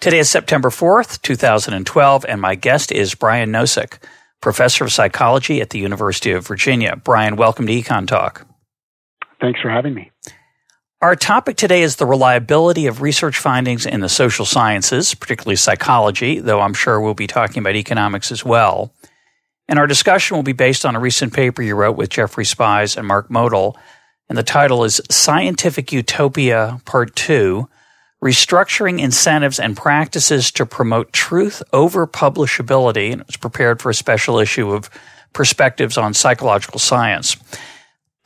Today 0.00 0.20
is 0.20 0.30
September 0.30 0.68
4th, 0.70 1.20
2012, 1.22 2.24
and 2.28 2.40
my 2.40 2.54
guest 2.54 2.92
is 2.92 3.16
Brian 3.16 3.50
Nosek, 3.50 3.98
professor 4.40 4.84
of 4.84 4.92
psychology 4.92 5.60
at 5.60 5.70
the 5.70 5.80
University 5.80 6.30
of 6.30 6.46
Virginia. 6.46 6.94
Brian, 6.94 7.34
welcome 7.34 7.66
to 7.66 7.72
Econ 7.72 8.06
Talk. 8.06 8.46
Thanks 9.40 9.60
for 9.60 9.68
having 9.68 9.94
me. 9.94 10.12
Our 11.02 11.16
topic 11.16 11.56
today 11.56 11.82
is 11.82 11.96
the 11.96 12.06
reliability 12.06 12.86
of 12.86 13.02
research 13.02 13.40
findings 13.40 13.86
in 13.86 13.98
the 13.98 14.08
social 14.08 14.44
sciences, 14.44 15.16
particularly 15.16 15.56
psychology, 15.56 16.38
though 16.38 16.60
I'm 16.60 16.74
sure 16.74 17.00
we'll 17.00 17.14
be 17.14 17.26
talking 17.26 17.58
about 17.58 17.74
economics 17.74 18.30
as 18.30 18.44
well. 18.44 18.94
And 19.66 19.80
our 19.80 19.88
discussion 19.88 20.36
will 20.36 20.44
be 20.44 20.52
based 20.52 20.86
on 20.86 20.94
a 20.94 21.00
recent 21.00 21.34
paper 21.34 21.60
you 21.60 21.74
wrote 21.74 21.96
with 21.96 22.10
Jeffrey 22.10 22.44
Spies 22.44 22.96
and 22.96 23.04
Mark 23.04 23.30
Motyl, 23.30 23.74
and 24.28 24.38
the 24.38 24.44
title 24.44 24.84
is 24.84 25.00
Scientific 25.10 25.90
Utopia 25.90 26.80
Part 26.84 27.16
2 27.16 27.68
restructuring 28.22 29.00
incentives 29.00 29.60
and 29.60 29.76
practices 29.76 30.50
to 30.52 30.66
promote 30.66 31.12
truth 31.12 31.62
over 31.72 32.06
publishability. 32.06 33.12
And 33.12 33.20
it 33.20 33.26
was 33.26 33.36
prepared 33.36 33.80
for 33.80 33.90
a 33.90 33.94
special 33.94 34.38
issue 34.38 34.72
of 34.72 34.90
Perspectives 35.32 35.96
on 35.96 36.14
Psychological 36.14 36.80
Science. 36.80 37.36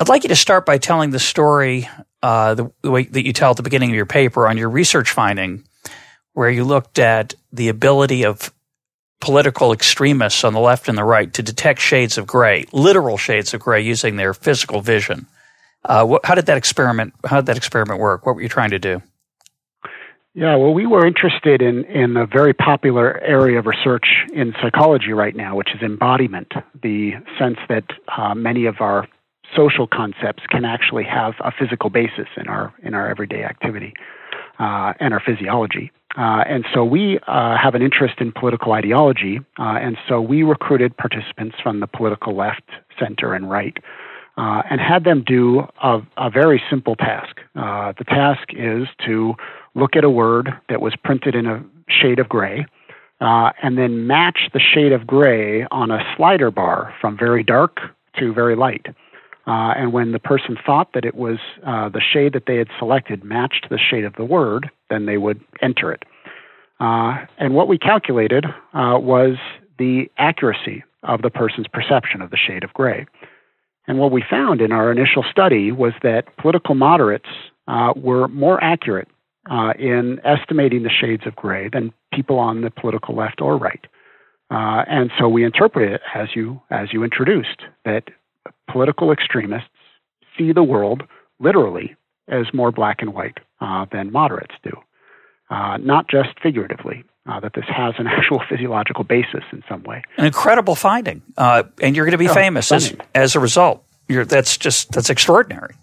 I'd 0.00 0.08
like 0.08 0.24
you 0.24 0.28
to 0.28 0.36
start 0.36 0.64
by 0.64 0.78
telling 0.78 1.10
the 1.10 1.18
story, 1.18 1.88
uh, 2.22 2.54
the, 2.54 2.72
the 2.82 2.90
way 2.90 3.04
that 3.04 3.26
you 3.26 3.32
tell 3.32 3.50
at 3.50 3.56
the 3.56 3.62
beginning 3.62 3.90
of 3.90 3.96
your 3.96 4.06
paper 4.06 4.48
on 4.48 4.56
your 4.56 4.70
research 4.70 5.10
finding, 5.10 5.64
where 6.32 6.50
you 6.50 6.64
looked 6.64 6.98
at 6.98 7.34
the 7.52 7.68
ability 7.68 8.24
of 8.24 8.52
political 9.20 9.72
extremists 9.72 10.42
on 10.42 10.52
the 10.52 10.60
left 10.60 10.88
and 10.88 10.96
the 10.98 11.04
right 11.04 11.32
to 11.34 11.42
detect 11.42 11.80
shades 11.80 12.18
of 12.18 12.26
gray, 12.26 12.64
literal 12.72 13.18
shades 13.18 13.52
of 13.54 13.60
gray, 13.60 13.80
using 13.80 14.16
their 14.16 14.34
physical 14.34 14.80
vision. 14.80 15.26
Uh, 15.84 16.04
what, 16.04 16.24
how 16.24 16.34
did 16.34 16.46
that 16.46 16.56
experiment? 16.56 17.12
How 17.24 17.36
did 17.36 17.46
that 17.46 17.56
experiment 17.56 18.00
work? 18.00 18.24
What 18.24 18.34
were 18.34 18.42
you 18.42 18.48
trying 18.48 18.70
to 18.70 18.78
do? 18.78 19.02
Yeah, 20.34 20.56
well, 20.56 20.72
we 20.72 20.86
were 20.86 21.06
interested 21.06 21.60
in, 21.60 21.84
in 21.84 22.16
a 22.16 22.26
very 22.26 22.54
popular 22.54 23.20
area 23.20 23.58
of 23.58 23.66
research 23.66 24.06
in 24.32 24.54
psychology 24.62 25.12
right 25.12 25.36
now, 25.36 25.56
which 25.56 25.74
is 25.74 25.82
embodiment, 25.82 26.52
the 26.82 27.12
sense 27.38 27.58
that 27.68 27.84
uh, 28.16 28.34
many 28.34 28.64
of 28.64 28.76
our 28.80 29.06
social 29.54 29.86
concepts 29.86 30.42
can 30.48 30.64
actually 30.64 31.04
have 31.04 31.34
a 31.40 31.52
physical 31.52 31.90
basis 31.90 32.28
in 32.38 32.48
our, 32.48 32.72
in 32.82 32.94
our 32.94 33.10
everyday 33.10 33.44
activity 33.44 33.92
uh, 34.58 34.94
and 35.00 35.12
our 35.12 35.20
physiology. 35.20 35.92
Uh, 36.16 36.44
and 36.48 36.64
so 36.72 36.82
we 36.82 37.18
uh, 37.26 37.56
have 37.62 37.74
an 37.74 37.82
interest 37.82 38.14
in 38.18 38.32
political 38.32 38.72
ideology, 38.72 39.38
uh, 39.58 39.78
and 39.80 39.98
so 40.08 40.20
we 40.20 40.42
recruited 40.42 40.96
participants 40.96 41.56
from 41.62 41.80
the 41.80 41.86
political 41.86 42.34
left, 42.34 42.62
center, 42.98 43.34
and 43.34 43.50
right. 43.50 43.76
Uh, 44.38 44.62
and 44.70 44.80
had 44.80 45.04
them 45.04 45.22
do 45.26 45.60
a, 45.82 46.00
a 46.16 46.30
very 46.30 46.62
simple 46.70 46.96
task. 46.96 47.36
the 47.54 48.04
task 48.08 48.48
is 48.54 48.88
to 49.04 49.34
look 49.74 49.94
at 49.94 50.04
a 50.04 50.10
word 50.10 50.50
that 50.70 50.80
was 50.80 50.94
printed 51.04 51.34
in 51.34 51.46
a 51.46 51.62
shade 51.88 52.18
of 52.18 52.28
gray, 52.28 52.64
uh, 53.20 53.50
and 53.62 53.78
then 53.78 54.06
match 54.06 54.48
the 54.52 54.60
shade 54.60 54.92
of 54.92 55.06
gray 55.06 55.64
on 55.70 55.90
a 55.90 56.00
slider 56.16 56.50
bar 56.50 56.94
from 57.00 57.16
very 57.16 57.42
dark 57.42 57.78
to 58.18 58.32
very 58.32 58.56
light. 58.56 58.86
Uh, 59.46 59.74
and 59.76 59.92
when 59.92 60.12
the 60.12 60.18
person 60.18 60.56
thought 60.64 60.92
that 60.94 61.04
it 61.04 61.14
was 61.14 61.38
uh, 61.66 61.88
the 61.88 62.00
shade 62.00 62.32
that 62.32 62.44
they 62.46 62.56
had 62.56 62.68
selected 62.78 63.24
matched 63.24 63.66
the 63.70 63.78
shade 63.78 64.04
of 64.04 64.14
the 64.14 64.24
word, 64.24 64.70
then 64.88 65.06
they 65.06 65.18
would 65.18 65.40
enter 65.60 65.92
it. 65.92 66.04
Uh, 66.80 67.24
and 67.38 67.54
what 67.54 67.68
we 67.68 67.78
calculated 67.78 68.44
uh, 68.44 68.98
was 68.98 69.36
the 69.78 70.10
accuracy 70.18 70.82
of 71.04 71.22
the 71.22 71.30
person's 71.30 71.66
perception 71.68 72.22
of 72.22 72.30
the 72.30 72.36
shade 72.36 72.62
of 72.62 72.72
gray. 72.72 73.06
And 73.86 73.98
what 73.98 74.12
we 74.12 74.22
found 74.28 74.60
in 74.60 74.72
our 74.72 74.92
initial 74.92 75.24
study 75.30 75.72
was 75.72 75.92
that 76.02 76.36
political 76.36 76.74
moderates 76.74 77.28
uh, 77.66 77.92
were 77.96 78.28
more 78.28 78.62
accurate 78.62 79.08
uh, 79.50 79.72
in 79.78 80.20
estimating 80.24 80.82
the 80.82 80.90
shades 80.90 81.26
of 81.26 81.34
gray 81.34 81.68
than 81.68 81.92
people 82.12 82.38
on 82.38 82.60
the 82.60 82.70
political 82.70 83.14
left 83.14 83.40
or 83.40 83.56
right. 83.56 83.86
Uh, 84.50 84.84
and 84.86 85.10
so 85.18 85.28
we 85.28 85.44
interpret 85.44 85.90
it 85.90 86.00
as 86.14 86.28
you 86.34 86.60
as 86.70 86.92
you 86.92 87.02
introduced 87.02 87.62
that 87.84 88.04
political 88.70 89.10
extremists 89.10 89.68
see 90.36 90.52
the 90.52 90.62
world 90.62 91.02
literally 91.40 91.96
as 92.28 92.46
more 92.52 92.70
black 92.70 93.00
and 93.00 93.14
white 93.14 93.38
uh, 93.60 93.86
than 93.90 94.12
moderates 94.12 94.54
do, 94.62 94.72
uh, 95.50 95.76
not 95.78 96.08
just 96.08 96.30
figuratively. 96.42 97.02
Uh, 97.24 97.38
that 97.38 97.52
this 97.54 97.64
has 97.68 97.94
an 97.98 98.06
actual 98.08 98.42
physiological 98.48 99.04
basis 99.04 99.44
in 99.52 99.62
some 99.68 99.82
way. 99.84 100.02
An 100.16 100.24
incredible 100.26 100.74
finding, 100.74 101.22
uh, 101.36 101.62
and 101.80 101.94
you're 101.94 102.04
going 102.04 102.12
to 102.12 102.18
be 102.18 102.28
oh, 102.28 102.34
famous 102.34 102.72
as, 102.72 102.96
as 103.14 103.36
a 103.36 103.40
result. 103.40 103.84
You're, 104.08 104.24
that's 104.24 104.56
just 104.56 104.90
that's 104.90 105.08
extraordinary. 105.08 105.76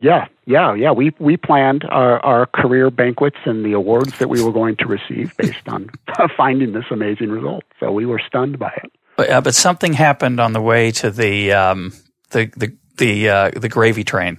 Yeah, 0.00 0.26
yeah, 0.44 0.74
yeah. 0.74 0.92
We 0.92 1.14
we 1.18 1.36
planned 1.36 1.84
our, 1.84 2.18
our 2.24 2.46
career 2.46 2.90
banquets 2.90 3.38
and 3.44 3.64
the 3.64 3.72
awards 3.72 4.18
that 4.18 4.28
we 4.28 4.42
were 4.42 4.52
going 4.52 4.76
to 4.76 4.86
receive 4.86 5.36
based 5.36 5.68
on 5.68 5.88
finding 6.36 6.72
this 6.72 6.84
amazing 6.90 7.30
result. 7.30 7.64
So 7.80 7.92
we 7.92 8.04
were 8.04 8.20
stunned 8.26 8.58
by 8.58 8.72
it. 8.82 8.92
But, 9.16 9.30
uh, 9.30 9.40
but 9.40 9.54
something 9.54 9.94
happened 9.94 10.38
on 10.40 10.52
the 10.52 10.60
way 10.60 10.90
to 10.92 11.10
the 11.10 11.52
um, 11.52 11.92
the 12.30 12.50
the 12.56 12.76
the, 12.96 13.28
uh, 13.28 13.50
the 13.50 13.68
gravy 13.68 14.04
train. 14.04 14.38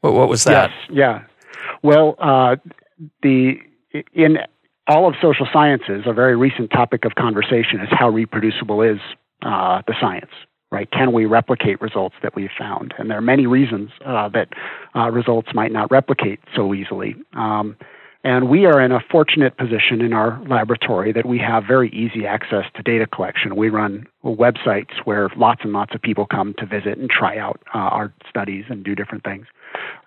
What, 0.00 0.14
what, 0.14 0.28
was 0.28 0.44
that? 0.44 0.70
Yes, 0.70 0.90
yeah. 0.90 1.24
Well, 1.82 2.14
uh, 2.18 2.56
the 3.22 3.58
in 4.12 4.38
all 4.90 5.08
of 5.08 5.14
social 5.22 5.46
sciences, 5.52 6.02
a 6.06 6.12
very 6.12 6.36
recent 6.36 6.70
topic 6.70 7.04
of 7.04 7.14
conversation 7.14 7.80
is 7.80 7.88
how 7.90 8.08
reproducible 8.08 8.82
is 8.82 8.98
uh, 9.42 9.82
the 9.86 9.94
science 10.00 10.30
right? 10.72 10.88
Can 10.92 11.12
we 11.12 11.26
replicate 11.26 11.80
results 11.80 12.14
that 12.22 12.36
we've 12.36 12.50
found? 12.56 12.94
And 12.96 13.10
there 13.10 13.18
are 13.18 13.22
many 13.22 13.46
reasons 13.46 13.90
uh, 14.06 14.28
that 14.28 14.50
uh, 14.94 15.10
results 15.10 15.48
might 15.52 15.72
not 15.72 15.90
replicate 15.90 16.38
so 16.54 16.72
easily. 16.74 17.16
Um, 17.32 17.76
and 18.22 18.50
we 18.50 18.66
are 18.66 18.80
in 18.80 18.92
a 18.92 19.00
fortunate 19.10 19.56
position 19.56 20.00
in 20.00 20.12
our 20.12 20.40
laboratory 20.46 21.10
that 21.12 21.26
we 21.26 21.38
have 21.38 21.64
very 21.66 21.88
easy 21.90 22.26
access 22.26 22.64
to 22.76 22.82
data 22.82 23.06
collection. 23.06 23.56
We 23.56 23.70
run 23.70 24.06
websites 24.24 24.92
where 25.04 25.30
lots 25.36 25.62
and 25.64 25.72
lots 25.72 25.94
of 25.94 26.02
people 26.02 26.26
come 26.26 26.54
to 26.58 26.66
visit 26.66 26.98
and 26.98 27.08
try 27.08 27.38
out 27.38 27.60
uh, 27.74 27.78
our 27.78 28.12
studies 28.28 28.66
and 28.68 28.84
do 28.84 28.94
different 28.94 29.24
things. 29.24 29.46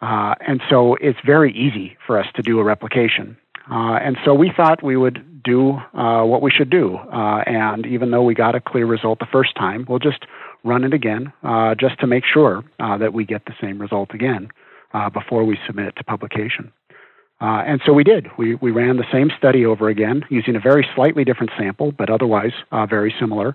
Uh, 0.02 0.36
and 0.48 0.62
so 0.70 0.96
it's 1.02 1.20
very 1.26 1.52
easy 1.54 1.98
for 2.06 2.20
us 2.20 2.28
to 2.36 2.44
do 2.44 2.60
a 2.60 2.64
replication. 2.64 3.36
Uh, 3.70 3.98
and 4.02 4.18
so 4.26 4.34
we 4.34 4.52
thought 4.56 4.84
we 4.84 4.98
would 4.98 5.42
do 5.44 5.74
uh, 5.94 6.24
what 6.24 6.42
we 6.42 6.52
should 6.52 6.70
do. 6.70 6.96
Uh, 6.96 7.44
and 7.46 7.86
even 7.86 8.12
though 8.12 8.24
we 8.24 8.34
got 8.34 8.56
a 8.56 8.62
clear 8.62 8.86
result 8.86 9.20
the 9.20 9.28
first 9.32 9.56
time, 9.56 9.86
we'll 9.88 10.00
just 10.00 10.26
run 10.64 10.84
it 10.84 10.94
again 10.94 11.32
uh, 11.44 11.76
just 11.76 12.00
to 12.00 12.08
make 12.08 12.24
sure 12.26 12.64
uh, 12.80 12.98
that 12.98 13.14
we 13.14 13.26
get 13.26 13.46
the 13.46 13.54
same 13.62 13.80
result 13.80 14.14
again 14.14 14.50
uh, 14.94 15.10
before 15.10 15.44
we 15.44 15.58
submit 15.68 15.88
it 15.88 15.96
to 15.98 16.04
publication. 16.04 16.72
And 17.46 17.82
so 17.86 17.92
we 17.92 18.06
did. 18.06 18.28
We, 18.38 18.56
we 18.56 18.72
ran 18.72 18.96
the 18.96 19.12
same 19.12 19.30
study 19.38 19.66
over 19.66 19.90
again 19.90 20.24
using 20.30 20.56
a 20.56 20.62
very 20.62 20.88
slightly 20.96 21.26
different 21.26 21.52
sample, 21.58 21.92
but 21.92 22.10
otherwise 22.10 22.54
very 22.88 23.14
similar, 23.20 23.54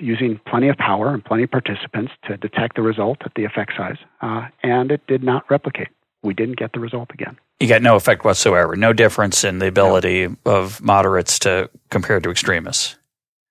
using 0.00 0.40
plenty 0.46 0.70
of 0.70 0.78
power 0.78 1.12
and 1.12 1.22
plenty 1.22 1.42
of 1.42 1.50
participants 1.50 2.12
to 2.26 2.38
detect 2.38 2.74
the 2.74 2.80
result 2.80 3.18
at 3.26 3.34
the 3.34 3.44
effect 3.44 3.72
size. 3.76 3.98
and 4.62 4.90
it 4.90 5.06
did 5.06 5.22
not 5.22 5.44
replicate. 5.50 5.88
We 6.22 6.34
didn't 6.34 6.58
get 6.58 6.72
the 6.72 6.80
result 6.80 7.10
again. 7.12 7.38
You 7.60 7.68
got 7.68 7.82
no 7.82 7.96
effect 7.96 8.24
whatsoever. 8.24 8.76
No 8.76 8.92
difference 8.92 9.44
in 9.44 9.58
the 9.58 9.66
ability 9.66 10.28
no. 10.28 10.36
of 10.44 10.80
moderates 10.80 11.38
to 11.40 11.70
compare 11.90 12.20
to 12.20 12.30
extremists. 12.30 12.96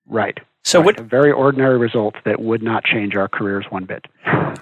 Right. 0.06 0.38
So 0.64 0.78
right. 0.78 0.86
what 0.86 1.00
a 1.00 1.02
very 1.02 1.32
ordinary 1.32 1.78
result 1.78 2.14
that 2.24 2.40
would 2.40 2.62
not 2.62 2.84
change 2.84 3.16
our 3.16 3.28
careers 3.28 3.66
one 3.70 3.84
bit. 3.84 4.06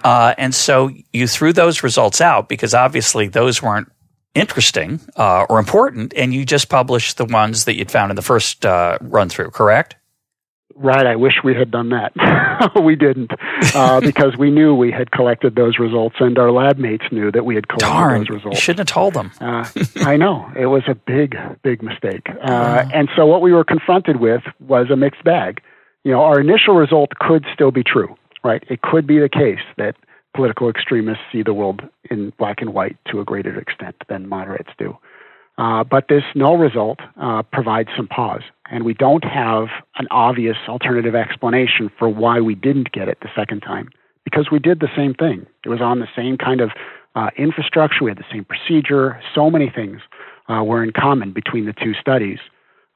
Uh, 0.03 0.33
and 0.37 0.53
so 0.55 0.89
you 1.13 1.27
threw 1.27 1.53
those 1.53 1.83
results 1.83 2.21
out 2.21 2.49
because 2.49 2.73
obviously 2.73 3.27
those 3.27 3.61
weren't 3.61 3.91
interesting 4.33 4.99
uh, 5.15 5.45
or 5.49 5.59
important, 5.59 6.13
and 6.15 6.33
you 6.33 6.45
just 6.45 6.69
published 6.69 7.17
the 7.17 7.25
ones 7.25 7.65
that 7.65 7.75
you'd 7.75 7.91
found 7.91 8.09
in 8.09 8.15
the 8.15 8.21
first 8.21 8.65
uh, 8.65 8.97
run 9.01 9.29
through. 9.29 9.51
Correct? 9.51 9.95
Right. 10.75 11.05
I 11.05 11.15
wish 11.15 11.33
we 11.43 11.55
had 11.55 11.71
done 11.71 11.89
that. 11.89 12.11
we 12.83 12.95
didn't 12.95 13.31
uh, 13.75 13.99
because 14.01 14.37
we 14.37 14.51
knew 14.51 14.75
we 14.75 14.91
had 14.91 15.11
collected 15.11 15.55
those 15.55 15.79
results, 15.79 16.17
and 16.19 16.37
our 16.37 16.51
lab 16.51 16.77
mates 16.77 17.05
knew 17.11 17.31
that 17.31 17.45
we 17.45 17.55
had 17.55 17.67
collected 17.67 17.87
Darn, 17.87 18.19
those 18.19 18.29
results. 18.29 18.57
You 18.57 18.61
shouldn't 18.61 18.89
have 18.89 18.93
told 18.93 19.13
them. 19.13 19.31
uh, 19.39 19.67
I 19.97 20.17
know 20.17 20.51
it 20.57 20.67
was 20.67 20.83
a 20.87 20.95
big, 20.95 21.35
big 21.63 21.81
mistake. 21.81 22.27
Uh, 22.43 22.85
and 22.93 23.09
so 23.15 23.25
what 23.25 23.41
we 23.41 23.53
were 23.53 23.63
confronted 23.63 24.19
with 24.19 24.41
was 24.59 24.89
a 24.89 24.95
mixed 24.95 25.23
bag 25.23 25.61
you 26.03 26.11
know, 26.11 26.21
our 26.21 26.39
initial 26.39 26.75
result 26.75 27.11
could 27.19 27.45
still 27.53 27.71
be 27.71 27.83
true, 27.83 28.15
right? 28.43 28.63
It 28.69 28.81
could 28.81 29.05
be 29.05 29.19
the 29.19 29.29
case 29.29 29.63
that 29.77 29.95
political 30.33 30.69
extremists 30.69 31.23
see 31.31 31.43
the 31.43 31.53
world 31.53 31.81
in 32.09 32.33
black 32.37 32.61
and 32.61 32.73
white 32.73 32.97
to 33.11 33.19
a 33.19 33.25
greater 33.25 33.59
extent 33.59 33.95
than 34.09 34.27
moderates 34.27 34.69
do. 34.77 34.97
Uh, 35.57 35.83
but 35.83 36.07
this 36.07 36.23
null 36.33 36.57
result 36.57 36.99
uh, 37.21 37.43
provides 37.43 37.89
some 37.95 38.07
pause, 38.07 38.41
and 38.71 38.85
we 38.85 38.93
don't 38.93 39.25
have 39.25 39.67
an 39.97 40.07
obvious 40.09 40.57
alternative 40.67 41.13
explanation 41.13 41.91
for 41.99 42.09
why 42.09 42.39
we 42.39 42.55
didn't 42.55 42.91
get 42.91 43.07
it 43.07 43.19
the 43.21 43.29
second 43.35 43.59
time 43.59 43.89
because 44.23 44.49
we 44.51 44.59
did 44.59 44.79
the 44.79 44.89
same 44.95 45.13
thing. 45.13 45.45
It 45.65 45.69
was 45.69 45.81
on 45.81 45.99
the 45.99 46.07
same 46.15 46.37
kind 46.37 46.61
of 46.61 46.71
uh, 47.13 47.29
infrastructure, 47.37 48.05
we 48.05 48.11
had 48.11 48.17
the 48.17 48.31
same 48.31 48.45
procedure, 48.45 49.21
so 49.35 49.51
many 49.51 49.69
things 49.69 49.99
uh, 50.47 50.63
were 50.63 50.81
in 50.81 50.91
common 50.91 51.33
between 51.33 51.65
the 51.65 51.73
two 51.73 51.93
studies. 51.93 52.39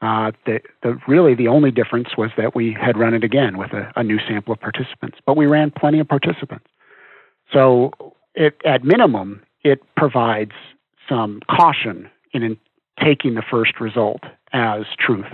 Uh, 0.02 0.32
the, 0.46 0.60
the, 0.84 0.98
really 1.08 1.36
the 1.36 1.48
only 1.48 1.72
difference 1.72 2.10
was 2.18 2.30
that 2.38 2.56
we 2.56 2.76
had 2.80 2.98
run 2.98 3.14
it 3.14 3.24
again 3.24 3.58
with 3.58 3.74
a, 3.74 3.92
a 3.98 4.04
new 4.04 4.20
sample 4.28 4.54
of 4.54 4.60
participants, 4.60 5.18
but 5.26 5.36
we 5.36 5.46
ran 5.46 5.72
plenty 5.72 6.00
of 6.00 6.08
participants. 6.08 6.66
So, 7.52 7.92
it, 8.34 8.56
at 8.66 8.84
minimum, 8.84 9.42
it 9.64 9.82
provides 9.96 10.52
some 11.08 11.42
caution 11.50 12.10
in 12.34 12.58
taking 13.04 13.36
the 13.36 13.44
first 13.50 13.80
result 13.80 14.22
as 14.54 14.84
truth. 14.98 15.26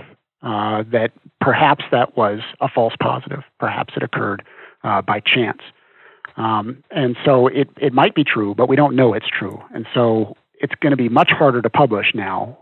Uh, 0.42 0.82
that 0.90 1.12
perhaps 1.40 1.84
that 1.92 2.16
was 2.16 2.40
a 2.60 2.68
false 2.68 2.94
positive, 3.00 3.44
perhaps 3.60 3.94
it 3.96 4.02
occurred 4.02 4.42
uh, 4.82 5.00
by 5.00 5.20
chance. 5.20 5.60
Um, 6.36 6.82
and 6.90 7.16
so 7.24 7.46
it, 7.46 7.68
it 7.80 7.92
might 7.92 8.16
be 8.16 8.24
true, 8.24 8.52
but 8.52 8.68
we 8.68 8.74
don't 8.74 8.96
know 8.96 9.14
it's 9.14 9.28
true. 9.28 9.62
And 9.72 9.86
so 9.94 10.36
it's 10.54 10.74
going 10.80 10.90
to 10.90 10.96
be 10.96 11.08
much 11.08 11.30
harder 11.30 11.62
to 11.62 11.70
publish 11.70 12.06
now 12.12 12.58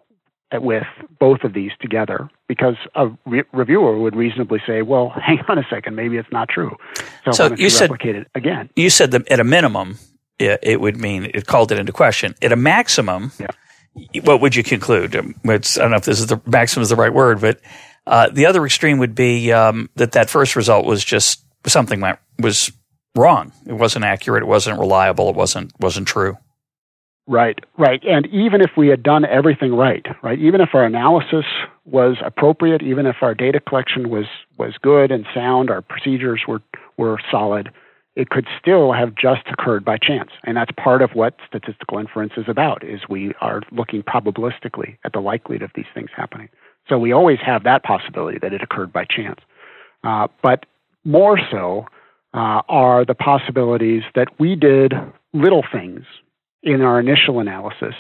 with 0.52 0.84
both 1.18 1.42
of 1.42 1.54
these 1.54 1.70
together 1.80 2.28
because 2.48 2.74
a 2.96 3.08
re- 3.24 3.44
reviewer 3.54 3.98
would 3.98 4.14
reasonably 4.14 4.60
say, 4.66 4.82
well, 4.82 5.08
hang 5.26 5.40
on 5.48 5.56
a 5.56 5.64
second, 5.70 5.94
maybe 5.94 6.18
it's 6.18 6.30
not 6.30 6.50
true. 6.50 6.76
So, 7.24 7.32
so 7.32 7.54
you, 7.54 7.70
said, 7.70 7.90
replicate 7.90 8.16
it 8.16 8.26
again. 8.34 8.68
You 8.76 8.90
said 8.90 9.12
that 9.12 9.26
at 9.28 9.40
a 9.40 9.44
minimum, 9.44 9.98
it, 10.38 10.58
it 10.62 10.80
would 10.82 10.98
mean 10.98 11.30
it 11.32 11.46
called 11.46 11.72
it 11.72 11.78
into 11.78 11.92
question. 11.92 12.34
At 12.42 12.52
a 12.52 12.56
maximum, 12.56 13.32
yeah 13.38 13.46
what 14.22 14.40
would 14.40 14.56
you 14.56 14.62
conclude? 14.62 15.16
Um, 15.16 15.34
it's, 15.44 15.78
I 15.78 15.82
don't 15.82 15.90
know 15.90 15.96
if 15.96 16.04
this 16.04 16.20
is 16.20 16.26
the 16.26 16.40
maximum 16.46 16.82
is 16.82 16.88
the 16.90 16.96
right 16.96 17.12
word, 17.12 17.40
but 17.40 17.60
uh, 18.06 18.28
the 18.30 18.46
other 18.46 18.64
extreme 18.64 18.98
would 18.98 19.14
be 19.14 19.52
um, 19.52 19.90
that 19.96 20.12
that 20.12 20.30
first 20.30 20.56
result 20.56 20.86
was 20.86 21.04
just 21.04 21.44
something 21.66 22.00
that 22.00 22.20
was 22.38 22.72
wrong. 23.16 23.52
It 23.66 23.74
wasn't 23.74 24.04
accurate. 24.04 24.42
It 24.42 24.46
wasn't 24.46 24.78
reliable. 24.78 25.30
It 25.30 25.36
wasn't 25.36 25.72
wasn't 25.80 26.08
true. 26.08 26.36
Right, 27.26 27.58
right. 27.78 28.02
And 28.04 28.26
even 28.26 28.60
if 28.60 28.70
we 28.76 28.88
had 28.88 29.04
done 29.04 29.24
everything 29.24 29.72
right, 29.72 30.04
right, 30.20 30.38
even 30.38 30.60
if 30.60 30.70
our 30.72 30.84
analysis 30.84 31.44
was 31.84 32.16
appropriate, 32.24 32.82
even 32.82 33.06
if 33.06 33.16
our 33.22 33.34
data 33.34 33.60
collection 33.60 34.10
was 34.10 34.26
was 34.58 34.74
good 34.82 35.12
and 35.12 35.26
sound, 35.34 35.70
our 35.70 35.82
procedures 35.82 36.42
were 36.48 36.62
were 36.96 37.18
solid, 37.30 37.70
it 38.20 38.28
could 38.28 38.46
still 38.60 38.92
have 38.92 39.14
just 39.14 39.46
occurred 39.50 39.82
by 39.82 39.96
chance. 39.96 40.30
And 40.44 40.54
that's 40.58 40.70
part 40.76 41.00
of 41.00 41.10
what 41.14 41.36
statistical 41.46 41.96
inference 41.96 42.34
is 42.36 42.44
about, 42.48 42.84
is 42.84 43.00
we 43.08 43.32
are 43.40 43.62
looking 43.72 44.02
probabilistically 44.02 44.98
at 45.06 45.14
the 45.14 45.20
likelihood 45.20 45.62
of 45.62 45.70
these 45.74 45.86
things 45.94 46.10
happening. 46.14 46.50
So 46.86 46.98
we 46.98 47.12
always 47.12 47.38
have 47.40 47.64
that 47.64 47.82
possibility 47.82 48.38
that 48.42 48.52
it 48.52 48.62
occurred 48.62 48.92
by 48.92 49.06
chance. 49.06 49.40
Uh, 50.04 50.28
but 50.42 50.66
more 51.02 51.38
so 51.50 51.86
uh, 52.34 52.60
are 52.68 53.06
the 53.06 53.14
possibilities 53.14 54.02
that 54.14 54.28
we 54.38 54.54
did 54.54 54.92
little 55.32 55.64
things 55.72 56.04
in 56.62 56.82
our 56.82 57.00
initial 57.00 57.40
analysis 57.40 57.94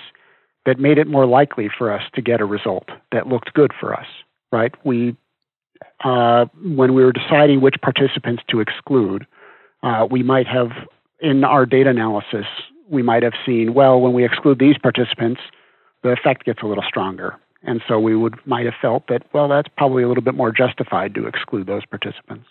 that 0.66 0.78
made 0.78 0.98
it 0.98 1.06
more 1.06 1.24
likely 1.24 1.70
for 1.78 1.90
us 1.90 2.02
to 2.14 2.20
get 2.20 2.42
a 2.42 2.44
result 2.44 2.90
that 3.10 3.26
looked 3.26 3.54
good 3.54 3.72
for 3.80 3.98
us, 3.98 4.06
right? 4.52 4.74
We, 4.84 5.16
uh, 6.04 6.44
when 6.62 6.92
we 6.92 7.02
were 7.02 7.12
deciding 7.12 7.62
which 7.62 7.76
participants 7.80 8.42
to 8.50 8.60
exclude, 8.60 9.26
uh, 9.82 10.06
we 10.10 10.22
might 10.22 10.46
have, 10.46 10.70
in 11.20 11.44
our 11.44 11.66
data 11.66 11.90
analysis, 11.90 12.46
we 12.88 13.02
might 13.02 13.22
have 13.22 13.34
seen, 13.46 13.74
well, 13.74 14.00
when 14.00 14.12
we 14.12 14.24
exclude 14.24 14.58
these 14.58 14.76
participants, 14.78 15.40
the 16.02 16.10
effect 16.10 16.44
gets 16.44 16.62
a 16.62 16.66
little 16.66 16.84
stronger. 16.86 17.36
And 17.62 17.82
so 17.86 17.98
we 18.00 18.16
would 18.16 18.34
might 18.46 18.64
have 18.64 18.74
felt 18.80 19.06
that, 19.08 19.22
well, 19.32 19.48
that's 19.48 19.68
probably 19.76 20.02
a 20.02 20.08
little 20.08 20.22
bit 20.22 20.34
more 20.34 20.50
justified 20.50 21.14
to 21.14 21.26
exclude 21.26 21.66
those 21.66 21.84
participants. 21.84 22.46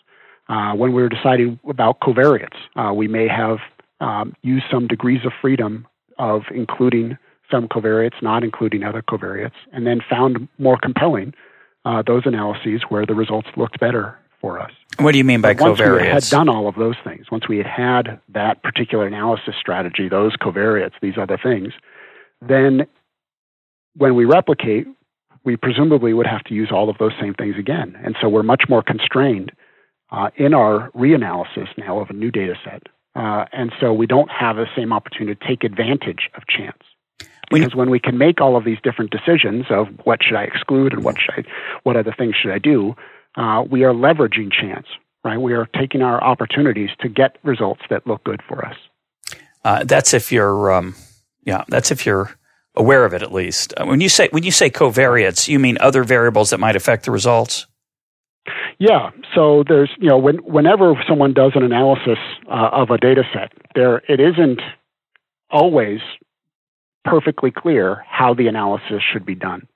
Uh, 0.47 0.73
when 0.73 0.93
we 0.93 1.01
were 1.01 1.09
deciding 1.09 1.59
about 1.67 1.99
covariates, 1.99 2.57
uh, 2.75 2.93
we 2.93 3.07
may 3.07 3.27
have 3.27 3.57
um, 4.01 4.33
used 4.41 4.65
some 4.71 4.87
degrees 4.87 5.25
of 5.25 5.31
freedom 5.41 5.87
of 6.17 6.43
including 6.53 7.17
some 7.51 7.67
covariates, 7.67 8.21
not 8.21 8.43
including 8.43 8.83
other 8.83 9.01
covariates, 9.01 9.53
and 9.73 9.85
then 9.87 9.99
found 10.07 10.47
more 10.57 10.77
compelling 10.77 11.33
uh, 11.85 12.03
those 12.05 12.23
analyses 12.25 12.81
where 12.89 13.05
the 13.05 13.15
results 13.15 13.47
looked 13.57 13.79
better 13.79 14.17
for 14.41 14.59
us. 14.59 14.71
What 14.99 15.13
do 15.13 15.17
you 15.17 15.23
mean 15.23 15.41
by 15.41 15.53
but 15.53 15.61
once 15.61 15.79
covariates? 15.79 15.91
Once 15.91 16.01
we 16.01 16.07
had 16.07 16.23
done 16.23 16.49
all 16.49 16.67
of 16.67 16.75
those 16.75 16.95
things, 17.03 17.31
once 17.31 17.47
we 17.47 17.57
had 17.57 17.67
had 17.67 18.19
that 18.29 18.63
particular 18.63 19.07
analysis 19.07 19.55
strategy, 19.59 20.09
those 20.09 20.35
covariates, 20.35 20.93
these 21.01 21.17
other 21.17 21.37
things, 21.41 21.73
then 22.41 22.87
when 23.95 24.15
we 24.15 24.25
replicate, 24.25 24.87
we 25.43 25.55
presumably 25.55 26.13
would 26.13 26.27
have 26.27 26.43
to 26.45 26.53
use 26.53 26.69
all 26.71 26.89
of 26.89 26.97
those 26.97 27.13
same 27.19 27.33
things 27.33 27.55
again. 27.57 27.97
And 28.03 28.15
so 28.21 28.27
we're 28.27 28.43
much 28.43 28.63
more 28.67 28.83
constrained 28.83 29.51
uh, 30.11 30.29
in 30.35 30.53
our 30.53 30.89
reanalysis 30.91 31.67
now 31.77 31.99
of 31.99 32.09
a 32.09 32.13
new 32.13 32.31
data 32.31 32.55
set. 32.63 32.83
Uh, 33.15 33.45
and 33.51 33.71
so 33.79 33.93
we 33.93 34.05
don't 34.05 34.29
have 34.29 34.57
the 34.57 34.67
same 34.75 34.93
opportunity 34.93 35.35
to 35.35 35.47
take 35.47 35.63
advantage 35.63 36.29
of 36.35 36.43
chance. 36.47 36.77
Because 37.51 37.73
when 37.73 37.89
we 37.89 37.99
can 37.99 38.17
make 38.17 38.41
all 38.41 38.55
of 38.55 38.63
these 38.63 38.77
different 38.83 39.09
decisions 39.09 39.65
of 39.71 39.87
what 40.03 40.19
should 40.23 40.35
I 40.35 40.43
exclude 40.43 40.93
and 40.93 41.03
what 41.03 41.15
should 41.19 41.45
I, 41.45 41.49
what 41.81 41.97
other 41.97 42.13
things 42.15 42.35
should 42.39 42.51
I 42.51 42.59
do, 42.59 42.95
uh, 43.39 43.63
we 43.63 43.83
are 43.83 43.93
leveraging 43.93 44.51
chance, 44.51 44.85
right? 45.23 45.37
We 45.37 45.53
are 45.53 45.65
taking 45.65 46.01
our 46.01 46.21
opportunities 46.21 46.89
to 46.99 47.07
get 47.07 47.37
results 47.43 47.81
that 47.89 48.05
look 48.05 48.23
good 48.25 48.41
for 48.47 48.65
us. 48.65 48.75
Uh, 49.63 49.83
that's 49.85 50.13
if 50.13 50.31
you're, 50.31 50.71
um, 50.73 50.95
yeah, 51.45 51.63
that's 51.69 51.89
if 51.89 52.05
you're 52.05 52.31
aware 52.75 53.05
of 53.05 53.13
it 53.13 53.23
at 53.23 53.31
least. 53.31 53.73
Uh, 53.77 53.85
when 53.85 54.01
you 54.01 54.09
say 54.09 54.27
when 54.31 54.43
you 54.43 54.51
say 54.51 54.69
covariates, 54.69 55.47
you 55.47 55.57
mean 55.57 55.77
other 55.79 56.03
variables 56.03 56.49
that 56.49 56.59
might 56.59 56.75
affect 56.75 57.05
the 57.05 57.11
results. 57.11 57.65
Yeah. 58.77 59.11
So 59.35 59.63
there's 59.67 59.91
you 59.99 60.09
know 60.09 60.17
when, 60.17 60.37
whenever 60.37 60.93
someone 61.07 61.33
does 61.33 61.53
an 61.55 61.63
analysis 61.63 62.17
uh, 62.47 62.69
of 62.71 62.89
a 62.89 62.97
data 62.97 63.23
set, 63.33 63.51
there 63.75 63.97
it 64.09 64.19
isn't 64.19 64.61
always 65.49 65.99
perfectly 67.05 67.51
clear 67.51 68.03
how 68.07 68.33
the 68.33 68.47
analysis 68.47 69.01
should 69.11 69.25
be 69.25 69.35
done 69.35 69.67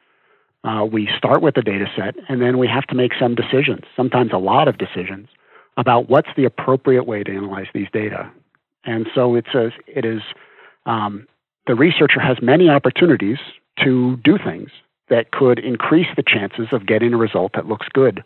uh, 0.63 0.85
we 0.85 1.09
start 1.17 1.41
with 1.41 1.57
a 1.57 1.61
data 1.61 1.85
set 1.95 2.15
and 2.29 2.41
then 2.41 2.57
we 2.57 2.67
have 2.67 2.85
to 2.87 2.95
make 2.95 3.11
some 3.19 3.35
decisions, 3.35 3.81
sometimes 3.95 4.31
a 4.31 4.37
lot 4.37 4.67
of 4.67 4.77
decisions, 4.77 5.27
about 5.77 6.09
what's 6.09 6.29
the 6.37 6.45
appropriate 6.45 7.05
way 7.05 7.23
to 7.23 7.31
analyze 7.31 7.67
these 7.73 7.87
data. 7.91 8.31
And 8.85 9.07
so 9.13 9.35
it's 9.35 9.49
it 9.87 10.05
is 10.05 10.21
um, 10.85 11.27
the 11.67 11.75
researcher 11.75 12.19
has 12.19 12.37
many 12.41 12.69
opportunities 12.69 13.37
to 13.83 14.17
do 14.17 14.37
things 14.37 14.69
that 15.09 15.31
could 15.31 15.59
increase 15.59 16.07
the 16.15 16.23
chances 16.25 16.67
of 16.71 16.85
getting 16.85 17.13
a 17.13 17.17
result 17.17 17.53
that 17.53 17.67
looks 17.67 17.87
good 17.93 18.23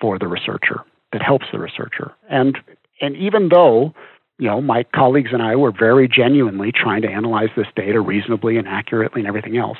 for 0.00 0.18
the 0.18 0.26
researcher, 0.26 0.80
that 1.12 1.22
helps 1.22 1.46
the 1.52 1.58
researcher. 1.58 2.12
And 2.28 2.58
and 3.00 3.16
even 3.16 3.48
though 3.48 3.94
you 4.38 4.46
know 4.48 4.60
my 4.60 4.84
colleagues 4.94 5.30
and 5.32 5.42
I 5.42 5.56
were 5.56 5.72
very 5.72 6.08
genuinely 6.08 6.72
trying 6.72 7.02
to 7.02 7.08
analyze 7.08 7.50
this 7.56 7.66
data 7.76 8.00
reasonably 8.00 8.56
and 8.56 8.66
accurately 8.66 9.20
and 9.20 9.28
everything 9.28 9.56
else, 9.56 9.78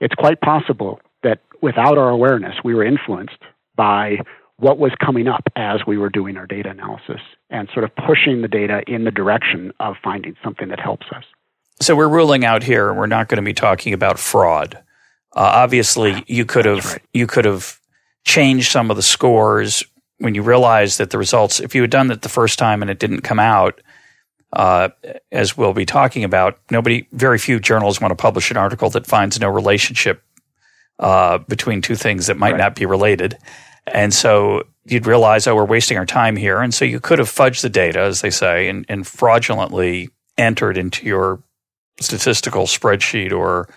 it's 0.00 0.14
quite 0.14 0.40
possible 0.40 1.00
that 1.22 1.40
without 1.62 1.98
our 1.98 2.10
awareness, 2.10 2.54
we 2.64 2.74
were 2.74 2.84
influenced 2.84 3.38
by 3.76 4.18
what 4.56 4.78
was 4.78 4.92
coming 5.04 5.28
up 5.28 5.42
as 5.56 5.80
we 5.86 5.96
were 5.96 6.10
doing 6.10 6.36
our 6.36 6.46
data 6.46 6.70
analysis 6.70 7.20
and 7.50 7.68
sort 7.72 7.84
of 7.84 7.94
pushing 7.94 8.42
the 8.42 8.48
data 8.48 8.82
in 8.86 9.04
the 9.04 9.10
direction 9.10 9.72
of 9.80 9.94
finding 10.02 10.34
something 10.42 10.68
that 10.68 10.80
helps 10.80 11.06
us. 11.14 11.24
So 11.80 11.94
we're 11.94 12.08
ruling 12.08 12.44
out 12.44 12.64
here, 12.64 12.90
and 12.90 12.98
we're 12.98 13.06
not 13.06 13.28
going 13.28 13.36
to 13.36 13.42
be 13.42 13.54
talking 13.54 13.92
about 13.92 14.18
fraud. 14.18 14.74
Uh, 15.34 15.40
obviously, 15.54 16.24
you 16.26 16.44
could 16.44 16.64
have 16.64 16.84
right. 16.84 17.02
you 17.12 17.26
could 17.26 17.44
have 17.44 17.78
changed 18.24 18.72
some 18.72 18.90
of 18.90 18.96
the 18.96 19.02
scores 19.02 19.84
when 20.18 20.34
you 20.34 20.42
realized 20.42 20.98
that 20.98 21.10
the 21.10 21.18
results. 21.18 21.60
If 21.60 21.76
you 21.76 21.82
had 21.82 21.90
done 21.90 22.08
that 22.08 22.22
the 22.22 22.28
first 22.28 22.58
time 22.58 22.82
and 22.82 22.90
it 22.90 22.98
didn't 22.98 23.20
come 23.20 23.38
out, 23.38 23.80
uh, 24.52 24.88
as 25.30 25.56
we'll 25.56 25.74
be 25.74 25.86
talking 25.86 26.24
about, 26.24 26.58
nobody, 26.70 27.06
very 27.12 27.38
few 27.38 27.60
journals 27.60 28.00
want 28.00 28.10
to 28.10 28.20
publish 28.20 28.50
an 28.50 28.56
article 28.56 28.90
that 28.90 29.06
finds 29.06 29.38
no 29.38 29.48
relationship 29.48 30.22
uh, 30.98 31.38
between 31.38 31.80
two 31.80 31.94
things 31.94 32.26
that 32.26 32.36
might 32.36 32.52
right. 32.52 32.58
not 32.58 32.74
be 32.74 32.86
related. 32.86 33.38
And 33.86 34.12
so 34.12 34.64
you'd 34.84 35.06
realize, 35.06 35.46
oh, 35.46 35.54
we're 35.54 35.64
wasting 35.64 35.98
our 35.98 36.06
time 36.06 36.36
here. 36.36 36.60
And 36.60 36.74
so 36.74 36.84
you 36.84 37.00
could 37.00 37.18
have 37.18 37.28
fudged 37.28 37.62
the 37.62 37.68
data, 37.68 38.00
as 38.00 38.20
they 38.20 38.30
say, 38.30 38.68
and, 38.68 38.84
and 38.88 39.06
fraudulently 39.06 40.10
entered 40.36 40.76
into 40.76 41.06
your 41.06 41.42
statistical 42.00 42.64
spreadsheet 42.64 43.32
or 43.32 43.68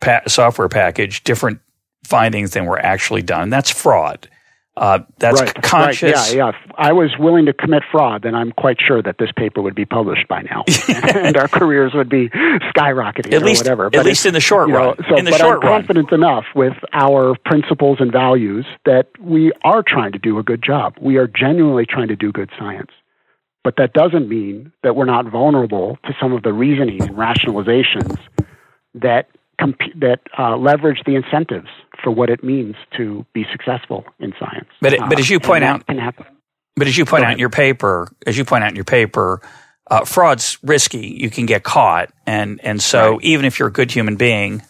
pa- 0.00 0.22
software 0.26 0.68
package 0.68 1.24
different 1.24 1.60
findings 2.04 2.52
than 2.52 2.66
were 2.66 2.78
actually 2.78 3.22
done. 3.22 3.50
That's 3.50 3.70
fraud. 3.70 4.28
Uh, 4.76 4.98
that's 5.18 5.40
right, 5.40 5.54
conscious. 5.62 6.12
Right, 6.14 6.34
yeah, 6.34 6.50
yeah. 6.50 6.72
I 6.76 6.92
was 6.92 7.12
willing 7.16 7.46
to 7.46 7.52
commit 7.52 7.84
fraud, 7.92 8.22
then 8.22 8.34
I'm 8.34 8.50
quite 8.50 8.78
sure 8.80 9.00
that 9.02 9.18
this 9.18 9.30
paper 9.36 9.62
would 9.62 9.76
be 9.76 9.84
published 9.84 10.26
by 10.26 10.42
now, 10.42 10.64
and 10.88 11.36
our 11.36 11.46
careers 11.46 11.94
would 11.94 12.08
be 12.08 12.28
skyrocketing 12.28 13.32
at 13.34 13.42
least, 13.44 13.62
whatever. 13.62 13.88
But 13.88 14.00
at 14.00 14.06
least 14.06 14.26
in 14.26 14.34
the 14.34 14.40
short 14.40 14.68
run. 14.68 14.88
Know, 14.88 14.94
so, 15.08 15.16
in 15.16 15.26
the 15.26 15.30
but 15.30 15.40
short 15.40 15.64
I'm 15.64 15.70
confident 15.70 16.10
run. 16.10 16.22
enough 16.22 16.44
with 16.56 16.74
our 16.92 17.36
principles 17.44 17.98
and 18.00 18.10
values 18.10 18.66
that 18.84 19.08
we 19.20 19.52
are 19.62 19.84
trying 19.86 20.10
to 20.10 20.18
do 20.18 20.40
a 20.40 20.42
good 20.42 20.62
job. 20.62 20.96
We 21.00 21.18
are 21.18 21.28
genuinely 21.28 21.86
trying 21.86 22.08
to 22.08 22.16
do 22.16 22.32
good 22.32 22.50
science. 22.58 22.90
But 23.62 23.76
that 23.76 23.94
doesn't 23.94 24.28
mean 24.28 24.72
that 24.82 24.94
we're 24.94 25.06
not 25.06 25.26
vulnerable 25.26 25.98
to 26.04 26.14
some 26.20 26.32
of 26.32 26.42
the 26.42 26.52
reasoning 26.52 27.00
and 27.00 27.16
rationalizations 27.16 28.18
that 28.94 29.28
comp- 29.60 29.94
that 29.96 30.20
uh, 30.38 30.56
leverage 30.56 31.00
the 31.06 31.14
incentives 31.14 31.68
for 32.02 32.10
what 32.10 32.30
it 32.30 32.42
means 32.44 32.76
to 32.96 33.24
be 33.32 33.44
successful 33.50 34.04
in 34.18 34.32
science. 34.38 34.68
But 34.80 34.98
but 35.08 35.18
as 35.18 35.30
you 35.30 35.38
uh, 35.38 35.40
point 35.40 35.64
out, 35.64 35.84
but 36.76 36.86
as 36.86 36.96
you 36.96 37.04
point 37.04 37.24
out 37.24 37.32
in 37.32 37.38
your 37.38 37.50
paper, 37.50 38.08
as 38.26 38.36
you 38.36 38.44
point 38.44 38.64
out 38.64 38.70
in 38.70 38.76
your 38.76 38.84
paper, 38.84 39.40
uh, 39.90 40.04
fraud's 40.04 40.58
risky. 40.62 41.06
You 41.06 41.30
can 41.30 41.46
get 41.46 41.62
caught, 41.62 42.10
and 42.26 42.60
and 42.64 42.82
so 42.82 43.12
right. 43.12 43.22
even 43.22 43.44
if 43.44 43.58
you're 43.58 43.68
a 43.68 43.72
good 43.72 43.90
human 43.90 44.16
being, 44.16 44.62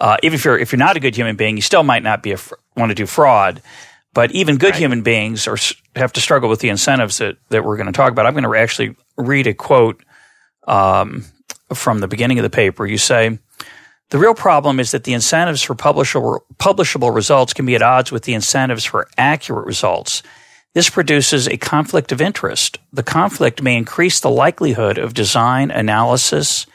uh, 0.00 0.16
even 0.22 0.34
if 0.34 0.44
you're 0.44 0.58
if 0.58 0.72
you're 0.72 0.78
not 0.78 0.96
a 0.96 1.00
good 1.00 1.16
human 1.16 1.36
being, 1.36 1.56
you 1.56 1.62
still 1.62 1.82
might 1.82 2.02
not 2.02 2.22
be 2.22 2.32
a, 2.32 2.38
want 2.76 2.90
to 2.90 2.94
do 2.94 3.06
fraud. 3.06 3.62
But 4.12 4.32
even 4.32 4.56
good 4.56 4.70
right. 4.70 4.78
human 4.78 5.02
beings 5.02 5.46
are 5.46 5.58
have 5.94 6.12
to 6.14 6.20
struggle 6.20 6.48
with 6.48 6.60
the 6.60 6.68
incentives 6.68 7.18
that 7.18 7.36
that 7.50 7.64
we're 7.64 7.76
going 7.76 7.86
to 7.86 7.92
talk 7.92 8.10
about. 8.10 8.26
I'm 8.26 8.34
going 8.34 8.44
to 8.44 8.54
actually 8.54 8.96
read 9.16 9.46
a 9.46 9.54
quote 9.54 10.02
um, 10.66 11.24
from 11.74 12.00
the 12.00 12.08
beginning 12.08 12.38
of 12.38 12.42
the 12.42 12.50
paper. 12.50 12.86
You 12.86 12.98
say. 12.98 13.38
The 14.10 14.18
real 14.18 14.34
problem 14.34 14.78
is 14.78 14.92
that 14.92 15.04
the 15.04 15.14
incentives 15.14 15.62
for 15.62 15.74
publishable, 15.74 17.14
results 17.14 17.52
can 17.52 17.66
be 17.66 17.74
at 17.74 17.82
odds 17.82 18.12
with 18.12 18.22
the 18.22 18.34
incentives 18.34 18.84
for 18.84 19.08
accurate 19.18 19.66
results. 19.66 20.22
This 20.74 20.90
produces 20.90 21.48
a 21.48 21.56
conflict 21.56 22.12
of 22.12 22.20
interest. 22.20 22.78
The 22.92 23.02
conflict 23.02 23.62
may 23.62 23.76
increase 23.76 24.20
the 24.20 24.30
likelihood 24.30 24.98
of 24.98 25.14
design, 25.14 25.70
analysis, 25.70 26.66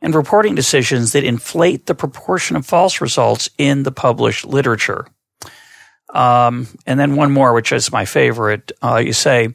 and 0.00 0.14
reporting 0.14 0.56
decisions 0.56 1.12
that 1.12 1.22
inflate 1.22 1.86
the 1.86 1.94
proportion 1.94 2.56
of 2.56 2.66
false 2.66 3.00
results 3.00 3.48
in 3.58 3.84
the 3.84 3.92
published 3.92 4.44
literature. 4.44 5.06
Um, 6.12 6.66
and 6.86 6.98
then 6.98 7.14
one 7.14 7.30
more, 7.30 7.52
which 7.52 7.72
is 7.72 7.92
my 7.92 8.04
favorite. 8.04 8.72
Uh, 8.82 8.96
you 8.96 9.12
say, 9.12 9.54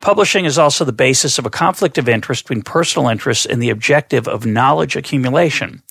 publishing 0.00 0.44
is 0.44 0.58
also 0.58 0.84
the 0.84 0.92
basis 0.92 1.38
of 1.38 1.46
a 1.46 1.50
conflict 1.50 1.96
of 1.96 2.08
interest 2.08 2.44
between 2.44 2.62
personal 2.62 3.08
interests 3.08 3.46
and 3.46 3.62
the 3.62 3.70
objective 3.70 4.28
of 4.28 4.44
knowledge 4.44 4.94
accumulation. 4.94 5.82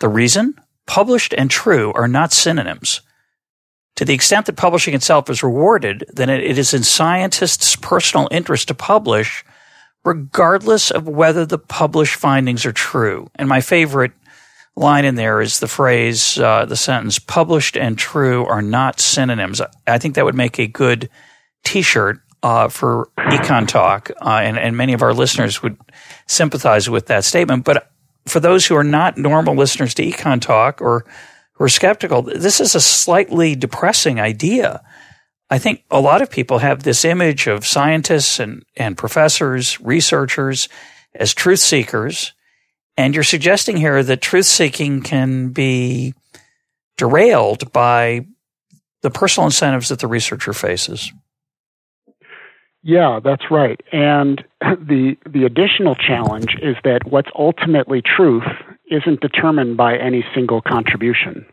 The 0.00 0.08
reason? 0.08 0.54
Published 0.86 1.34
and 1.36 1.50
true 1.50 1.92
are 1.94 2.08
not 2.08 2.32
synonyms. 2.32 3.02
To 3.96 4.04
the 4.04 4.14
extent 4.14 4.46
that 4.46 4.56
publishing 4.56 4.94
itself 4.94 5.28
is 5.28 5.42
rewarded, 5.42 6.04
then 6.12 6.30
it 6.30 6.58
is 6.58 6.74
in 6.74 6.82
scientists' 6.82 7.76
personal 7.76 8.28
interest 8.30 8.68
to 8.68 8.74
publish, 8.74 9.44
regardless 10.04 10.90
of 10.90 11.06
whether 11.06 11.44
the 11.44 11.58
published 11.58 12.16
findings 12.16 12.64
are 12.64 12.72
true. 12.72 13.30
And 13.34 13.48
my 13.48 13.60
favorite 13.60 14.12
line 14.74 15.04
in 15.04 15.14
there 15.14 15.40
is 15.40 15.60
the 15.60 15.68
phrase, 15.68 16.38
uh, 16.38 16.64
the 16.64 16.76
sentence, 16.76 17.18
published 17.18 17.76
and 17.76 17.98
true 17.98 18.46
are 18.46 18.62
not 18.62 18.98
synonyms. 18.98 19.60
I 19.86 19.98
think 19.98 20.14
that 20.14 20.24
would 20.24 20.34
make 20.34 20.58
a 20.58 20.66
good 20.66 21.10
t 21.64 21.82
shirt 21.82 22.20
uh, 22.42 22.68
for 22.68 23.08
Econ 23.18 23.68
Talk, 23.68 24.10
uh, 24.20 24.40
and, 24.42 24.58
and 24.58 24.76
many 24.76 24.94
of 24.94 25.02
our 25.02 25.14
listeners 25.14 25.62
would 25.62 25.76
sympathize 26.26 26.90
with 26.90 27.06
that 27.06 27.24
statement. 27.24 27.64
But 27.64 27.91
for 28.26 28.40
those 28.40 28.66
who 28.66 28.76
are 28.76 28.84
not 28.84 29.18
normal 29.18 29.54
listeners 29.54 29.94
to 29.94 30.04
Econ 30.04 30.40
Talk 30.40 30.80
or 30.80 31.04
who 31.52 31.64
are 31.64 31.68
skeptical, 31.68 32.22
this 32.22 32.60
is 32.60 32.74
a 32.74 32.80
slightly 32.80 33.54
depressing 33.54 34.20
idea. 34.20 34.82
I 35.50 35.58
think 35.58 35.84
a 35.90 36.00
lot 36.00 36.22
of 36.22 36.30
people 36.30 36.58
have 36.58 36.82
this 36.82 37.04
image 37.04 37.46
of 37.46 37.66
scientists 37.66 38.40
and, 38.40 38.64
and 38.76 38.96
professors, 38.96 39.80
researchers 39.80 40.68
as 41.14 41.34
truth 41.34 41.60
seekers. 41.60 42.32
And 42.96 43.14
you're 43.14 43.24
suggesting 43.24 43.76
here 43.76 44.02
that 44.02 44.22
truth 44.22 44.46
seeking 44.46 45.02
can 45.02 45.50
be 45.50 46.14
derailed 46.96 47.72
by 47.72 48.26
the 49.02 49.10
personal 49.10 49.46
incentives 49.46 49.88
that 49.88 49.98
the 49.98 50.06
researcher 50.06 50.52
faces. 50.52 51.12
Yeah, 52.82 53.20
that's 53.22 53.50
right. 53.50 53.80
And 53.92 54.44
the 54.60 55.16
the 55.28 55.44
additional 55.44 55.94
challenge 55.94 56.56
is 56.60 56.76
that 56.84 57.04
what's 57.06 57.30
ultimately 57.36 58.02
truth 58.02 58.46
isn't 58.90 59.20
determined 59.20 59.76
by 59.76 59.96
any 59.96 60.24
single 60.34 60.60
contribution. 60.60 61.46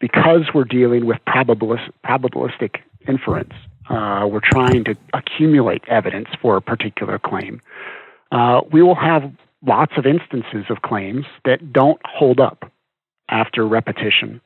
Because 0.00 0.50
we're 0.52 0.64
dealing 0.64 1.06
with 1.06 1.18
probabilis- 1.28 1.90
probabilistic 2.04 2.80
inference, 3.06 3.52
uh, 3.88 4.26
we're 4.28 4.40
trying 4.40 4.82
to 4.84 4.96
accumulate 5.14 5.84
evidence 5.86 6.28
for 6.40 6.56
a 6.56 6.60
particular 6.60 7.20
claim. 7.20 7.60
Uh, 8.32 8.62
we 8.72 8.82
will 8.82 8.96
have 8.96 9.30
lots 9.64 9.92
of 9.96 10.06
instances 10.06 10.64
of 10.70 10.82
claims 10.82 11.24
that 11.44 11.72
don't 11.72 12.00
hold 12.04 12.40
up 12.40 12.72
after 13.28 13.64
repetition. 13.64 14.40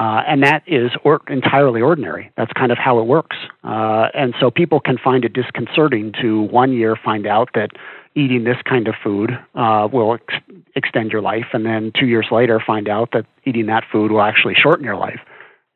Uh, 0.00 0.22
and 0.26 0.42
that 0.42 0.62
is 0.66 0.90
or- 1.04 1.20
entirely 1.28 1.82
ordinary. 1.82 2.32
That's 2.38 2.52
kind 2.54 2.72
of 2.72 2.78
how 2.78 2.98
it 3.00 3.06
works. 3.06 3.36
Uh, 3.62 4.06
and 4.14 4.34
so 4.40 4.50
people 4.50 4.80
can 4.80 4.96
find 4.96 5.26
it 5.26 5.34
disconcerting 5.34 6.14
to 6.22 6.40
one 6.44 6.72
year 6.72 6.96
find 6.96 7.26
out 7.26 7.50
that 7.52 7.72
eating 8.14 8.44
this 8.44 8.56
kind 8.64 8.88
of 8.88 8.94
food 9.04 9.30
uh, 9.54 9.88
will 9.92 10.14
ex- 10.14 10.42
extend 10.74 11.12
your 11.12 11.20
life, 11.20 11.48
and 11.52 11.66
then 11.66 11.92
two 11.98 12.06
years 12.06 12.28
later 12.30 12.62
find 12.66 12.88
out 12.88 13.10
that 13.12 13.26
eating 13.44 13.66
that 13.66 13.84
food 13.92 14.10
will 14.10 14.22
actually 14.22 14.54
shorten 14.54 14.86
your 14.86 14.96
life, 14.96 15.20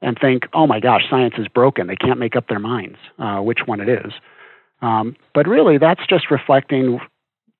and 0.00 0.16
think, 0.18 0.44
oh 0.54 0.66
my 0.66 0.80
gosh, 0.80 1.02
science 1.10 1.34
is 1.36 1.46
broken. 1.48 1.86
They 1.86 1.96
can't 1.96 2.18
make 2.18 2.34
up 2.34 2.48
their 2.48 2.58
minds 2.58 2.96
uh, 3.18 3.40
which 3.40 3.60
one 3.66 3.80
it 3.80 3.90
is. 3.90 4.12
Um, 4.80 5.16
but 5.34 5.46
really, 5.46 5.76
that's 5.76 6.06
just 6.08 6.30
reflecting 6.30 6.98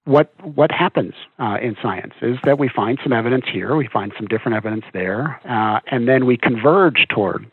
what 0.04 0.32
what 0.44 0.70
happens 0.70 1.14
uh, 1.38 1.56
in 1.62 1.76
science 1.82 2.14
is 2.20 2.36
that 2.44 2.58
we 2.58 2.68
find 2.68 2.98
some 3.02 3.12
evidence 3.12 3.44
here, 3.50 3.74
we 3.76 3.88
find 3.88 4.12
some 4.16 4.26
different 4.26 4.56
evidence 4.56 4.84
there, 4.92 5.40
uh, 5.48 5.80
and 5.90 6.06
then 6.06 6.26
we 6.26 6.36
converge 6.36 7.06
toward 7.08 7.46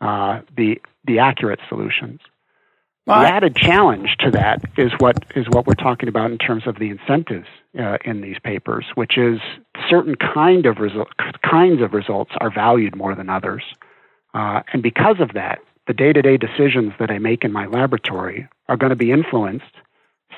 uh, 0.00 0.40
the 0.56 0.80
the 1.06 1.18
accurate 1.18 1.60
solutions. 1.68 2.20
Well, 3.06 3.20
the 3.20 3.26
added 3.26 3.56
challenge 3.56 4.16
to 4.20 4.30
that 4.30 4.62
is 4.78 4.92
what 4.98 5.24
is 5.34 5.46
what 5.50 5.66
we're 5.66 5.74
talking 5.74 6.08
about 6.08 6.30
in 6.30 6.38
terms 6.38 6.66
of 6.66 6.78
the 6.78 6.88
incentives 6.88 7.48
uh, 7.78 7.98
in 8.04 8.20
these 8.20 8.36
papers, 8.42 8.86
which 8.94 9.18
is 9.18 9.40
certain 9.90 10.14
kind 10.14 10.66
of 10.66 10.78
result, 10.78 11.08
kinds 11.42 11.82
of 11.82 11.92
results 11.92 12.30
are 12.40 12.50
valued 12.50 12.96
more 12.96 13.14
than 13.14 13.28
others, 13.28 13.64
uh, 14.34 14.62
and 14.72 14.82
because 14.82 15.16
of 15.20 15.32
that, 15.34 15.58
the 15.88 15.92
day-to-day 15.92 16.36
decisions 16.36 16.92
that 17.00 17.10
I 17.10 17.18
make 17.18 17.44
in 17.44 17.52
my 17.52 17.66
laboratory 17.66 18.48
are 18.68 18.76
going 18.76 18.90
to 18.90 18.96
be 18.96 19.10
influenced 19.10 19.74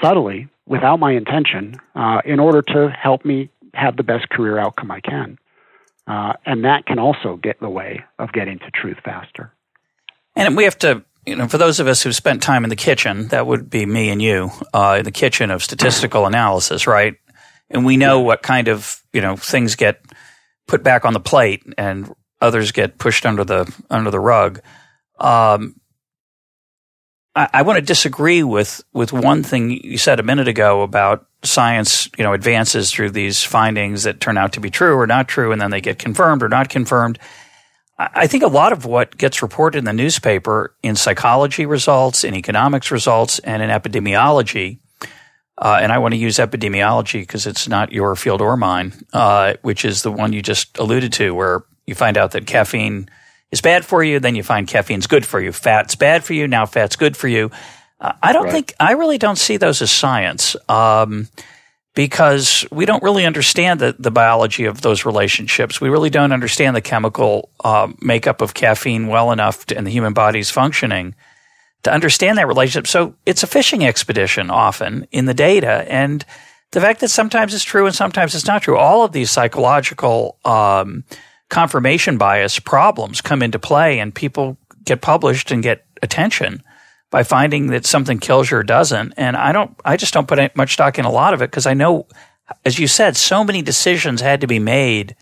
subtly, 0.03 0.49
without 0.67 0.99
my 0.99 1.13
intention, 1.13 1.77
uh, 1.95 2.21
in 2.25 2.41
order 2.41 2.63
to 2.63 2.91
help 2.91 3.25
me 3.25 3.51
have 3.75 3.97
the 3.97 4.03
best 4.03 4.29
career 4.31 4.59
outcome 4.59 4.91
I 4.91 5.01
can, 5.01 5.39
uh, 6.07 6.35
and 6.47 6.65
that 6.65 6.87
can 6.87 6.99
also 6.99 7.37
get 7.37 7.57
in 7.61 7.67
the 7.67 7.71
way 7.71 8.05
of 8.19 8.33
getting 8.33 8.59
to 8.61 8.71
truth 8.71 8.99
faster. 9.05 9.53
And 10.37 10.57
we 10.57 10.65
have 10.65 10.79
to 10.81 11.05
you 11.27 11.37
know, 11.37 11.49
for 11.49 11.59
those 11.59 11.81
of 11.81 11.87
us 11.87 12.03
who've 12.03 12.15
spent 12.15 12.43
time 12.43 12.65
in 12.65 12.71
the 12.71 12.77
kitchen, 12.77 13.29
that 13.29 13.47
would 13.47 13.71
be 13.71 13.87
me 13.87 14.11
and 14.11 14.21
you, 14.21 14.51
uh, 14.73 14.97
in 14.99 15.05
the 15.05 15.11
kitchen 15.11 15.51
of 15.51 15.63
statistical 15.63 16.27
analysis, 16.27 16.87
right? 16.87 17.15
And 17.71 17.85
we 17.85 17.97
know 17.97 18.21
what 18.21 18.43
kind 18.43 18.69
of, 18.69 19.01
you 19.13 19.21
know, 19.21 19.37
things 19.37 19.75
get 19.75 20.01
put 20.67 20.83
back 20.83 21.05
on 21.05 21.13
the 21.13 21.21
plate 21.21 21.63
and 21.79 22.13
others 22.41 22.73
get 22.73 22.99
pushed 22.99 23.25
under 23.25 23.45
the, 23.45 23.73
under 23.91 24.11
the 24.11 24.21
rug. 24.21 24.61
Um, 25.19 25.77
I, 27.35 27.49
I 27.53 27.63
want 27.63 27.77
to 27.79 27.83
disagree 27.83 28.43
with, 28.43 28.83
with 28.93 29.13
one 29.13 29.43
thing 29.43 29.71
you 29.71 29.99
said 29.99 30.21
a 30.21 30.23
minute 30.23 30.49
ago 30.49 30.83
about 30.83 31.27
science, 31.43 32.09
you 32.17 32.25
know, 32.25 32.33
advances 32.33 32.91
through 32.91 33.11
these 33.11 33.43
findings 33.43 34.05
that 34.05 34.21
turn 34.21 34.39
out 34.39 34.53
to 34.55 34.61
be 34.61 34.71
true 34.71 34.99
or 34.99 35.07
not 35.07 35.29
true, 35.29 35.53
and 35.53 35.61
then 35.61 35.71
they 35.71 35.81
get 35.81 35.99
confirmed 35.99 36.43
or 36.43 36.49
not 36.49 36.69
confirmed. 36.69 37.19
I 37.97 38.27
think 38.27 38.43
a 38.43 38.49
lot 38.49 38.73
of 38.73 38.85
what 38.85 39.17
gets 39.17 39.41
reported 39.41 39.79
in 39.79 39.85
the 39.85 39.93
newspaper 39.93 40.75
in 40.83 40.97
psychology 40.97 41.65
results, 41.65 42.25
in 42.25 42.35
economics 42.35 42.91
results, 42.91 43.39
and 43.39 43.63
in 43.63 43.71
epidemiology, 43.71 44.79
uh, 45.57 45.79
and 45.81 45.93
I 45.93 45.99
want 45.99 46.13
to 46.15 46.19
use 46.19 46.39
epidemiology 46.39 47.21
because 47.21 47.47
it's 47.47 47.69
not 47.69 47.93
your 47.93 48.17
field 48.17 48.41
or 48.41 48.57
mine, 48.57 48.93
uh, 49.13 49.55
which 49.63 49.85
is 49.85 50.03
the 50.03 50.11
one 50.11 50.33
you 50.33 50.43
just 50.43 50.77
alluded 50.79 51.13
to, 51.15 51.33
where 51.35 51.65
you 51.87 51.95
find 51.95 52.19
out 52.19 52.33
that 52.33 52.47
caffeine 52.47 53.09
is 53.55 53.61
bad 53.61 53.85
for 53.85 54.03
you, 54.03 54.21
then 54.21 54.35
you 54.35 54.43
find 54.43 54.67
caffeine's 54.67 55.07
good 55.07 55.25
for 55.25 55.41
you. 55.41 55.53
Fat's 55.53 55.95
bad 55.95 56.25
for 56.25 56.35
you, 56.35 56.47
now 56.47 56.67
fat's 56.67 56.97
good 56.97 57.17
for 57.17 57.29
you. 57.29 57.51
Uh, 58.01 58.13
I 58.23 58.33
don't 58.33 58.45
right. 58.45 58.53
think, 58.53 58.75
I 58.79 58.93
really 58.93 59.19
don't 59.19 59.39
see 59.39 59.57
those 59.57 59.81
as 59.81 59.91
science. 59.91 60.57
Um, 60.69 61.29
because 61.95 62.67
we 62.73 62.87
don't 62.87 63.05
really 63.05 63.25
understand 63.25 63.79
the, 63.79 63.95
the 63.97 64.11
biology 64.11 64.65
of 64.65 64.81
those 64.81 65.07
relationships. 65.07 65.81
We 65.81 65.89
really 65.89 66.11
don't 66.11 66.33
understand 66.33 66.75
the 66.75 66.81
chemical 66.81 67.51
uh, 67.63 67.93
makeup 68.01 68.41
of 68.41 68.53
caffeine 68.53 69.07
well 69.07 69.31
enough 69.31 69.67
to, 69.67 69.79
in 69.79 69.85
the 69.85 69.93
human 69.93 70.13
body's 70.13 70.51
functioning 70.51 71.15
to 71.85 71.93
understand 71.93 72.37
that 72.39 72.49
relationship. 72.49 72.89
So 72.89 73.15
it's 73.25 73.45
a 73.45 73.47
fishing 73.47 73.85
expedition 73.85 74.51
often 74.51 75.07
in 75.13 75.27
the 75.27 75.35
data. 75.35 75.87
And 75.89 76.25
the 76.73 76.81
fact 76.81 77.01
that 77.01 77.11
sometimes 77.11 77.55
it's 77.55 77.63
true 77.63 77.87
and 77.87 77.95
sometimes 77.95 78.35
it's 78.35 78.47
not 78.47 78.63
true, 78.63 78.77
all 78.77 79.05
of 79.05 79.13
these 79.13 79.31
psychological 79.31 80.37
um, 80.45 81.05
confirmation 81.51 82.19
bias 82.19 82.59
problems 82.59 83.21
come 83.21 83.43
into 83.43 83.59
play 83.59 83.99
and 83.99 84.15
people 84.15 84.57
get 84.85 85.01
published 85.01 85.51
and 85.51 85.63
get 85.63 85.87
attention 86.03 86.63
by 87.11 87.23
finding 87.23 87.69
that 87.69 87.87
something 87.87 88.19
kills 88.19 88.51
you 88.51 88.57
or 88.57 88.63
doesn't. 88.63 89.15
And 89.17 89.37
I 89.37 89.53
don't, 89.53 89.79
I 89.85 89.97
just 89.97 90.13
don't 90.13 90.29
put 90.29 90.57
much 90.57 90.73
stock 90.73 90.99
in 90.99 91.05
a 91.05 91.11
lot 91.11 91.33
of 91.33 91.43
it 91.43 91.51
because 91.51 91.67
I 91.67 91.75
know, 91.75 92.07
as 92.65 92.79
you 92.79 92.89
said, 92.89 93.17
so 93.17 93.45
many 93.45 93.63
decisions 93.63 94.21
had 94.21 94.41
to 94.41 94.47
be 94.47 94.59
made 94.59 95.15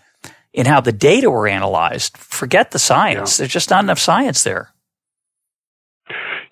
in 0.52 0.66
how 0.66 0.80
the 0.80 0.92
data 0.92 1.30
were 1.30 1.48
analyzed. 1.48 2.16
Forget 2.16 2.70
the 2.70 2.78
science. 2.78 3.38
Yeah. 3.38 3.42
There's 3.42 3.52
just 3.52 3.70
not 3.70 3.84
enough 3.84 3.98
science 3.98 4.42
there. 4.42 4.72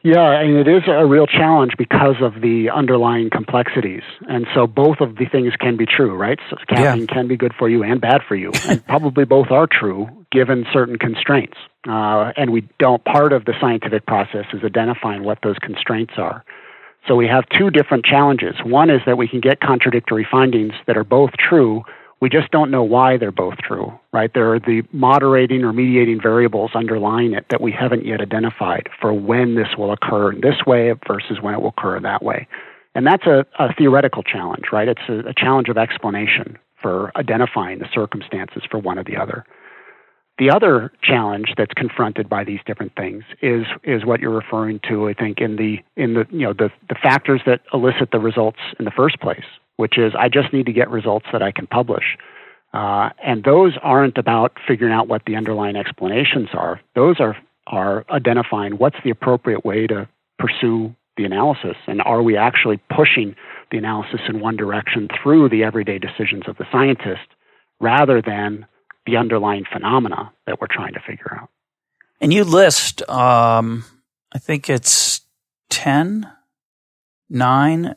Yeah, 0.03 0.41
and 0.41 0.57
it 0.57 0.67
is 0.67 0.83
a 0.87 1.05
real 1.05 1.27
challenge 1.27 1.73
because 1.77 2.17
of 2.23 2.41
the 2.41 2.71
underlying 2.75 3.29
complexities. 3.29 4.03
And 4.29 4.47
so 4.55 4.67
both 4.67 5.01
of 5.01 5.17
the 5.17 5.27
things 5.27 5.53
can 5.61 5.77
be 5.77 5.85
true, 5.85 6.17
right? 6.17 6.39
So 6.49 6.57
caffeine 6.69 7.07
yeah. 7.07 7.15
can 7.15 7.29
be 7.29 7.37
good 7.37 7.53
for 7.59 7.69
you 7.69 7.83
and 7.83 8.01
bad 8.01 8.23
for 8.27 8.35
you. 8.35 8.51
and 8.69 8.85
probably 8.87 9.25
both 9.25 9.51
are 9.51 9.67
true 9.71 10.09
given 10.33 10.65
certain 10.73 10.97
constraints. 10.97 11.59
Uh, 11.87 12.33
and 12.37 12.51
we 12.51 12.67
don't, 12.79 13.05
part 13.05 13.33
of 13.33 13.45
the 13.45 13.53
scientific 13.61 14.07
process 14.07 14.47
is 14.55 14.63
identifying 14.65 15.23
what 15.23 15.39
those 15.43 15.59
constraints 15.59 16.15
are. 16.17 16.45
So 17.07 17.17
we 17.17 17.27
have 17.27 17.45
two 17.49 17.71
different 17.71 18.05
challenges. 18.05 18.55
One 18.65 18.91
is 18.91 19.01
that 19.07 19.17
we 19.17 19.29
can 19.29 19.41
get 19.41 19.61
contradictory 19.61 20.27
findings 20.31 20.73
that 20.87 20.97
are 20.97 21.05
both 21.05 21.31
true 21.33 21.83
we 22.21 22.29
just 22.29 22.51
don't 22.51 22.71
know 22.71 22.83
why 22.83 23.17
they're 23.17 23.33
both 23.33 23.57
true, 23.59 23.99
right? 24.13 24.31
There 24.35 24.53
are 24.53 24.61
the 24.61 24.83
moderating 24.93 25.65
or 25.65 25.73
mediating 25.73 26.21
variables 26.21 26.73
underlying 26.75 27.33
it 27.33 27.47
that 27.51 27.63
we 27.63 27.73
haven't 27.73 28.05
yet 28.05 28.21
identified 28.21 28.89
for 29.01 29.15
when 29.15 29.55
this 29.55 29.69
will 29.79 29.93
occur 29.93 30.33
in 30.33 30.41
this 30.43 30.67
way 30.67 30.93
versus 31.09 31.39
when 31.41 31.55
it 31.55 31.63
will 31.63 31.75
occur 31.77 31.97
in 31.97 32.03
that 32.03 32.23
way. 32.23 32.47
And 32.95 33.07
that's 33.07 33.27
a, 33.27 33.47
a 33.59 33.73
theoretical 33.75 34.23
challenge, 34.23 34.65
right? 34.73 34.89
It's 34.89 35.01
a, 35.09 35.31
a 35.31 35.35
challenge 35.35 35.69
of 35.69 35.79
explanation 35.79 36.59
for 36.83 37.11
identifying 37.17 37.79
the 37.79 37.89
circumstances 37.93 38.63
for 38.71 38.79
one 38.79 38.99
or 38.99 39.05
the 39.05 39.17
other. 39.17 39.45
The 40.39 40.51
other 40.51 40.91
challenge 41.03 41.53
that's 41.57 41.75
confronted 41.75 42.29
by 42.29 42.45
these 42.45 42.61
different 42.67 42.97
things 42.97 43.25
is 43.43 43.67
is 43.85 44.07
what 44.07 44.21
you're 44.21 44.31
referring 44.31 44.81
to, 44.89 45.07
I 45.09 45.13
think, 45.13 45.39
in 45.39 45.57
the 45.57 45.77
in 45.97 46.15
the 46.15 46.27
you 46.31 46.47
know 46.47 46.55
the, 46.55 46.71
the 46.89 46.95
factors 46.95 47.43
that 47.45 47.61
elicit 47.75 48.11
the 48.11 48.21
results 48.21 48.59
in 48.79 48.87
the 48.87 48.91
first 48.91 49.21
place, 49.21 49.45
which 49.81 49.97
is 49.97 50.13
I 50.17 50.29
just 50.29 50.53
need 50.53 50.67
to 50.67 50.73
get 50.73 50.91
results 50.91 51.27
that 51.33 51.43
I 51.43 51.51
can 51.51 51.67
publish. 51.67 52.05
Uh, 52.73 53.09
and 53.25 53.43
those 53.43 53.73
aren't 53.83 54.19
about 54.19 54.53
figuring 54.69 54.93
out 54.93 55.09
what 55.09 55.23
the 55.27 55.35
underlying 55.35 55.75
explanations 55.75 56.51
are. 56.53 56.81
Those 56.95 57.19
are, 57.19 57.37
are 57.67 58.05
identifying 58.11 58.75
what's 58.75 58.99
the 59.03 59.11
appropriate 59.11 59.65
way 59.65 59.87
to 59.87 60.07
pursue 60.39 60.95
the 61.17 61.25
analysis 61.25 61.77
and 61.87 62.01
are 62.03 62.23
we 62.23 62.37
actually 62.37 62.79
pushing 62.95 63.35
the 63.71 63.79
analysis 63.79 64.21
in 64.29 64.41
one 64.41 64.57
direction 64.57 65.09
through 65.23 65.49
the 65.49 65.65
everyday 65.65 65.99
decisions 65.99 66.45
of 66.47 66.57
the 66.59 66.67
scientist 66.71 67.27
rather 67.81 68.23
than 68.23 68.67
the 69.07 69.17
underlying 69.17 69.65
phenomena 69.71 70.31
that 70.47 70.61
we're 70.61 70.69
trying 70.71 70.93
to 70.93 71.01
figure 71.01 71.37
out. 71.41 71.49
And 72.21 72.33
you 72.33 72.45
list, 72.45 73.09
um, 73.09 73.85
I 74.33 74.39
think 74.39 74.69
it's 74.69 75.23
10, 75.71 76.31
9 77.31 77.95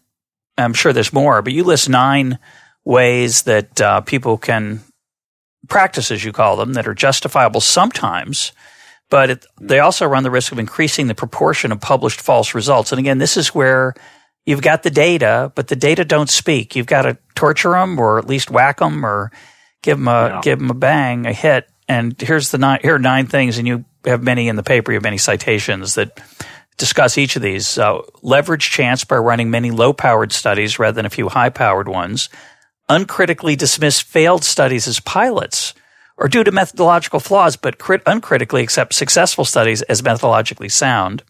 I'm 0.58 0.74
sure 0.74 0.94
there's 0.94 1.14
more, 1.14 1.42
but 1.42 1.54
you 1.54 1.64
list 1.64 1.90
nine 1.90 2.40
ways 2.86 3.44
that 3.44 3.82
uh, 3.82 4.02
people 4.02 4.38
can 4.38 4.82
practice, 5.68 6.12
as 6.12 6.24
you 6.24 6.32
call 6.32 6.58
them, 6.58 6.74
that 6.74 6.88
are 6.88 6.94
justifiable 6.94 7.62
sometimes, 7.62 8.52
but 9.10 9.30
it, 9.30 9.46
they 9.62 9.80
also 9.80 10.06
run 10.06 10.24
the 10.24 10.32
risk 10.32 10.52
of 10.52 10.60
increasing 10.60 11.08
the 11.08 11.16
proportion 11.16 11.72
of 11.72 11.80
published 11.80 12.22
false 12.22 12.54
results. 12.54 12.92
And 12.92 13.00
again, 13.00 13.18
this 13.18 13.38
is 13.38 13.50
where 13.50 13.94
you've 14.46 14.62
got 14.62 14.84
the 14.84 14.90
data, 14.90 15.52
but 15.56 15.68
the 15.68 15.76
data 15.76 16.04
don't 16.04 16.30
speak. 16.30 16.76
You've 16.76 16.88
got 16.88 17.04
to 17.04 17.18
torture 17.36 17.72
them, 17.72 18.00
or 18.00 18.20
at 18.20 18.28
least 18.28 18.52
whack 18.52 18.80
them, 18.80 19.06
or 19.06 19.32
give 19.82 19.98
them 19.98 20.08
a 20.08 20.28
yeah. 20.28 20.42
give 20.42 20.60
them 20.60 20.70
a 20.70 20.76
bang, 20.76 21.26
a 21.26 21.34
hit. 21.34 21.70
And 21.88 22.20
here's 22.20 22.52
the 22.52 22.58
nine. 22.58 22.80
Here 22.82 22.96
are 22.96 23.00
nine 23.00 23.28
things, 23.28 23.58
and 23.58 23.68
you 23.68 23.86
have 24.06 24.24
many 24.24 24.48
in 24.48 24.56
the 24.56 24.64
paper. 24.64 24.92
You 24.92 24.98
have 24.98 25.04
many 25.04 25.18
citations 25.18 25.96
that 25.96 26.20
discuss 26.78 27.18
each 27.18 27.36
of 27.36 27.42
these. 27.42 27.78
Uh, 27.78 28.02
leverage 28.22 28.70
chance 28.70 29.04
by 29.04 29.16
running 29.16 29.50
many 29.50 29.72
low 29.72 29.94
powered 29.94 30.32
studies 30.32 30.80
rather 30.80 30.96
than 30.96 31.06
a 31.06 31.10
few 31.12 31.30
high 31.30 31.50
powered 31.50 31.88
ones. 31.88 32.30
Uncritically 32.90 33.56
dismiss 33.56 34.02
failed 34.02 34.44
studies 34.44 34.88
as 34.88 35.00
pilots 35.00 35.74
or 36.18 36.28
due 36.28 36.44
to 36.44 36.52
methodological 36.52 37.20
flaws, 37.20 37.56
but 37.56 37.80
crit- 37.80 38.04
uncritically 38.06 38.62
accept 38.62 38.94
successful 38.94 39.46
studies 39.46 39.82
as 39.84 40.02
methodologically 40.02 40.72
sound. 40.72 41.24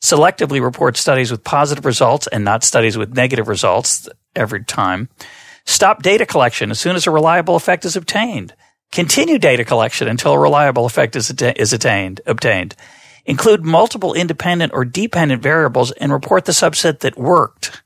Selectively 0.00 0.62
report 0.62 0.96
studies 0.96 1.30
with 1.30 1.44
positive 1.44 1.84
results 1.84 2.26
and 2.28 2.44
not 2.44 2.64
studies 2.64 2.96
with 2.96 3.14
negative 3.14 3.48
results 3.48 4.08
every 4.34 4.64
time. 4.64 5.08
Stop 5.66 6.02
data 6.02 6.24
collection 6.24 6.70
as 6.70 6.80
soon 6.80 6.96
as 6.96 7.06
a 7.06 7.10
reliable 7.10 7.56
effect 7.56 7.84
is 7.84 7.96
obtained. 7.96 8.54
Continue 8.92 9.38
data 9.38 9.64
collection 9.64 10.08
until 10.08 10.32
a 10.32 10.38
reliable 10.38 10.86
effect 10.86 11.16
is, 11.16 11.30
att- 11.30 11.58
is 11.58 11.72
attained, 11.72 12.20
obtained 12.26 12.74
Include 13.26 13.64
multiple 13.64 14.14
independent 14.14 14.72
or 14.72 14.84
dependent 14.84 15.42
variables 15.42 15.92
and 15.92 16.12
report 16.12 16.44
the 16.44 16.52
subset 16.52 17.00
that 17.00 17.18
worked. 17.18 17.82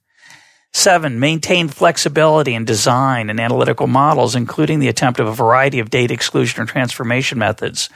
Seven, 0.73 1.21
maintain 1.21 1.69
flexibility 1.69 2.53
in 2.53 2.65
design 2.65 3.31
and 3.31 3.39
analytical 3.39 3.87
models, 3.87 4.35
including 4.35 4.81
the 4.81 4.89
attempt 4.89 5.21
of 5.21 5.29
a 5.29 5.33
variety 5.33 5.79
of 5.79 5.89
data 5.89 6.13
exclusion 6.13 6.63
or 6.63 6.67
transformation 6.67 7.39
methods. 7.39 7.89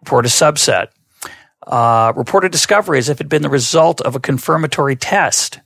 Report 0.00 0.26
a 0.26 0.28
subset. 0.28 0.88
Uh, 1.64 2.12
report 2.16 2.44
a 2.44 2.48
discovery 2.48 2.98
as 2.98 3.08
if 3.08 3.20
it 3.20 3.24
had 3.24 3.28
been 3.28 3.42
the 3.42 3.48
result 3.48 4.00
of 4.00 4.16
a 4.16 4.20
confirmatory 4.20 4.96
test. 4.96 5.60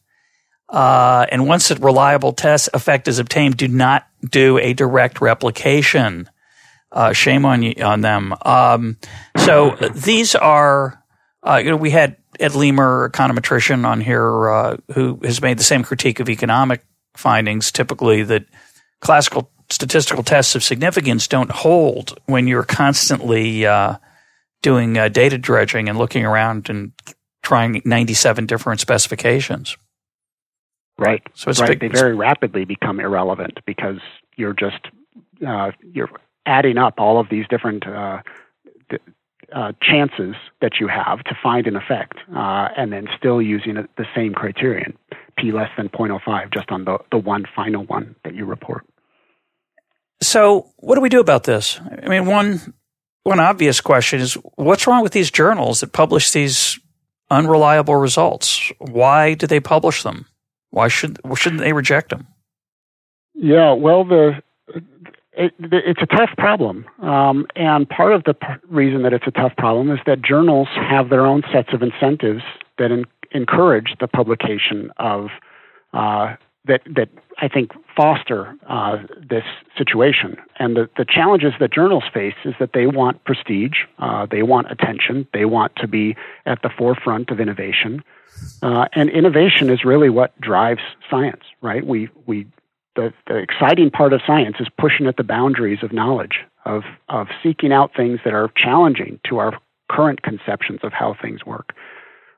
Uh, 0.68 1.26
and 1.32 1.46
once 1.46 1.70
a 1.70 1.76
reliable 1.76 2.32
test 2.32 2.68
effect 2.74 3.08
is 3.08 3.18
obtained, 3.18 3.56
do 3.56 3.68
not 3.68 4.06
do 4.28 4.58
a 4.58 4.74
direct 4.74 5.20
replication. 5.20 6.28
Uh, 6.92 7.12
shame 7.12 7.44
on 7.44 7.62
you 7.62 7.74
on 7.82 8.02
them. 8.02 8.34
Um, 8.42 8.98
so 9.36 9.76
these 9.94 10.34
are 10.34 10.97
uh, 11.48 11.56
you 11.56 11.70
know, 11.70 11.76
we 11.76 11.90
had 11.90 12.16
Ed 12.38 12.54
Leamer, 12.54 13.10
econometrician, 13.10 13.86
on 13.86 14.00
here 14.00 14.50
uh, 14.50 14.76
who 14.92 15.18
has 15.22 15.40
made 15.40 15.58
the 15.58 15.64
same 15.64 15.82
critique 15.82 16.20
of 16.20 16.28
economic 16.28 16.84
findings, 17.16 17.72
typically 17.72 18.22
that 18.24 18.44
classical 19.00 19.50
statistical 19.70 20.22
tests 20.22 20.54
of 20.54 20.62
significance 20.62 21.26
don't 21.26 21.50
hold 21.50 22.18
when 22.26 22.46
you're 22.46 22.64
constantly 22.64 23.66
uh, 23.66 23.96
doing 24.62 24.96
uh, 24.96 25.08
data 25.08 25.38
dredging 25.38 25.88
and 25.88 25.98
looking 25.98 26.24
around 26.24 26.70
and 26.70 26.92
trying 27.42 27.80
97 27.84 28.46
different 28.46 28.80
specifications. 28.80 29.76
Right. 30.98 31.22
So 31.34 31.50
it's 31.50 31.60
right. 31.60 31.78
Big, 31.78 31.92
they 31.92 31.98
very 31.98 32.14
rapidly 32.14 32.64
become 32.64 32.98
irrelevant 32.98 33.60
because 33.66 33.98
you're 34.36 34.54
just 34.54 34.88
uh, 35.46 35.70
you're 35.92 36.10
adding 36.44 36.76
up 36.76 36.94
all 36.98 37.20
of 37.20 37.28
these 37.30 37.46
different 37.48 37.86
uh, 39.52 39.72
chances 39.80 40.34
that 40.60 40.72
you 40.80 40.88
have 40.88 41.22
to 41.24 41.36
find 41.42 41.66
an 41.66 41.76
effect, 41.76 42.18
uh, 42.34 42.68
and 42.76 42.92
then 42.92 43.06
still 43.16 43.40
using 43.40 43.74
the 43.74 44.06
same 44.14 44.34
criterion, 44.34 44.96
p 45.36 45.52
less 45.52 45.70
than 45.76 45.88
0.05, 45.88 46.52
just 46.52 46.70
on 46.70 46.84
the, 46.84 46.98
the 47.10 47.18
one 47.18 47.44
final 47.54 47.84
one 47.84 48.14
that 48.24 48.34
you 48.34 48.44
report. 48.44 48.84
So, 50.20 50.70
what 50.78 50.96
do 50.96 51.00
we 51.00 51.08
do 51.08 51.20
about 51.20 51.44
this? 51.44 51.80
I 52.02 52.08
mean, 52.08 52.26
one 52.26 52.74
one 53.22 53.40
obvious 53.40 53.80
question 53.80 54.20
is 54.20 54.34
what's 54.56 54.86
wrong 54.86 55.02
with 55.02 55.12
these 55.12 55.30
journals 55.30 55.80
that 55.80 55.92
publish 55.92 56.30
these 56.32 56.78
unreliable 57.30 57.96
results? 57.96 58.72
Why 58.78 59.34
do 59.34 59.46
they 59.46 59.60
publish 59.60 60.02
them? 60.02 60.26
Why 60.70 60.88
should 60.88 61.20
shouldn't 61.36 61.60
they 61.60 61.72
reject 61.72 62.10
them? 62.10 62.26
Yeah, 63.34 63.72
well, 63.74 64.04
the 64.04 64.42
it, 65.38 65.54
it's 65.60 66.02
a 66.02 66.06
tough 66.06 66.30
problem. 66.36 66.84
Um, 67.00 67.46
and 67.54 67.88
part 67.88 68.12
of 68.12 68.24
the 68.24 68.34
p- 68.34 68.46
reason 68.68 69.02
that 69.04 69.12
it's 69.12 69.26
a 69.26 69.30
tough 69.30 69.56
problem 69.56 69.90
is 69.90 70.00
that 70.06 70.20
journals 70.20 70.68
have 70.74 71.10
their 71.10 71.24
own 71.24 71.42
sets 71.52 71.68
of 71.72 71.82
incentives 71.82 72.42
that 72.78 72.90
in, 72.90 73.04
encourage 73.30 73.94
the 74.00 74.08
publication 74.08 74.90
of 74.98 75.28
uh, 75.92 76.34
that 76.66 76.82
that 76.86 77.08
I 77.38 77.48
think 77.48 77.70
foster 77.96 78.54
uh, 78.68 78.98
this 79.28 79.44
situation. 79.76 80.36
And 80.58 80.76
the, 80.76 80.90
the 80.96 81.04
challenges 81.04 81.52
that 81.60 81.72
journals 81.72 82.04
face 82.12 82.34
is 82.44 82.54
that 82.58 82.72
they 82.74 82.86
want 82.86 83.22
prestige, 83.24 83.84
uh, 83.98 84.26
they 84.28 84.42
want 84.42 84.70
attention, 84.70 85.26
they 85.32 85.44
want 85.44 85.72
to 85.76 85.86
be 85.86 86.16
at 86.46 86.62
the 86.62 86.70
forefront 86.76 87.30
of 87.30 87.40
innovation. 87.40 88.02
Uh, 88.62 88.86
and 88.92 89.08
innovation 89.10 89.70
is 89.70 89.84
really 89.84 90.10
what 90.10 90.38
drives 90.40 90.82
science, 91.08 91.42
right? 91.60 91.86
We 91.86 92.08
we 92.26 92.46
the, 92.98 93.14
the 93.28 93.36
exciting 93.36 93.90
part 93.90 94.12
of 94.12 94.20
science 94.26 94.56
is 94.58 94.66
pushing 94.76 95.06
at 95.06 95.16
the 95.16 95.22
boundaries 95.22 95.78
of 95.82 95.92
knowledge, 95.92 96.40
of, 96.64 96.82
of 97.08 97.28
seeking 97.44 97.72
out 97.72 97.92
things 97.96 98.18
that 98.24 98.34
are 98.34 98.50
challenging 98.56 99.20
to 99.28 99.38
our 99.38 99.56
current 99.88 100.22
conceptions 100.22 100.80
of 100.82 100.92
how 100.92 101.14
things 101.22 101.46
work. 101.46 101.74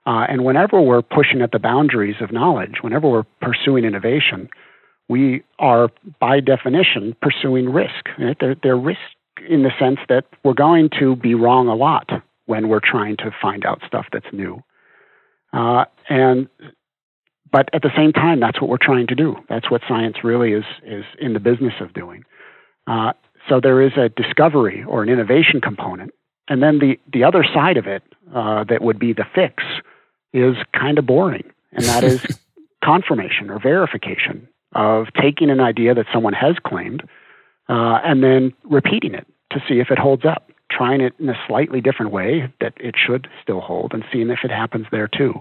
Uh, 0.07 0.27
and 0.29 0.45
whenever 0.45 0.79
we're 0.79 1.01
pushing 1.01 1.41
at 1.41 1.53
the 1.53 1.59
boundaries 1.59 2.17
of 2.21 2.31
knowledge, 2.31 2.77
whenever 2.83 3.09
we're 3.09 3.27
pursuing 3.41 3.85
innovation, 3.87 4.51
we 5.09 5.43
are, 5.59 5.89
by 6.21 6.41
definition, 6.41 7.17
pursuing 7.23 7.71
risk. 7.71 8.09
Right? 8.19 8.37
They're, 8.39 8.57
they're 8.63 8.77
risk 8.77 9.01
in 9.49 9.63
the 9.63 9.71
sense 9.79 9.99
that 10.11 10.27
we're 10.45 10.53
going 10.53 10.91
to 10.99 11.17
be 11.17 11.35
wrong 11.35 11.69
a 11.69 11.75
lot 11.75 12.11
when 12.45 12.69
we're 12.69 12.81
trying 12.81 13.17
to 13.17 13.31
find 13.41 13.65
out 13.65 13.81
stuff 13.87 14.07
that's 14.13 14.27
new. 14.31 14.63
Uh, 15.55 15.87
and 16.11 16.49
but 17.53 17.69
at 17.73 17.83
the 17.83 17.91
same 17.97 18.13
time, 18.13 18.41
that's 18.41 18.61
what 18.61 18.71
we're 18.71 18.79
trying 18.81 19.07
to 19.09 19.15
do. 19.15 19.37
That's 19.49 19.71
what 19.71 19.83
science 19.89 20.17
really 20.23 20.53
is 20.53 20.65
is 20.85 21.05
in 21.19 21.33
the 21.33 21.41
business 21.41 21.75
of 21.81 21.93
doing. 21.93 22.25
Uh, 22.87 23.13
so 23.49 23.61
there 23.61 23.81
is 23.83 23.93
a 23.97 24.09
discovery 24.09 24.85
or 24.85 25.03
an 25.03 25.09
innovation 25.09 25.61
component, 25.61 26.13
and 26.49 26.63
then 26.63 26.79
the 26.79 26.99
the 27.13 27.25
other 27.25 27.45
side 27.45 27.77
of 27.77 27.87
it 27.87 28.03
uh, 28.35 28.65
that 28.65 28.83
would 28.83 28.99
be 28.99 29.13
the 29.13 29.27
fix 29.35 29.63
is 30.33 30.57
kind 30.79 30.99
of 30.99 31.07
boring, 31.07 31.51
and 31.73 31.85
that 31.85 32.05
is 32.05 32.25
confirmation 32.85 33.51
or 33.51 33.59
verification 33.59 34.49
of 34.75 35.07
taking 35.21 35.51
an 35.51 35.61
idea 35.61 35.95
that 35.95 36.07
someone 36.13 36.33
has 36.33 36.55
claimed 36.65 37.03
uh, 37.69 37.99
and 38.05 38.23
then 38.23 38.53
repeating 38.65 39.15
it 39.15 39.27
to 39.53 39.61
see 39.69 39.81
if 39.81 39.91
it 39.91 39.99
holds 39.99 40.25
up, 40.25 40.51
trying 40.71 41.01
it 41.01 41.13
in 41.19 41.29
a 41.29 41.39
slightly 41.49 41.81
different 41.81 42.13
way 42.13 42.53
that 42.61 42.73
it 42.79 42.95
should 42.97 43.29
still 43.43 43.61
hold, 43.61 43.93
and 43.93 44.05
seeing 44.13 44.31
if 44.31 44.41
it 44.45 44.51
happens 44.51 44.87
there 44.93 45.09
too. 45.09 45.35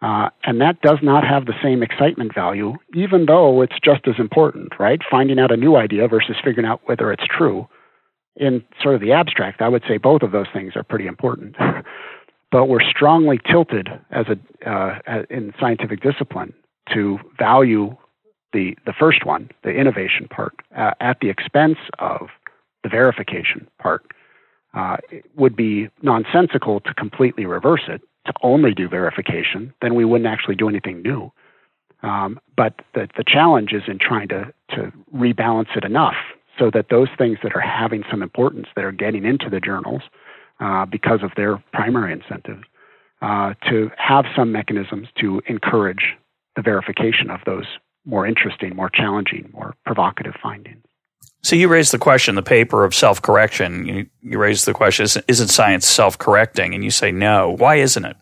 Uh, 0.00 0.30
and 0.44 0.60
that 0.60 0.80
does 0.80 0.98
not 1.02 1.24
have 1.24 1.46
the 1.46 1.54
same 1.62 1.82
excitement 1.82 2.32
value, 2.32 2.74
even 2.94 3.26
though 3.26 3.62
it's 3.62 3.78
just 3.82 4.06
as 4.06 4.14
important, 4.18 4.72
right? 4.78 5.00
Finding 5.10 5.40
out 5.40 5.50
a 5.50 5.56
new 5.56 5.76
idea 5.76 6.06
versus 6.06 6.36
figuring 6.44 6.66
out 6.66 6.80
whether 6.84 7.10
it's 7.12 7.24
true. 7.26 7.68
In 8.36 8.62
sort 8.80 8.94
of 8.94 9.00
the 9.00 9.10
abstract, 9.10 9.60
I 9.60 9.68
would 9.68 9.82
say 9.88 9.96
both 9.96 10.22
of 10.22 10.30
those 10.30 10.46
things 10.52 10.74
are 10.76 10.84
pretty 10.84 11.08
important. 11.08 11.56
but 12.50 12.66
we're 12.66 12.80
strongly 12.80 13.40
tilted 13.50 13.88
as 14.10 14.26
a 14.28 14.70
uh, 14.70 15.22
in 15.30 15.52
scientific 15.58 16.00
discipline 16.00 16.54
to 16.94 17.18
value 17.36 17.96
the 18.52 18.76
the 18.86 18.94
first 18.98 19.26
one, 19.26 19.50
the 19.64 19.70
innovation 19.70 20.28
part, 20.28 20.54
uh, 20.76 20.92
at 21.00 21.18
the 21.20 21.28
expense 21.28 21.78
of 21.98 22.28
the 22.84 22.88
verification 22.88 23.66
part. 23.80 24.04
Uh, 24.74 24.98
it 25.10 25.24
would 25.34 25.56
be 25.56 25.88
nonsensical 26.02 26.78
to 26.80 26.94
completely 26.94 27.46
reverse 27.46 27.82
it 27.88 28.02
to 28.28 28.34
only 28.42 28.72
do 28.72 28.88
verification, 28.88 29.74
then 29.82 29.94
we 29.94 30.04
wouldn't 30.04 30.28
actually 30.28 30.54
do 30.54 30.68
anything 30.68 31.02
new. 31.02 31.32
Um, 32.02 32.38
but 32.56 32.74
the, 32.94 33.08
the 33.16 33.24
challenge 33.26 33.72
is 33.72 33.82
in 33.88 33.98
trying 33.98 34.28
to, 34.28 34.52
to 34.70 34.92
rebalance 35.14 35.76
it 35.76 35.84
enough 35.84 36.14
so 36.58 36.70
that 36.72 36.86
those 36.90 37.08
things 37.16 37.38
that 37.42 37.54
are 37.54 37.60
having 37.60 38.04
some 38.10 38.22
importance, 38.22 38.68
that 38.76 38.84
are 38.84 38.92
getting 38.92 39.24
into 39.24 39.50
the 39.50 39.60
journals 39.60 40.02
uh, 40.60 40.84
because 40.86 41.20
of 41.22 41.32
their 41.36 41.62
primary 41.72 42.12
incentives, 42.12 42.64
uh, 43.22 43.54
to 43.68 43.90
have 43.96 44.24
some 44.36 44.52
mechanisms 44.52 45.08
to 45.20 45.42
encourage 45.46 46.14
the 46.54 46.62
verification 46.62 47.30
of 47.30 47.40
those 47.46 47.66
more 48.04 48.26
interesting, 48.26 48.74
more 48.76 48.90
challenging, 48.90 49.50
more 49.52 49.74
provocative 49.84 50.34
findings. 50.40 50.84
So 51.42 51.56
you 51.56 51.68
raised 51.68 51.92
the 51.92 51.98
question, 51.98 52.34
the 52.34 52.42
paper 52.42 52.84
of 52.84 52.94
self-correction. 52.94 53.86
You, 53.86 54.06
you 54.22 54.38
raised 54.38 54.66
the 54.66 54.74
question, 54.74 55.06
isn't 55.28 55.48
science 55.48 55.86
self-correcting? 55.86 56.74
And 56.74 56.82
you 56.82 56.90
say 56.90 57.12
no. 57.12 57.54
Why 57.56 57.76
isn't 57.76 58.04
it? 58.04 58.16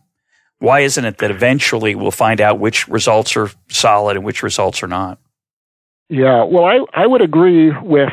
Why 0.59 0.81
isn't 0.81 1.05
it 1.05 1.19
that 1.19 1.31
eventually 1.31 1.95
we'll 1.95 2.11
find 2.11 2.41
out 2.41 2.59
which 2.59 2.89
results 2.89 3.37
are 3.37 3.51
solid 3.69 4.17
and 4.17 4.25
which 4.25 4.43
results 4.43 4.83
are 4.83 4.89
not? 4.89 5.19
Yeah, 6.09 6.45
well, 6.45 6.65
I, 6.65 6.79
I 6.95 7.07
would 7.07 7.21
agree 7.21 7.73
with 7.83 8.13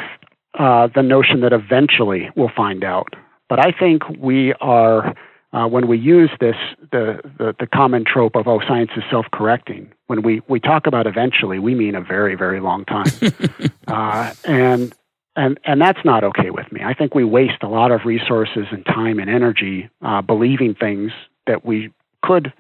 uh, 0.58 0.88
the 0.96 1.04
notion 1.04 1.42
that 1.42 1.54
eventually 1.54 2.30
we'll 2.36 2.52
find 2.56 2.84
out. 2.84 3.14
But 3.50 3.60
I 3.60 3.72
think 3.72 4.02
we 4.18 4.54
are, 4.62 5.14
uh, 5.54 5.68
when 5.68 5.88
we 5.88 5.98
use 5.98 6.32
this, 6.40 6.56
the, 6.92 7.20
the, 7.38 7.56
the 7.60 7.68
common 7.68 8.04
trope 8.06 8.36
of, 8.36 8.48
oh, 8.48 8.60
science 8.68 8.90
is 8.98 9.04
self 9.10 9.28
correcting, 9.32 9.92
when 10.08 10.24
we, 10.24 10.42
we 10.48 10.60
talk 10.60 10.88
about 10.88 11.06
eventually, 11.06 11.60
we 11.60 11.76
mean 11.76 11.94
a 11.94 12.02
very, 12.02 12.36
very 12.36 12.60
long 12.60 12.84
time. 12.86 13.06
uh, 13.88 14.34
and, 14.46 14.96
and, 15.36 15.60
and 15.64 15.80
that's 15.80 16.04
not 16.04 16.24
okay 16.24 16.50
with 16.50 16.72
me. 16.72 16.82
I 16.84 16.96
think 16.96 17.14
we 17.14 17.24
waste 17.24 17.62
a 17.62 17.68
lot 17.68 17.92
of 17.92 18.02
resources 18.04 18.66
and 18.72 18.84
time 18.86 19.20
and 19.20 19.30
energy 19.30 19.90
uh, 20.02 20.22
believing 20.22 20.74
things 20.74 21.12
that 21.46 21.64
we 21.64 21.92
could 22.24 22.52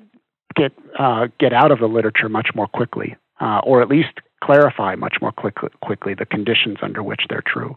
get, 0.55 0.71
uh, 0.99 1.27
get 1.39 1.51
out 1.51 1.71
of 1.71 1.79
the 1.79 1.87
literature 1.87 2.29
much 2.29 2.49
more 2.53 2.67
quickly, 2.67 3.15
uh, 3.41 3.61
or 3.63 3.81
at 3.81 3.89
least 3.89 4.19
clarify 4.43 4.93
much 4.93 5.15
more 5.19 5.31
quickly, 5.31 5.69
quickly 5.81 6.13
the 6.13 6.25
conditions 6.27 6.77
under 6.83 7.01
which 7.01 7.21
they're 7.29 7.43
true. 7.45 7.75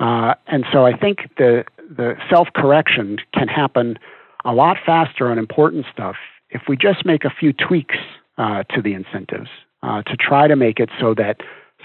Uh, 0.00 0.34
and 0.46 0.64
so 0.72 0.86
I 0.86 0.96
think 0.96 1.30
the, 1.36 1.64
the 1.76 2.16
self 2.30 2.48
correction 2.54 3.18
can 3.34 3.48
happen 3.48 3.98
a 4.44 4.52
lot 4.52 4.76
faster 4.84 5.30
on 5.30 5.38
important 5.38 5.86
stuff 5.92 6.16
if 6.50 6.62
we 6.68 6.76
just 6.76 7.04
make 7.04 7.24
a 7.24 7.30
few 7.30 7.52
tweaks 7.52 7.96
uh, 8.38 8.62
to 8.64 8.82
the 8.82 8.94
incentives 8.94 9.48
uh, 9.82 10.02
to 10.02 10.16
try 10.16 10.46
to 10.46 10.56
make 10.56 10.78
it 10.78 10.90
so 11.00 11.14
that 11.14 11.38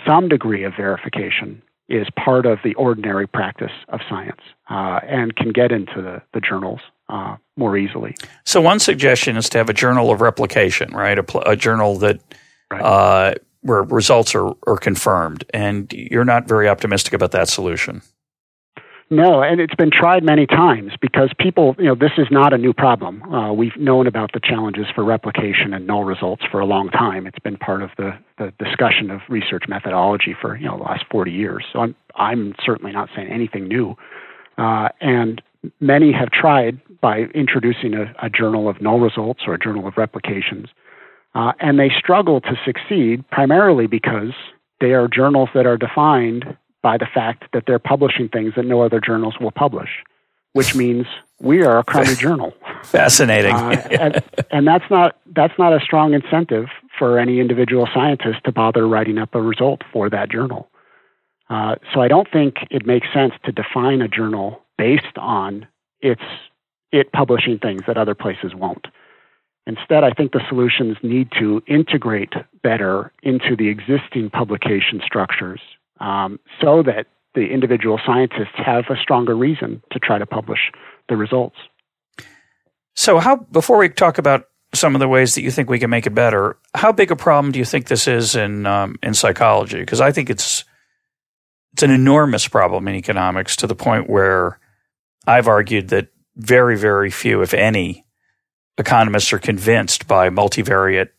some 0.05 0.27
degree 0.27 0.63
of 0.63 0.73
verification 0.75 1.61
is 1.89 2.07
part 2.23 2.45
of 2.45 2.59
the 2.63 2.73
ordinary 2.75 3.27
practice 3.27 3.71
of 3.89 4.01
science 4.09 4.41
uh, 4.69 4.99
and 5.07 5.35
can 5.35 5.51
get 5.51 5.71
into 5.71 6.01
the, 6.01 6.21
the 6.33 6.41
journals 6.41 6.81
uh, 7.09 7.37
more 7.55 7.77
easily. 7.77 8.13
So, 8.43 8.59
one 8.59 8.79
suggestion 8.79 9.37
is 9.37 9.49
to 9.49 9.57
have 9.57 9.69
a 9.69 9.73
journal 9.73 10.11
of 10.11 10.19
replication, 10.19 10.93
right? 10.93 11.17
A, 11.17 11.23
pl- 11.23 11.43
a 11.45 11.55
journal 11.55 11.97
that 11.99 12.19
right. 12.69 12.81
Uh, 12.81 13.33
where 13.61 13.83
results 13.83 14.35
are, 14.35 14.53
are 14.65 14.77
confirmed, 14.77 15.43
and 15.53 15.91
you're 15.91 16.25
not 16.25 16.47
very 16.47 16.69
optimistic 16.69 17.13
about 17.13 17.31
that 17.31 17.49
solution. 17.49 18.01
No, 19.09 19.41
and 19.41 19.61
it's 19.61 19.75
been 19.75 19.89
tried 19.89 20.23
many 20.23 20.45
times 20.45 20.91
because 20.99 21.31
people, 21.39 21.75
you 21.77 21.85
know, 21.85 21.95
this 21.95 22.11
is 22.17 22.27
not 22.29 22.51
a 22.51 22.57
new 22.57 22.73
problem. 22.73 23.23
Uh, 23.23 23.53
we've 23.53 23.75
known 23.77 24.05
about 24.05 24.33
the 24.33 24.41
challenges 24.43 24.85
for 24.93 25.05
replication 25.05 25.73
and 25.73 25.87
null 25.87 26.03
results 26.03 26.43
for 26.51 26.59
a 26.59 26.65
long 26.65 26.89
time. 26.89 27.25
It's 27.25 27.39
been 27.39 27.55
part 27.55 27.81
of 27.81 27.91
the, 27.97 28.17
the 28.37 28.51
discussion 28.59 29.09
of 29.09 29.21
research 29.29 29.63
methodology 29.69 30.35
for 30.39 30.57
you 30.57 30.65
know 30.65 30.77
the 30.77 30.83
last 30.83 31.05
40 31.09 31.31
years. 31.31 31.63
So 31.71 31.79
I'm 31.79 31.95
I'm 32.15 32.53
certainly 32.65 32.91
not 32.91 33.07
saying 33.15 33.29
anything 33.29 33.69
new. 33.69 33.95
Uh, 34.57 34.89
and 34.99 35.41
many 35.79 36.11
have 36.11 36.29
tried 36.31 36.81
by 36.99 37.19
introducing 37.33 37.93
a, 37.93 38.13
a, 38.21 38.29
journal 38.29 38.67
of 38.67 38.81
null 38.81 38.99
results 38.99 39.43
or 39.45 39.53
a 39.53 39.59
journal 39.59 39.87
of 39.87 39.93
replications, 39.97 40.67
uh, 41.35 41.53
and 41.59 41.79
they 41.79 41.91
struggle 41.97 42.41
to 42.41 42.59
succeed 42.65 43.23
primarily 43.29 43.85
because 43.85 44.33
they 44.81 44.93
are 44.93 45.07
journals 45.07 45.49
that 45.53 45.65
are 45.65 45.77
defined 45.77 46.57
by 46.81 46.97
the 46.97 47.07
fact 47.11 47.45
that 47.53 47.63
they're 47.65 47.79
publishing 47.79 48.29
things 48.29 48.53
that 48.55 48.65
no 48.65 48.81
other 48.81 48.99
journals 48.99 49.35
will 49.39 49.51
publish, 49.51 49.89
which 50.53 50.75
means 50.75 51.05
we 51.39 51.63
are 51.63 51.79
a 51.79 51.83
crummy 51.83 52.15
journal. 52.19 52.53
Fascinating. 52.83 53.55
Uh, 53.55 53.87
and, 53.91 54.23
and, 54.51 54.67
that's 54.67 54.89
not 54.89 55.17
that's 55.35 55.57
not 55.57 55.73
a 55.73 55.79
strong 55.79 56.13
incentive 56.13 56.67
for 56.97 57.19
any 57.19 57.39
individual 57.39 57.87
scientist 57.93 58.43
to 58.45 58.51
bother 58.51 58.87
writing 58.87 59.17
up 59.17 59.35
a 59.35 59.41
result 59.41 59.81
for 59.91 60.09
that 60.09 60.29
journal. 60.29 60.69
Uh, 61.49 61.75
so 61.93 62.01
I 62.01 62.07
don't 62.07 62.29
think 62.31 62.57
it 62.71 62.85
makes 62.85 63.07
sense 63.13 63.33
to 63.45 63.51
define 63.51 64.01
a 64.01 64.07
journal 64.07 64.61
based 64.77 65.17
on 65.17 65.67
its 66.01 66.21
it 66.91 67.11
publishing 67.11 67.59
things 67.59 67.81
that 67.87 67.97
other 67.97 68.15
places 68.15 68.53
won't. 68.55 68.87
Instead, 69.65 70.03
I 70.03 70.11
think 70.11 70.31
the 70.31 70.41
solutions 70.47 70.95
need 71.03 71.29
to 71.37 71.61
integrate 71.67 72.33
better 72.63 73.11
into 73.21 73.55
the 73.57 73.67
existing 73.67 74.29
publication 74.29 75.01
structures 75.05 75.59
um, 75.99 76.39
so 76.61 76.83
that 76.83 77.07
the 77.35 77.47
individual 77.47 77.99
scientists 78.05 78.55
have 78.55 78.85
a 78.89 78.95
stronger 79.01 79.35
reason 79.35 79.81
to 79.91 79.99
try 79.99 80.17
to 80.17 80.25
publish 80.25 80.71
the 81.09 81.15
results. 81.15 81.57
So, 82.95 83.19
how 83.19 83.37
before 83.37 83.77
we 83.77 83.89
talk 83.89 84.17
about 84.17 84.47
some 84.73 84.95
of 84.95 84.99
the 84.99 85.07
ways 85.07 85.35
that 85.35 85.41
you 85.41 85.51
think 85.51 85.69
we 85.69 85.79
can 85.79 85.89
make 85.89 86.07
it 86.07 86.15
better, 86.15 86.57
how 86.73 86.91
big 86.91 87.11
a 87.11 87.15
problem 87.15 87.51
do 87.51 87.59
you 87.59 87.65
think 87.65 87.87
this 87.87 88.07
is 88.07 88.35
in 88.35 88.65
um, 88.65 88.95
in 89.03 89.13
psychology? 89.13 89.79
Because 89.79 90.01
I 90.01 90.11
think 90.11 90.29
it's 90.29 90.65
it's 91.73 91.83
an 91.83 91.91
enormous 91.91 92.47
problem 92.47 92.87
in 92.87 92.95
economics 92.95 93.55
to 93.57 93.67
the 93.67 93.75
point 93.75 94.09
where 94.09 94.59
I've 95.27 95.47
argued 95.47 95.89
that 95.89 96.07
very, 96.35 96.77
very 96.77 97.11
few, 97.11 97.41
if 97.41 97.53
any, 97.53 98.05
economists 98.77 99.31
are 99.33 99.39
convinced 99.39 100.07
by 100.07 100.29
multivariate 100.29 101.09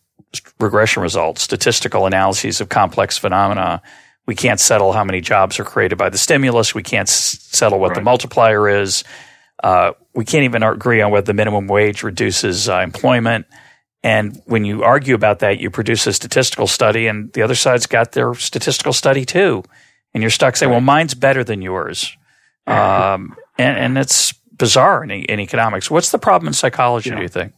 regression 0.58 1.02
results, 1.02 1.42
statistical 1.42 2.06
analyses 2.06 2.60
of 2.60 2.68
complex 2.68 3.16
phenomena 3.16 3.82
we 4.28 4.34
can't 4.34 4.60
settle 4.60 4.92
how 4.92 5.02
many 5.04 5.22
jobs 5.22 5.58
are 5.58 5.64
created 5.64 5.96
by 5.96 6.10
the 6.10 6.18
stimulus. 6.18 6.74
We 6.74 6.82
can't 6.82 7.08
s- 7.08 7.38
settle 7.40 7.80
what 7.80 7.88
right. 7.88 7.94
the 7.94 8.02
multiplier 8.02 8.68
is. 8.68 9.02
Uh, 9.64 9.92
we 10.14 10.26
can't 10.26 10.44
even 10.44 10.62
agree 10.62 11.00
on 11.00 11.10
whether 11.10 11.24
the 11.24 11.32
minimum 11.32 11.66
wage 11.66 12.02
reduces 12.02 12.68
uh, 12.68 12.80
employment. 12.80 13.46
And 14.02 14.38
when 14.44 14.66
you 14.66 14.84
argue 14.84 15.14
about 15.14 15.38
that, 15.38 15.60
you 15.60 15.70
produce 15.70 16.06
a 16.06 16.12
statistical 16.12 16.66
study, 16.66 17.06
and 17.06 17.32
the 17.32 17.40
other 17.40 17.54
side's 17.54 17.86
got 17.86 18.12
their 18.12 18.34
statistical 18.34 18.92
study 18.92 19.24
too. 19.24 19.64
And 20.12 20.22
you're 20.22 20.30
stuck 20.30 20.56
saying, 20.56 20.68
right. 20.68 20.76
well, 20.76 20.82
mine's 20.82 21.14
better 21.14 21.42
than 21.42 21.62
yours. 21.62 22.14
Um, 22.66 23.34
and, 23.56 23.78
and 23.78 23.98
it's 23.98 24.34
bizarre 24.52 25.04
in, 25.04 25.10
in, 25.10 25.40
economics. 25.40 25.90
What's 25.90 26.10
the 26.10 26.18
problem 26.18 26.48
in 26.48 26.52
psychology, 26.52 27.08
yeah. 27.08 27.16
do 27.16 27.22
you 27.22 27.28
think? 27.28 27.54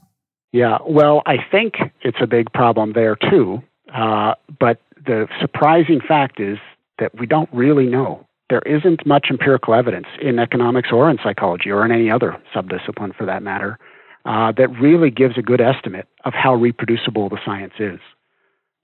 Yeah, 0.53 0.79
well, 0.87 1.23
I 1.27 1.39
think 1.51 1.75
it's 2.03 2.19
a 2.21 2.29
big 2.29 2.53
problem 2.53 2.93
there 2.93 3.17
too. 3.17 3.61
Uh, 3.93 4.35
but 4.61 4.81
the 5.05 5.29
surprising 5.41 6.01
fact 6.01 6.41
is 6.41 6.59
that 6.99 7.17
we 7.19 7.27
don't 7.27 7.49
really 7.53 7.87
know. 7.87 8.27
There 8.49 8.63
isn't 8.67 9.07
much 9.07 9.29
empirical 9.31 9.75
evidence 9.75 10.07
in 10.21 10.39
economics 10.39 10.91
or 10.93 11.09
in 11.09 11.19
psychology 11.23 11.71
or 11.71 11.85
in 11.85 11.93
any 11.93 12.11
other 12.11 12.37
subdiscipline 12.55 13.15
for 13.15 13.25
that 13.25 13.43
matter 13.43 13.79
uh, 14.25 14.53
that 14.53 14.69
really 14.81 15.11
gives 15.11 15.39
a 15.39 15.43
good 15.43 15.61
estimate 15.61 16.07
of 16.25 16.35
how 16.35 16.55
reproducible 16.55 17.29
the 17.29 17.39
science 17.45 17.75
is. 17.79 18.01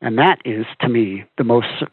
And 0.00 0.18
that 0.18 0.40
is, 0.44 0.66
to 0.80 0.88
me, 0.88 1.24
the 1.36 1.44
most 1.44 1.66
su- 1.78 1.86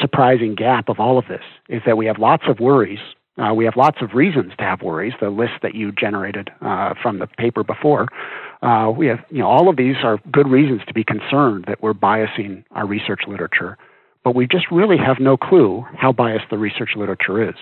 surprising 0.00 0.54
gap 0.54 0.88
of 0.88 0.98
all 0.98 1.18
of 1.18 1.26
this 1.28 1.42
is 1.68 1.82
that 1.86 1.96
we 1.96 2.06
have 2.06 2.18
lots 2.18 2.44
of 2.48 2.60
worries. 2.60 2.98
Uh, 3.40 3.54
we 3.54 3.64
have 3.64 3.76
lots 3.76 3.98
of 4.02 4.14
reasons 4.14 4.52
to 4.58 4.64
have 4.64 4.82
worries, 4.82 5.14
the 5.20 5.30
list 5.30 5.54
that 5.62 5.74
you 5.74 5.92
generated 5.92 6.50
uh, 6.60 6.94
from 7.00 7.18
the 7.18 7.26
paper 7.26 7.64
before. 7.64 8.06
Uh, 8.62 8.92
we 8.94 9.06
have, 9.06 9.20
you 9.30 9.38
know, 9.38 9.48
all 9.48 9.68
of 9.68 9.76
these 9.76 9.96
are 10.02 10.18
good 10.30 10.48
reasons 10.48 10.82
to 10.86 10.92
be 10.92 11.02
concerned 11.02 11.64
that 11.66 11.82
we're 11.82 11.94
biasing 11.94 12.62
our 12.72 12.86
research 12.86 13.22
literature, 13.26 13.78
but 14.22 14.34
we 14.34 14.46
just 14.46 14.70
really 14.70 14.98
have 14.98 15.18
no 15.18 15.36
clue 15.36 15.84
how 15.96 16.12
biased 16.12 16.44
the 16.50 16.58
research 16.58 16.90
literature 16.96 17.48
is. 17.48 17.54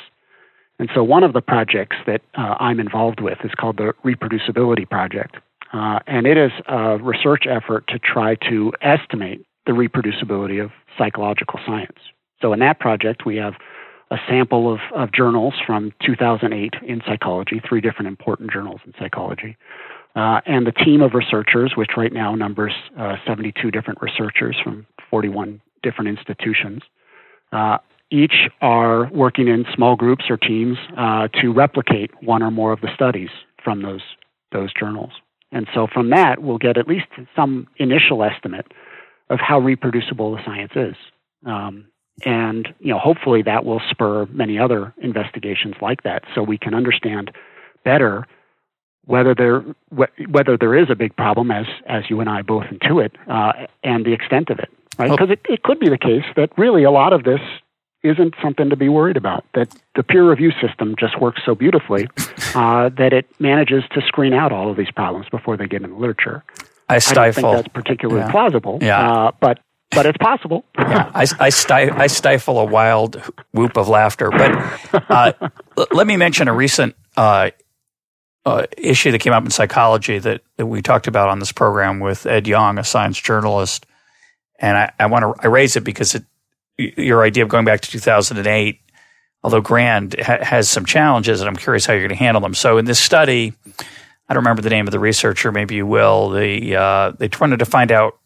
And 0.81 0.89
so, 0.95 1.03
one 1.03 1.23
of 1.23 1.33
the 1.33 1.41
projects 1.41 1.97
that 2.07 2.23
uh, 2.37 2.55
I'm 2.59 2.81
involved 2.81 3.21
with 3.21 3.39
is 3.45 3.51
called 3.59 3.79
the 3.79 3.93
Reproducibility 4.05 4.89
Project, 4.89 5.37
uh, 5.73 5.99
and 6.07 6.27
it 6.27 6.37
is 6.37 6.53
a 6.67 6.99
research 6.99 7.47
effort 7.49 7.87
to 7.89 7.99
try 7.99 8.37
to 8.49 8.73
estimate 8.81 9.45
the 9.67 9.73
reproducibility 9.73 10.63
of 10.63 10.71
psychological 10.97 11.59
science. 11.67 11.99
So, 12.41 12.53
in 12.53 12.61
that 12.61 12.79
project, 12.79 13.27
we 13.27 13.37
have 13.37 13.55
a 14.11 14.17
sample 14.29 14.73
of, 14.73 14.81
of 14.95 15.13
journals 15.13 15.55
from 15.67 15.93
2008 16.05 16.75
in 16.87 17.03
psychology, 17.07 17.61
three 17.69 17.81
different 17.81 18.09
important 18.09 18.51
journals 18.51 18.81
in 18.87 18.95
psychology. 18.99 19.57
Uh, 20.17 20.41
and 20.47 20.67
the 20.67 20.73
team 20.73 21.03
of 21.03 21.15
researchers, 21.15 21.75
which 21.77 21.91
right 21.97 22.13
now 22.13 22.35
numbers 22.35 22.73
uh, 22.99 23.17
72 23.27 23.71
different 23.71 24.01
researchers 24.01 24.57
from 24.63 24.87
41 25.11 25.61
different 25.83 26.09
institutions, 26.09 26.83
uh, 27.53 27.79
each 28.11 28.49
are 28.61 29.11
working 29.13 29.49
in 29.49 29.67
small 29.75 29.95
groups 29.95 30.25
or 30.31 30.37
teams 30.37 30.79
uh, 30.97 31.29
to 31.41 31.53
replicate 31.53 32.11
one 32.23 32.43
or 32.43 32.51
more 32.51 32.73
of 32.73 32.81
the 32.81 32.89
studies 32.95 33.29
from 33.63 33.83
those 33.83 34.01
those 34.51 34.73
journals. 34.73 35.11
And 35.53 35.67
so 35.75 35.87
from 35.93 36.09
that, 36.11 36.43
we'll 36.43 36.59
get 36.59 36.79
at 36.79 36.89
least 36.89 37.07
some 37.37 37.67
initial 37.77 38.25
estimate 38.25 38.67
of 39.29 39.41
how 39.41 39.59
reproducible 39.59 40.33
the 40.33 40.43
science 40.45 40.73
is. 40.75 40.97
Um, 41.45 41.87
and 42.25 42.69
you 42.81 42.93
know, 42.93 42.99
hopefully 42.99 43.43
that 43.43 43.65
will 43.65 43.81
spur 43.91 44.27
many 44.27 44.59
other 44.59 44.93
investigations 44.99 45.75
like 45.81 46.03
that, 46.03 46.25
so 46.35 46.43
we 46.43 46.59
can 46.59 46.75
understand 46.75 47.31
better 47.85 48.27
whether 49.07 49.35
there 49.35 49.65
whether 50.29 50.57
there 50.57 50.77
is 50.77 50.91
a 50.91 50.95
big 50.95 51.17
problem, 51.17 51.51
as 51.51 51.67
as 51.87 52.05
you 52.11 52.21
and 52.21 52.29
I 52.29 52.43
both 52.43 52.65
intuit, 52.65 53.13
uh, 53.27 53.67
and 53.83 54.05
the 54.05 54.13
extent 54.13 54.51
of 54.51 54.59
it. 54.59 54.71
Right? 54.99 55.11
Because 55.11 55.31
it, 55.31 55.41
it 55.49 55.63
could 55.63 55.79
be 55.79 55.89
the 55.89 55.99
case 55.99 56.25
that 56.37 56.51
really 56.59 56.85
a 56.85 56.91
lot 56.91 57.13
of 57.13 57.25
this 57.25 57.41
isn't 58.03 58.35
something 58.43 58.71
to 58.71 58.77
be 58.77 58.89
worried 58.89 59.17
about. 59.17 59.45
That 59.55 59.75
the 59.97 60.03
peer 60.03 60.29
review 60.29 60.53
system 60.61 60.95
just 60.99 61.21
works 61.21 61.41
so 61.45 61.55
beautifully 61.55 62.09
uh, 62.55 62.91
that 62.91 63.13
it 63.13 63.27
manages 63.41 63.85
to 63.93 64.03
screen 64.03 64.35
out 64.35 64.53
all 64.53 64.71
of 64.71 64.77
these 64.77 64.91
problems 64.91 65.27
before 65.31 65.57
they 65.57 65.67
get 65.67 65.83
in 65.83 65.91
the 65.91 65.97
literature. 65.97 66.45
I 66.89 66.99
stifle. 66.99 67.21
I 67.21 67.25
don't 67.25 67.35
think 67.35 67.65
that's 67.65 67.75
particularly 67.75 68.21
yeah. 68.21 68.31
plausible. 68.31 68.79
Yeah. 68.81 69.11
Uh, 69.11 69.33
but 69.41 69.61
but 69.91 70.07
it's 70.07 70.19
possible. 70.19 70.65
yeah, 70.79 71.11
I, 71.15 71.27
I, 71.41 71.51
I, 71.97 72.07
stifle 72.07 72.59
a 72.59 72.65
wild 72.65 73.17
whoop 73.53 73.77
of 73.77 73.89
laughter. 73.89 74.31
But 74.31 75.11
uh, 75.11 75.33
l- 75.77 75.87
let 75.93 76.07
me 76.07 76.17
mention 76.17 76.49
a 76.49 76.53
recent 76.53 76.95
uh, 77.17 77.51
uh, 78.45 78.67
issue 78.77 79.11
that 79.13 79.21
came 79.21 79.33
up 79.33 79.45
in 79.45 79.51
psychology 79.51 80.19
that, 80.19 80.43
that 80.57 80.67
we 80.67 80.83
talked 80.83 81.07
about 81.07 81.29
on 81.29 81.39
this 81.39 81.53
program 81.53 82.01
with 82.01 82.27
Ed 82.27 82.47
Yong, 82.47 82.79
a 82.79 82.85
science 82.85 83.19
journalist. 83.19 83.87
And 84.59 84.77
I, 84.77 84.93
I 84.99 85.07
want 85.07 85.23
to 85.23 85.43
I 85.43 85.49
raise 85.49 85.77
it 85.77 85.85
because 85.85 86.15
it, 86.15 86.25
your 86.77 87.23
idea 87.23 87.43
of 87.43 87.49
going 87.49 87.65
back 87.65 87.81
to 87.81 87.91
2008, 87.91 88.81
although 89.43 89.61
grand, 89.61 90.17
ha- 90.21 90.43
has 90.43 90.69
some 90.69 90.85
challenges, 90.85 91.41
and 91.41 91.49
I'm 91.49 91.57
curious 91.57 91.87
how 91.87 91.93
you're 91.93 92.03
going 92.03 92.11
to 92.11 92.17
handle 92.17 92.41
them. 92.41 92.55
So 92.55 92.79
in 92.79 92.85
this 92.85 92.99
study, 92.99 93.53
I 94.29 94.35
don't 94.35 94.43
remember 94.43 94.63
the 94.63 94.71
name 94.71 94.87
of 94.87 94.93
the 94.93 94.99
researcher. 94.99 95.51
Maybe 95.51 95.77
you 95.77 95.87
will. 95.87 96.31
They 96.31 96.75
uh, 96.75 97.13
they 97.13 97.31
wanted 97.41 97.59
to 97.61 97.65
find 97.65 97.91
out 97.91 98.19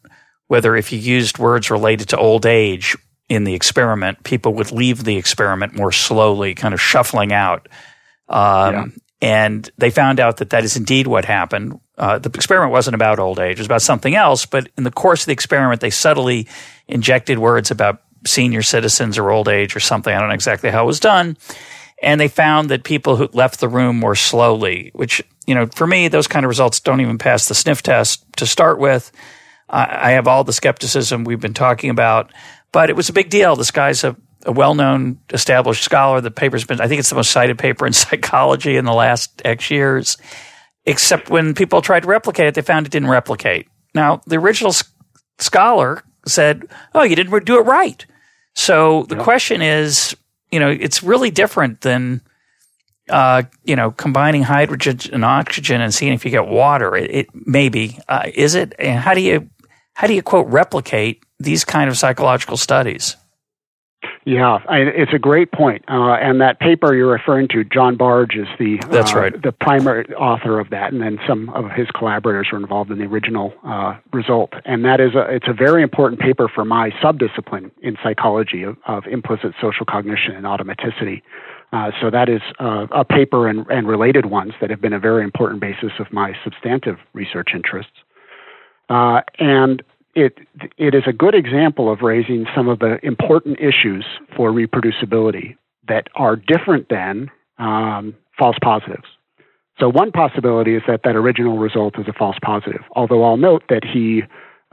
whether 0.53 0.77
if 0.77 0.93
you 0.93 0.99
used 0.99 1.39
words 1.39 1.71
related 1.71 2.11
to 2.11 2.19
old 2.19 2.45
age 2.45 2.95
in 3.31 3.45
the 3.45 3.55
experiment, 3.55 4.23
people 4.23 4.53
would 4.53 4.71
leave 4.71 5.03
the 5.03 5.17
experiment 5.17 5.75
more 5.75 5.91
slowly, 5.91 6.55
kind 6.55 6.75
of 6.75 6.81
shuffling 6.81 7.33
out. 7.33 7.71
Um, 8.29 8.75
yeah. 8.75 8.85
And 9.23 9.71
they 9.79 9.89
found 9.89 10.21
out 10.21 10.37
that 10.37 10.51
that 10.51 10.63
is 10.63 10.77
indeed 10.77 11.07
what 11.07 11.25
happened. 11.25 11.81
Uh, 11.97 12.19
the 12.19 12.29
experiment 12.35 12.71
wasn't 12.71 12.95
about 12.95 13.19
old 13.19 13.39
age; 13.39 13.53
it 13.53 13.61
was 13.61 13.67
about 13.67 13.81
something 13.81 14.15
else. 14.15 14.45
But 14.45 14.69
in 14.77 14.85
the 14.85 14.91
course 14.91 15.23
of 15.23 15.27
the 15.29 15.33
experiment, 15.33 15.81
they 15.81 15.89
subtly 15.89 16.49
injected 16.87 17.39
words 17.39 17.71
about 17.71 18.03
senior 18.27 18.61
citizens 18.61 19.17
or 19.17 19.31
old 19.31 19.49
age 19.49 19.75
or 19.75 19.81
something. 19.81 20.15
I 20.15 20.21
don't 20.21 20.29
know 20.29 20.35
exactly 20.35 20.69
how 20.69 20.83
it 20.83 20.87
was 20.87 21.01
done. 21.01 21.39
And 22.03 22.21
they 22.21 22.29
found 22.29 22.69
that 22.69 22.85
people 22.85 23.17
who 23.17 23.31
left 23.33 23.59
the 23.59 23.71
room 23.71 23.99
more 23.99 24.17
slowly, 24.17 24.91
which, 24.93 25.23
you 25.47 25.55
know, 25.55 25.65
for 25.65 25.87
me, 25.87 26.09
those 26.09 26.29
kind 26.29 26.45
of 26.45 26.51
results 26.51 26.81
don't 26.81 27.01
even 27.01 27.17
pass 27.17 27.49
the 27.49 27.55
sniff 27.55 27.83
test 27.83 28.27
to 28.37 28.47
start 28.47 28.79
with. 28.79 29.11
I 29.69 30.13
have 30.13 30.29
all 30.29 30.45
the 30.45 30.53
skepticism 30.53 31.25
we've 31.25 31.41
been 31.41 31.55
talking 31.55 31.89
about, 31.89 32.33
but 32.73 32.91
it 32.91 32.97
was 32.97 33.09
a 33.09 33.13
big 33.13 33.31
deal. 33.31 33.57
This 33.57 33.71
guy's 33.71 34.05
a, 34.05 34.17
a 34.45 34.53
well-known, 34.53 35.19
established 35.31 35.83
scholar. 35.83 36.21
The 36.21 36.31
paper's 36.31 36.65
been, 36.65 36.81
I 36.81 36.89
think 36.89 36.99
it's 36.99 37.09
the 37.09 37.17
most 37.17 37.31
cited 37.31 37.59
paper 37.59 37.87
in 37.87 37.93
psychology 37.95 38.77
in 38.77 38.85
the 38.85 38.93
last 38.93 39.41
X 39.45 39.71
years. 39.71 40.19
Except 40.85 41.31
when 41.31 41.55
people 41.55 41.81
tried 41.81 42.01
to 42.01 42.09
replicate 42.09 42.49
it, 42.49 42.55
they 42.55 42.63
found 42.63 42.87
it 42.87 42.93
didn't 42.93 43.09
replicate. 43.09 43.69
Now, 43.95 44.21
the 44.27 44.37
original 44.37 44.75
scholar 45.39 46.03
said, 46.27 46.65
"Oh, 46.95 47.05
you 47.05 47.15
didn't 47.15 47.45
do 47.45 47.59
it 47.59 47.63
right." 47.67 48.05
So 48.55 49.05
the 49.05 49.17
question 49.17 49.63
is, 49.63 50.17
you 50.51 50.61
know, 50.61 50.69
it's 50.69 51.03
really 51.03 51.31
different 51.31 51.81
than, 51.83 52.21
uh, 53.11 53.43
you 53.65 53.77
know, 53.77 53.91
combining 53.91 54.43
hydrogen 54.43 54.99
and 55.13 55.25
oxygen 55.25 55.81
and 55.81 55.93
seeing 55.93 56.13
if 56.13 56.25
you 56.25 56.31
get 56.31 56.47
water. 56.47 56.97
It, 56.97 57.11
it 57.11 57.27
maybe 57.35 57.99
uh, 58.09 58.31
is 58.35 58.55
it, 58.55 58.75
and 58.79 58.99
how 58.99 59.15
do 59.15 59.21
you 59.21 59.49
how 59.95 60.07
do 60.07 60.15
you 60.15 60.23
quote 60.23 60.47
replicate 60.49 61.25
these 61.39 61.65
kind 61.65 61.91
of 61.91 61.97
psychological 61.97 62.57
studies? 62.57 63.17
Yeah, 64.25 64.59
I, 64.69 64.79
it's 64.79 65.13
a 65.13 65.19
great 65.19 65.51
point. 65.51 65.85
Uh, 65.89 66.15
and 66.15 66.41
that 66.41 66.61
paper 66.61 66.95
you're 66.95 67.11
referring 67.11 67.49
to, 67.49 67.65
John 67.65 67.97
Bargh 67.97 68.37
is 68.37 68.47
the 68.59 68.81
that's 68.89 69.13
uh, 69.13 69.19
right. 69.19 69.43
the 69.43 69.51
primary 69.53 70.07
author 70.15 70.61
of 70.61 70.71
that, 70.71 70.93
and 70.93 71.03
then 71.03 71.19
some 71.27 71.49
of 71.51 71.71
his 71.73 71.89
collaborators 71.91 72.49
were 72.53 72.59
involved 72.59 72.91
in 72.91 72.99
the 72.99 73.05
original 73.05 73.53
uh, 73.65 73.97
result. 74.13 74.53
And 74.65 74.85
that 74.85 75.01
is 75.01 75.15
a 75.15 75.23
it's 75.29 75.49
a 75.49 75.53
very 75.53 75.83
important 75.83 76.21
paper 76.21 76.49
for 76.49 76.65
my 76.65 76.91
subdiscipline 77.03 77.73
in 77.83 77.97
psychology 78.03 78.63
of, 78.63 78.77
of 78.87 79.07
implicit 79.07 79.55
social 79.61 79.87
cognition 79.87 80.37
and 80.37 80.47
automaticity. 80.47 81.23
Uh, 81.73 81.91
so 82.01 82.11
that 82.11 82.29
is 82.29 82.43
uh, 82.61 82.87
a 82.93 83.05
paper 83.05 83.49
and, 83.49 83.67
and 83.71 83.89
related 83.89 84.27
ones 84.27 84.53
that 84.61 84.69
have 84.69 84.81
been 84.81 84.93
a 84.93 84.99
very 84.99 85.25
important 85.25 85.61
basis 85.61 85.93
of 85.99 86.13
my 86.13 86.35
substantive 86.45 86.99
research 87.15 87.51
interests. 87.55 87.93
Uh, 88.91 89.23
and 89.39 89.83
it 90.15 90.39
it 90.77 90.95
is 90.95 91.05
a 91.07 91.13
good 91.13 91.35
example 91.35 91.91
of 91.91 92.03
raising 92.03 92.47
some 92.55 92.69
of 92.69 92.79
the 92.81 92.99
important 93.03 93.59
issues 93.59 94.05
for 94.37 94.51
reproducibility 94.51 95.57
that 95.89 96.09
are 96.15 96.37
different 96.37 96.89
than 96.91 97.31
um, 97.59 98.15
false 98.39 98.57
positives. 98.63 99.09
So 99.81 99.89
one 99.89 100.13
possibility 100.13 100.77
is 100.77 100.83
that 100.87 101.01
that 101.05 101.17
original 101.17 101.57
result 101.59 101.99
is 101.99 102.07
a 102.07 102.13
false 102.13 102.37
positive. 102.43 102.83
Although 102.95 103.25
I'll 103.25 103.39
note 103.39 103.65
that 103.71 103.85
he 103.85 104.23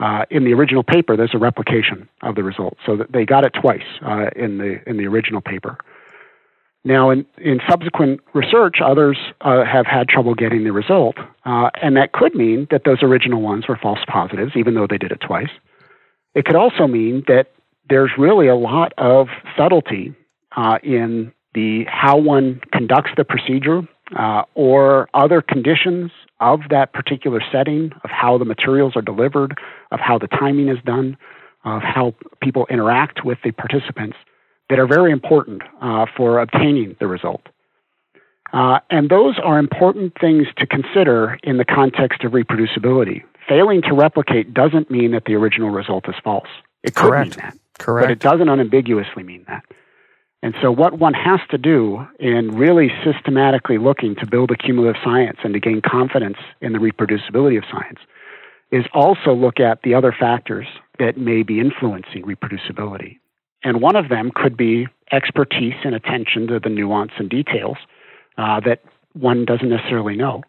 uh, 0.00 0.24
in 0.30 0.44
the 0.44 0.52
original 0.52 0.82
paper 0.82 1.16
there's 1.16 1.34
a 1.34 1.38
replication 1.38 2.06
of 2.22 2.34
the 2.34 2.42
result, 2.42 2.76
so 2.84 2.96
that 2.96 3.12
they 3.12 3.24
got 3.24 3.44
it 3.44 3.54
twice 3.58 3.88
uh, 4.04 4.28
in 4.36 4.58
the 4.58 4.86
in 4.86 4.98
the 4.98 5.06
original 5.06 5.40
paper. 5.40 5.78
Now, 6.84 7.10
in, 7.10 7.26
in 7.36 7.60
subsequent 7.68 8.20
research, 8.32 8.76
others 8.82 9.18
uh, 9.42 9.64
have 9.64 9.86
had 9.86 10.08
trouble 10.08 10.34
getting 10.34 10.64
the 10.64 10.72
result, 10.72 11.16
uh, 11.44 11.68
and 11.82 11.96
that 11.96 12.12
could 12.12 12.34
mean 12.34 12.66
that 12.70 12.82
those 12.84 13.02
original 13.02 13.42
ones 13.42 13.68
were 13.68 13.78
false 13.80 13.98
positives, 14.08 14.52
even 14.56 14.74
though 14.74 14.86
they 14.88 14.96
did 14.96 15.12
it 15.12 15.20
twice. 15.20 15.50
It 16.34 16.46
could 16.46 16.56
also 16.56 16.86
mean 16.86 17.24
that 17.26 17.48
there's 17.90 18.12
really 18.16 18.48
a 18.48 18.54
lot 18.54 18.92
of 18.96 19.26
subtlety 19.58 20.14
uh, 20.56 20.78
in 20.82 21.32
the 21.54 21.84
how 21.88 22.16
one 22.16 22.60
conducts 22.72 23.10
the 23.16 23.24
procedure 23.24 23.82
uh, 24.18 24.42
or 24.54 25.08
other 25.12 25.42
conditions 25.42 26.10
of 26.40 26.60
that 26.70 26.92
particular 26.94 27.42
setting, 27.52 27.92
of 28.04 28.10
how 28.10 28.38
the 28.38 28.44
materials 28.44 28.94
are 28.96 29.02
delivered, 29.02 29.58
of 29.90 30.00
how 30.00 30.18
the 30.18 30.28
timing 30.28 30.68
is 30.68 30.78
done, 30.86 31.16
of 31.64 31.82
how 31.82 32.14
people 32.40 32.66
interact 32.70 33.24
with 33.24 33.38
the 33.44 33.50
participants 33.50 34.16
that 34.70 34.78
are 34.78 34.86
very 34.86 35.12
important 35.12 35.62
uh, 35.82 36.06
for 36.16 36.38
obtaining 36.38 36.96
the 36.98 37.06
result. 37.06 37.42
Uh, 38.52 38.78
and 38.88 39.10
those 39.10 39.38
are 39.44 39.58
important 39.58 40.14
things 40.20 40.46
to 40.56 40.66
consider 40.66 41.38
in 41.42 41.58
the 41.58 41.64
context 41.64 42.24
of 42.24 42.32
reproducibility. 42.32 43.22
Failing 43.48 43.82
to 43.82 43.92
replicate 43.92 44.54
doesn't 44.54 44.90
mean 44.90 45.12
that 45.12 45.24
the 45.24 45.34
original 45.34 45.70
result 45.70 46.08
is 46.08 46.14
false. 46.24 46.48
It 46.82 46.94
could 46.94 47.10
Correct. 47.10 47.36
mean 47.36 47.44
that. 47.44 47.58
Correct. 47.78 48.06
But 48.06 48.12
it 48.12 48.18
doesn't 48.18 48.48
unambiguously 48.48 49.22
mean 49.22 49.44
that. 49.48 49.64
And 50.42 50.54
so, 50.62 50.72
what 50.72 50.98
one 50.98 51.12
has 51.12 51.40
to 51.50 51.58
do 51.58 52.06
in 52.18 52.56
really 52.56 52.90
systematically 53.04 53.76
looking 53.76 54.16
to 54.16 54.26
build 54.26 54.50
a 54.50 54.56
cumulative 54.56 55.00
science 55.04 55.38
and 55.44 55.52
to 55.52 55.60
gain 55.60 55.82
confidence 55.82 56.38
in 56.62 56.72
the 56.72 56.78
reproducibility 56.78 57.58
of 57.58 57.64
science 57.70 57.98
is 58.72 58.84
also 58.94 59.34
look 59.34 59.60
at 59.60 59.82
the 59.82 59.94
other 59.94 60.14
factors 60.18 60.66
that 60.98 61.18
may 61.18 61.42
be 61.42 61.60
influencing 61.60 62.22
reproducibility. 62.22 63.19
And 63.62 63.80
one 63.80 63.96
of 63.96 64.08
them 64.08 64.30
could 64.34 64.56
be 64.56 64.86
expertise 65.12 65.74
and 65.84 65.94
attention 65.94 66.46
to 66.48 66.60
the 66.60 66.68
nuance 66.68 67.12
and 67.18 67.28
details 67.28 67.76
uh, 68.38 68.60
that 68.60 68.82
one 69.12 69.44
doesn't 69.44 69.68
necessarily 69.68 70.16
know 70.16 70.42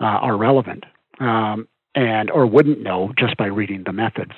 uh, 0.00 0.04
are 0.04 0.36
relevant 0.36 0.84
um, 1.20 1.68
and 1.94 2.30
or 2.30 2.46
wouldn't 2.46 2.82
know 2.82 3.12
just 3.18 3.36
by 3.36 3.46
reading 3.46 3.84
the 3.84 3.92
methods. 3.92 4.32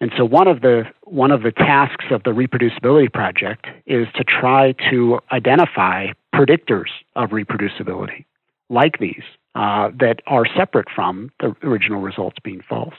And 0.00 0.10
so 0.16 0.24
one 0.24 0.48
of 0.48 0.62
the 0.62 0.84
one 1.04 1.30
of 1.30 1.42
the 1.42 1.52
tasks 1.52 2.06
of 2.10 2.24
the 2.24 2.30
reproducibility 2.30 3.12
project 3.12 3.66
is 3.86 4.08
to 4.16 4.24
try 4.24 4.74
to 4.90 5.20
identify 5.30 6.08
predictors 6.34 6.88
of 7.14 7.30
reproducibility 7.30 8.24
like 8.68 8.98
these 8.98 9.22
uh, 9.54 9.90
that 10.00 10.20
are 10.26 10.44
separate 10.56 10.88
from 10.92 11.30
the 11.40 11.54
original 11.62 12.00
results 12.00 12.36
being 12.42 12.62
false. 12.68 12.94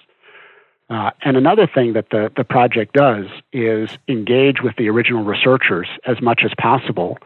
Uh, 0.89 1.11
and 1.23 1.37
another 1.37 1.67
thing 1.67 1.93
that 1.93 2.09
the, 2.11 2.31
the 2.35 2.43
project 2.43 2.93
does 2.93 3.25
is 3.51 3.89
engage 4.07 4.61
with 4.61 4.75
the 4.77 4.89
original 4.89 5.23
researchers 5.23 5.87
as 6.05 6.21
much 6.21 6.41
as 6.43 6.51
possible 6.57 7.17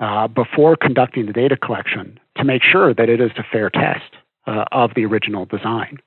uh, 0.00 0.26
before 0.28 0.76
conducting 0.76 1.26
the 1.26 1.32
data 1.32 1.56
collection 1.56 2.18
to 2.36 2.44
make 2.44 2.62
sure 2.62 2.94
that 2.94 3.08
it 3.08 3.20
is 3.20 3.30
a 3.36 3.44
fair 3.52 3.70
test 3.70 4.12
uh, 4.46 4.64
of 4.72 4.94
the 4.94 5.04
original 5.04 5.44
design. 5.44 5.98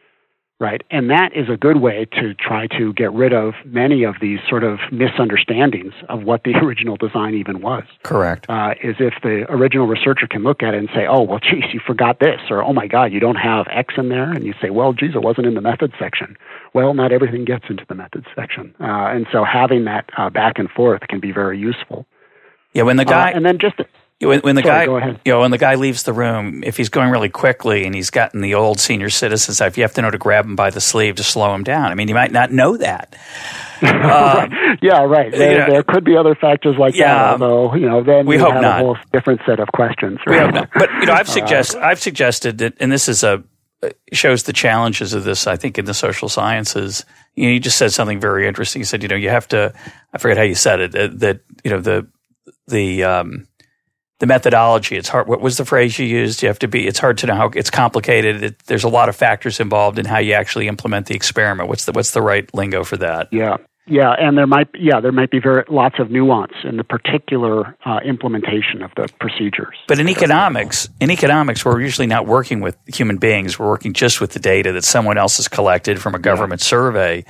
Right? 0.60 0.82
And 0.89 1.10
that 1.10 1.36
is 1.36 1.50
a 1.50 1.58
good 1.58 1.82
way 1.82 2.06
to 2.13 2.34
try 2.34 2.68
to 2.78 2.94
get 2.94 3.12
rid 3.12 3.34
of 3.34 3.54
many 3.65 4.04
of 4.04 4.15
these 4.22 4.39
sort 4.48 4.63
of 4.63 4.80
misunderstandings 4.91 5.94
of 6.08 6.24
what 6.24 6.44
the 6.44 6.56
original 6.63 6.96
design 6.96 7.34
even 7.36 7.62
was. 7.62 7.84
Correct. 8.04 8.46
Uh, 8.50 8.76
is 8.82 8.96
if 9.00 9.15
the 9.22 9.46
original 9.50 9.88
researcher 9.88 10.28
can 10.28 10.44
look 10.44 10.63
at 10.63 10.74
it 10.74 10.78
and 10.78 10.89
say, 10.94 11.06
oh, 11.08 11.24
well, 11.24 11.39
geez, 11.44 11.65
you 11.74 11.82
forgot 11.86 12.20
this, 12.20 12.39
or 12.50 12.63
oh 12.63 12.74
my 12.74 12.88
God, 12.88 13.12
you 13.12 13.20
don't 13.20 13.36
have 13.36 13.68
X 13.70 13.96
in 13.98 14.10
there, 14.10 14.32
and 14.32 14.46
you 14.46 14.54
say, 14.62 14.70
well, 14.70 14.94
geez, 14.94 15.12
it 15.13 15.22
wasn't 15.22 15.48
in 15.48 15.56
the 15.56 15.62
methods 15.62 15.94
section. 16.00 16.38
Well, 16.74 16.94
not 16.94 17.12
everything 17.12 17.46
gets 17.46 17.65
into 17.70 17.86
the 17.88 17.96
methods 17.96 18.28
section, 18.36 18.74
uh, 18.80 19.08
and 19.12 19.28
so 19.32 19.44
having 19.44 19.86
that 19.86 20.10
uh, 20.18 20.30
back 20.30 20.58
and 20.58 20.70
forth 20.70 21.02
can 21.10 21.20
be 21.20 21.32
very 21.32 21.58
useful. 21.58 22.06
Yeah, 22.74 22.84
when 22.84 22.98
the 22.98 23.04
uh, 23.04 23.10
guy 23.10 23.32
and 23.32 23.46
then 23.46 23.58
just 23.60 23.76
when, 24.21 24.39
when 24.41 24.56
the 24.56 24.63
Sorry, 24.63 24.88
guy, 24.88 25.19
you 25.25 25.32
know, 25.32 25.41
when 25.41 25.51
the 25.51 25.58
guy 25.58 25.75
leaves 25.75 26.04
the 26.04 26.13
room, 26.13 26.63
if 26.63 26.78
he's 26.78 26.89
going 26.89 27.10
really 27.10 27.30
quickly 27.30 27.86
and 27.86 27.93
he's 27.93 28.10
gotten 28.10 28.41
the 28.41 28.56
old 28.56 28.80
senior 28.80 29.10
citizen 29.10 29.54
stuff, 29.54 29.78
you 29.78 29.84
have 29.84 29.93
to 29.95 30.01
know 30.01 30.10
to 30.10 30.17
grab 30.17 30.45
him 30.45 30.56
by 30.56 30.69
the 30.69 30.80
sleeve 30.80 31.15
to 31.15 31.23
slow 31.23 31.54
him 31.54 31.63
down. 31.63 31.91
I 31.91 31.95
mean, 31.95 32.08
you 32.08 32.15
might 32.15 32.32
not 32.32 32.51
know 32.51 32.78
that. 32.78 33.15
Uh, 33.82 34.47
yeah, 34.82 35.04
right. 35.04 35.32
There, 35.32 35.51
you 35.51 35.58
know, 35.60 35.69
there, 35.69 35.84
could 35.84 36.06
be 36.06 36.15
other 36.15 36.34
factors 36.34 36.78
like 36.80 36.95
yeah, 36.95 37.13
that, 37.13 37.41
although 37.41 37.75
you 37.75 37.88
know, 37.88 38.01
then 38.01 38.25
we 38.25 38.36
you 38.36 38.41
hope 38.41 38.54
have 38.54 38.62
not. 38.62 38.80
a 38.80 38.84
whole 38.84 38.97
different 39.12 39.41
set 39.45 39.60
of 39.60 39.67
questions. 39.73 40.17
Right? 40.25 40.38
We 40.38 40.45
hope 40.45 40.54
not. 40.54 40.69
But 40.73 40.89
you 41.01 41.06
know, 41.08 41.13
I've 41.13 41.28
suggest, 41.39 41.75
uh, 41.75 41.82
I've 41.82 41.99
suggested 41.99 42.60
that, 42.60 42.75
and 42.80 42.89
this 42.89 43.10
is 43.10 43.23
a 43.23 43.43
shows 44.13 44.43
the 44.43 44.54
challenges 44.54 45.13
of 45.13 45.25
this. 45.25 45.45
I 45.45 45.58
think 45.58 45.78
in 45.78 45.86
the 45.86 45.93
social 45.93 46.30
sciences, 46.30 47.06
you 47.36 47.45
know, 47.47 47.51
you 47.51 47.60
just 47.60 47.78
said 47.78 47.91
something 47.91 48.19
very 48.19 48.47
interesting. 48.47 48.80
You 48.80 48.86
said, 48.86 49.04
you 49.04 49.10
know, 49.10 49.15
you 49.15 49.30
have 49.30 49.47
to. 49.49 49.73
I 50.13 50.17
forget 50.17 50.38
how 50.38 50.43
you 50.43 50.56
said 50.56 50.80
it. 50.80 50.91
That, 50.93 51.19
that 51.19 51.39
you 51.63 51.71
know 51.71 51.82
the 51.82 52.08
the 52.67 53.04
um, 53.04 53.47
the 54.19 54.25
methodology. 54.28 54.95
It's 54.95 55.10
hard. 55.10 55.28
What 55.28 55.41
was 55.41 55.58
the 55.58 55.65
phrase 55.65 55.99
you 55.99 56.06
used? 56.06 56.41
You 56.41 56.47
have 56.47 56.60
to 56.60 56.67
be. 56.67 56.88
It's 56.88 56.99
hard 56.99 57.17
to 57.19 57.28
know 57.28 57.36
how. 57.36 57.49
It's 57.56 57.69
complicated. 57.69 58.43
It, 58.43 58.60
there's 58.65 58.84
a 58.84 58.89
lot 58.89 59.10
of 59.10 59.15
factors 59.15 59.60
involved 59.60 59.99
in 59.99 60.06
how 60.06 60.19
you 60.19 60.34
actually 60.34 60.67
implement 60.67 61.08
the 61.08 61.15
experiment. 61.15 61.69
What's 61.69 61.86
the 61.86 61.91
What's 61.91 62.12
the 62.12 62.21
right 62.21 62.51
lingo 62.54 62.84
for 62.84 62.97
that? 62.97 63.28
Yeah, 63.32 63.58
yeah, 63.88 64.12
and 64.17 64.38
there 64.38 64.47
might 64.47 64.69
yeah 64.73 64.99
there 64.99 65.12
might 65.12 65.30
be 65.30 65.39
very 65.39 65.63
lots 65.69 65.99
of 65.99 66.10
nuance 66.10 66.54
in 66.63 66.78
the 66.78 66.84
particular 66.84 67.78
uh, 67.86 67.99
implementation 68.04 68.82
of 68.82 68.91
the 68.95 69.08
procedures. 69.19 69.75
But 69.88 69.99
in 69.99 70.10
economics, 70.10 70.89
in 70.99 71.12
economics, 71.12 71.63
we're 71.63 71.82
usually 71.82 72.08
not 72.08 72.25
working 72.25 72.62
with 72.62 72.78
human 72.88 73.17
beings. 73.17 73.60
We're 73.60 73.67
working 73.67 73.93
just 73.93 74.21
with 74.21 74.32
the 74.32 74.39
data 74.39 74.71
that 74.71 74.84
someone 74.84 75.17
else 75.17 75.38
has 75.38 75.47
collected 75.47 76.01
from 76.01 76.15
a 76.15 76.19
government 76.19 76.62
yeah. 76.62 76.67
survey. 76.67 77.25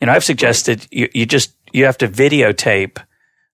You 0.00 0.06
know, 0.06 0.12
I've 0.12 0.24
suggested 0.24 0.86
you, 0.90 1.08
you 1.14 1.26
just 1.26 1.54
you 1.72 1.84
have 1.84 1.98
to 1.98 2.08
videotape 2.08 2.98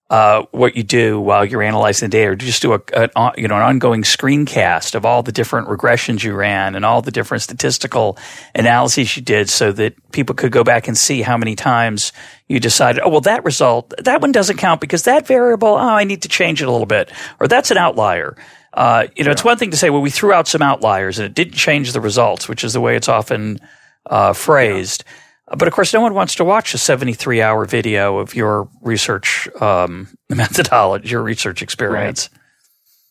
uh, 0.09 0.45
what 0.53 0.77
you 0.77 0.85
do 0.85 1.21
while 1.21 1.45
you're 1.45 1.63
analyzing 1.63 2.09
the 2.09 2.17
data, 2.17 2.31
or 2.31 2.37
just 2.37 2.63
do 2.63 2.75
a, 2.75 2.81
a, 2.95 3.33
you 3.37 3.49
know 3.49 3.57
an 3.57 3.63
ongoing 3.63 4.03
screencast 4.03 4.95
of 4.95 5.05
all 5.05 5.23
the 5.23 5.33
different 5.33 5.69
regressions 5.69 6.23
you 6.23 6.33
ran 6.33 6.77
and 6.77 6.85
all 6.85 7.03
the 7.03 7.11
different 7.11 7.43
statistical 7.43 8.17
analyses 8.55 9.17
you 9.17 9.23
did, 9.23 9.51
so 9.51 9.73
that 9.73 9.95
people 10.13 10.35
could 10.35 10.53
go 10.53 10.63
back 10.63 10.87
and 10.87 10.97
see 10.97 11.23
how 11.23 11.37
many 11.37 11.57
times 11.57 12.13
you 12.47 12.61
decided, 12.61 13.03
oh 13.05 13.09
well, 13.09 13.21
that 13.21 13.45
result 13.45 13.93
that 13.99 14.21
one 14.21 14.31
doesn't 14.31 14.59
count 14.59 14.81
because 14.81 15.03
that 15.03 15.27
variable, 15.27 15.75
oh, 15.75 15.79
I 15.79 16.05
need 16.05 16.23
to 16.23 16.29
change 16.29 16.63
it 16.63 16.69
a 16.69 16.71
little 16.71 16.87
bit, 16.87 17.11
or 17.41 17.49
that's 17.49 17.73
an 17.73 17.79
outlier. 17.79 18.37
Uh, 18.73 19.07
you 19.17 19.25
know, 19.25 19.31
yeah. 19.31 19.33
it's 19.33 19.43
one 19.43 19.57
thing 19.57 19.71
to 19.71 19.77
say, 19.77 19.91
well, 19.91 20.03
we 20.03 20.11
threw 20.11 20.35
out 20.35 20.47
some 20.47 20.61
outliers 20.61 21.19
and 21.19 21.25
it 21.25 21.35
didn't 21.35 21.55
change 21.55 21.93
the 21.93 22.01
results, 22.01 22.47
which 22.47 22.63
is 22.63 22.75
the 22.75 22.81
way 22.81 22.95
it's 22.95 23.09
often 23.09 23.59
uh, 24.05 24.35
phrased. 24.35 25.03
Yeah 25.05 25.13
but 25.49 25.69
of 25.69 25.75
course, 25.75 25.93
no 25.93 26.01
one 26.01 26.15
wants 26.15 26.35
to 26.37 26.45
watch 26.45 26.75
a 26.75 26.79
73 26.79 27.41
hour 27.41 27.65
video 27.65 28.19
of 28.19 28.35
your 28.35 28.69
research 28.83 29.49
um, 29.61 30.09
methodology, 30.29 31.11
your 31.11 31.23
research 31.23 31.63
experience. 31.63 32.29
Right. 32.33 32.43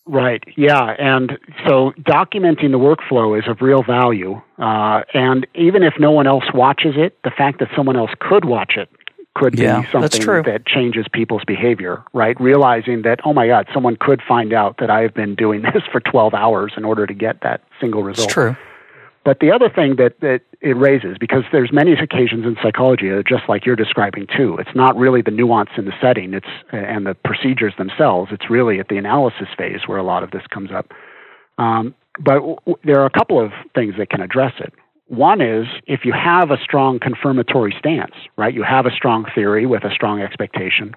Right. 0.08 0.43
Yeah. 0.56 0.95
And 1.00 1.39
so 1.65 1.91
documenting 2.02 2.69
the 2.69 2.78
workflow 2.78 3.39
is 3.39 3.48
of 3.48 3.62
real 3.62 3.82
value. 3.82 4.39
Uh, 4.60 5.02
and 5.15 5.48
even 5.56 5.82
if 5.82 5.95
no 6.00 6.12
one 6.12 6.28
else 6.28 6.43
watches 6.54 6.93
it, 6.95 7.17
the 7.24 7.32
fact 7.32 7.58
that 7.60 7.69
someone 7.76 7.95
else 7.95 8.12
could 8.19 8.45
watch 8.45 8.74
it 8.78 8.88
could 9.36 9.58
yeah, 9.58 9.82
be 9.82 9.88
something 9.91 10.43
that 10.43 10.65
changes 10.65 11.06
people's 11.12 11.43
behavior, 11.45 12.04
right? 12.13 12.39
Realizing 12.39 13.02
that, 13.02 13.19
oh 13.26 13.34
my 13.34 13.48
God, 13.48 13.67
someone 13.74 13.98
could 14.00 14.21
find 14.26 14.54
out 14.54 14.78
that 14.78 14.89
I've 14.89 15.13
been 15.13 15.36
doing 15.36 15.62
this 15.74 15.84
for 15.91 16.00
12 16.00 16.34
hours 16.34 16.74
in 16.78 16.86
order 16.86 17.06
to 17.06 17.13
get 17.13 17.41
that 17.41 17.62
single 17.82 18.04
result. 18.04 18.28
It's 18.28 18.34
true. 18.34 18.56
But 19.25 19.39
the 19.39 19.51
other 19.51 19.69
thing 19.69 19.95
that, 19.97 20.19
that 20.21 20.41
it 20.61 20.77
raises, 20.77 21.17
because 21.19 21.43
there's 21.51 21.73
many 21.73 21.93
occasions 21.93 22.45
in 22.45 22.55
psychology, 22.61 23.09
that 23.09 23.25
just 23.27 23.49
like 23.49 23.65
you're 23.65 23.75
describing 23.75 24.27
too, 24.27 24.55
it's 24.59 24.75
not 24.75 24.95
really 24.95 25.23
the 25.23 25.31
nuance 25.31 25.71
in 25.77 25.85
the 25.85 25.93
setting 25.99 26.35
it's, 26.35 26.45
and 26.71 27.07
the 27.07 27.15
procedures 27.25 27.73
themselves. 27.79 28.31
It's 28.31 28.51
really 28.51 28.79
at 28.79 28.88
the 28.88 28.97
analysis 28.97 29.47
phase 29.57 29.79
where 29.88 29.97
a 29.97 30.03
lot 30.03 30.21
of 30.21 30.29
this 30.29 30.43
comes 30.53 30.69
up. 30.71 30.91
Um, 31.57 31.95
but 32.19 32.35
w- 32.35 32.77
there 32.83 33.01
are 33.01 33.07
a 33.07 33.09
couple 33.09 33.43
of 33.43 33.51
things 33.73 33.95
that 33.97 34.11
can 34.11 34.21
address 34.21 34.53
it. 34.59 34.71
One 35.07 35.41
is 35.41 35.65
if 35.88 36.01
you 36.05 36.13
have 36.13 36.51
a 36.51 36.57
strong 36.63 36.99
confirmatory 36.99 37.75
stance, 37.79 38.13
right? 38.38 38.53
You 38.53 38.63
have 38.63 38.85
a 38.85 38.91
strong 38.91 39.25
theory 39.33 39.65
with 39.65 39.83
a 39.85 39.91
strong 39.91 40.21
expectation, 40.21 40.93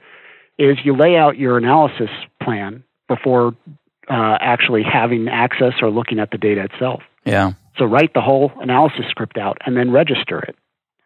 is 0.59 0.77
you 0.85 0.95
lay 0.95 1.17
out 1.17 1.39
your 1.39 1.57
analysis 1.57 2.11
plan 2.43 2.85
before 3.07 3.55
uh, 4.11 4.37
actually 4.41 4.83
having 4.83 5.29
access 5.29 5.75
or 5.81 5.91
looking 5.91 6.19
at 6.19 6.31
the 6.31 6.39
data 6.39 6.65
itself. 6.65 7.03
Yeah. 7.25 7.53
So 7.79 7.85
write 7.85 8.13
the 8.15 8.21
whole 8.21 8.53
analysis 8.61 9.07
script 9.09 9.39
out 9.39 9.59
and 9.65 9.77
then 9.77 9.91
register 9.91 10.41
it, 10.41 10.57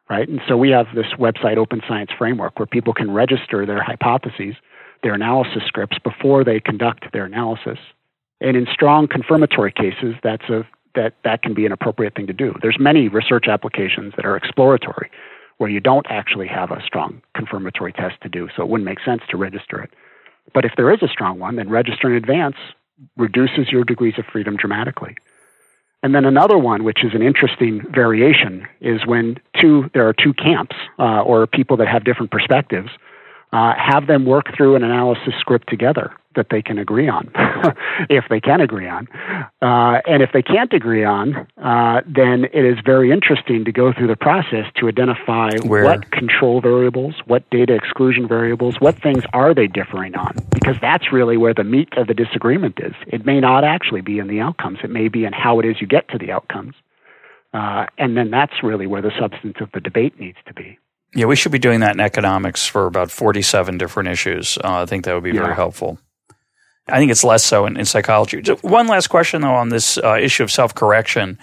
right? 0.08 0.28
And 0.28 0.40
so 0.48 0.56
we 0.56 0.70
have 0.70 0.87
this 0.94 1.12
website, 1.18 1.58
Open 1.58 1.82
Science 1.87 2.11
Framework, 2.16 2.58
where 2.58 2.66
people 2.66 2.94
can 2.94 3.11
register 3.11 3.66
their 3.66 3.82
hypotheses, 3.82 4.54
their 5.02 5.14
analysis 5.14 5.62
scripts 5.66 5.98
before 5.98 6.44
they 6.44 6.61
conduct 6.61 7.12
their 7.12 7.26
analysis. 7.26 7.78
And 8.40 8.56
in 8.56 8.66
strong 8.72 9.06
confirmatory 9.06 9.72
cases, 9.72 10.14
that's 10.22 10.48
a 10.48 10.66
that 10.94 11.14
that 11.24 11.42
can 11.42 11.54
be 11.54 11.64
an 11.64 11.72
appropriate 11.72 12.14
thing 12.14 12.26
to 12.26 12.35
do. 12.35 12.54
There's 12.61 12.76
many 12.78 13.08
research 13.08 13.46
applications 13.48 14.12
that 14.16 14.26
are 14.26 14.37
exploratory, 14.37 15.11
where 15.56 15.70
you 15.70 15.80
don't 15.80 16.06
actually 16.11 16.48
have 16.48 16.70
a 16.70 16.82
strong 16.85 17.22
confirmatory 17.35 17.92
test 17.92 18.20
to 18.22 18.28
do, 18.28 18.48
so 18.54 18.62
it 18.62 18.68
wouldn't 18.68 18.85
make 18.85 19.00
sense 19.00 19.22
to 19.30 19.37
register 19.37 19.80
it. 19.80 19.90
But 20.52 20.64
if 20.64 20.72
there 20.76 20.92
is 20.92 21.02
a 21.02 21.08
strong 21.08 21.38
one, 21.38 21.56
then 21.56 21.70
register 21.70 22.11
in 22.11 22.16
advance 22.16 22.56
reduces 23.16 23.70
your 23.70 23.85
degrees 23.85 24.14
of 24.18 24.26
freedom 24.30 24.56
dramatically. 24.56 25.16
And 26.02 26.14
then 26.14 26.24
another 26.24 26.58
one, 26.58 26.82
which 26.82 27.04
is 27.04 27.14
an 27.14 27.22
interesting 27.22 27.80
variation, 27.90 28.66
is 28.80 29.06
when 29.06 29.38
two 29.60 29.88
there 29.94 30.08
are 30.08 30.12
two 30.12 30.34
camps 30.34 30.74
uh, 30.98 31.22
or 31.22 31.46
people 31.46 31.76
that 31.76 31.88
have 31.88 32.04
different 32.04 32.32
perspectives, 32.32 32.90
uh, 33.52 33.74
have 33.76 34.06
them 34.08 34.24
work 34.24 34.46
through 34.56 34.74
an 34.74 34.82
analysis 34.82 35.34
script 35.38 35.68
together 35.68 36.12
that 36.35 36.49
they 36.51 36.62
can 36.62 36.79
agree 36.79 37.09
on, 37.09 37.31
if 38.11 38.25
they 38.29 38.40
can 38.40 38.61
agree 38.61 38.88
on. 38.88 39.09
Uh, 39.61 40.01
and 40.07 40.23
if 40.23 40.31
they 40.33 40.42
can't 40.42 40.73
agree 40.73 41.05
on, 41.05 41.47
uh, 41.62 42.03
then 42.07 42.45
it 42.53 42.64
is 42.64 42.79
very 42.85 43.11
interesting 43.11 43.64
to 43.64 43.73
go 43.73 43.92
through 43.92 44.09
the 44.09 44.16
process 44.16 44.66
to 44.77 44.88
identify 44.88 45.51
Where? 45.64 45.85
what 45.85 46.11
control 46.11 46.61
variables, 46.61 47.14
what 47.27 47.49
data 47.51 47.75
exclusion 47.75 48.27
variables, 48.29 48.81
what 48.81 49.01
things 49.03 49.25
are 49.33 49.55
they 49.55 49.66
differing 49.66 50.14
on, 50.14 50.37
because 50.53 50.77
that's 50.81 51.12
really 51.12 51.37
where 51.37 51.55
the 51.55 51.64
meat 51.64 51.88
of 51.97 52.07
the 52.07 52.14
disagreement 52.14 52.79
is. 52.81 52.95
It 53.07 53.25
may 53.25 53.40
not 53.40 53.64
actually 53.64 54.01
be 54.01 54.18
in 54.18 54.29
the 54.29 54.40
outcomes, 54.40 54.79
it 54.83 54.90
may 54.90 55.09
be 55.09 55.25
in 55.25 55.33
how 55.33 55.61
it 55.61 55.66
is 55.66 55.81
you 55.81 55.87
get 55.87 56.09
to 56.09 56.18
the 56.18 56.33
outcomes. 56.33 56.75
Uh, 57.55 57.87
and 57.99 58.16
then 58.16 58.31
that's 58.31 58.62
really 58.62 58.87
where 58.87 59.03
the 59.03 59.12
substance 59.21 59.57
of 59.61 59.71
the 59.73 59.81
debate 59.81 60.18
needs 60.18 60.38
to 60.47 60.55
be. 60.55 60.79
Yeah, 61.14 61.27
we 61.27 61.37
should 61.37 61.53
be 61.53 61.59
doing 61.59 61.81
that 61.81 61.95
in 61.95 62.01
economics 62.01 62.66
for 62.66 62.87
about 62.87 63.11
47 63.11 63.77
different 63.77 64.09
issues. 64.09 64.57
Uh, 64.59 64.83
I 64.83 64.87
think 64.87 65.05
that 65.05 65.14
would 65.14 65.25
be 65.25 65.33
yeah. 65.33 65.42
very 65.42 65.55
helpful. 65.55 65.99
I 66.88 66.99
think 66.99 67.11
it's 67.11 67.25
less 67.25 67.45
so 67.45 67.66
in, 67.66 67.77
in 67.77 67.85
psychology. 67.85 68.42
One 68.62 68.87
last 68.87 69.09
question, 69.09 69.42
though, 69.42 69.55
on 69.55 69.68
this 69.68 69.99
uh, 69.99 70.18
issue 70.21 70.42
of 70.42 70.51
self 70.51 70.75
correction. 70.75 71.38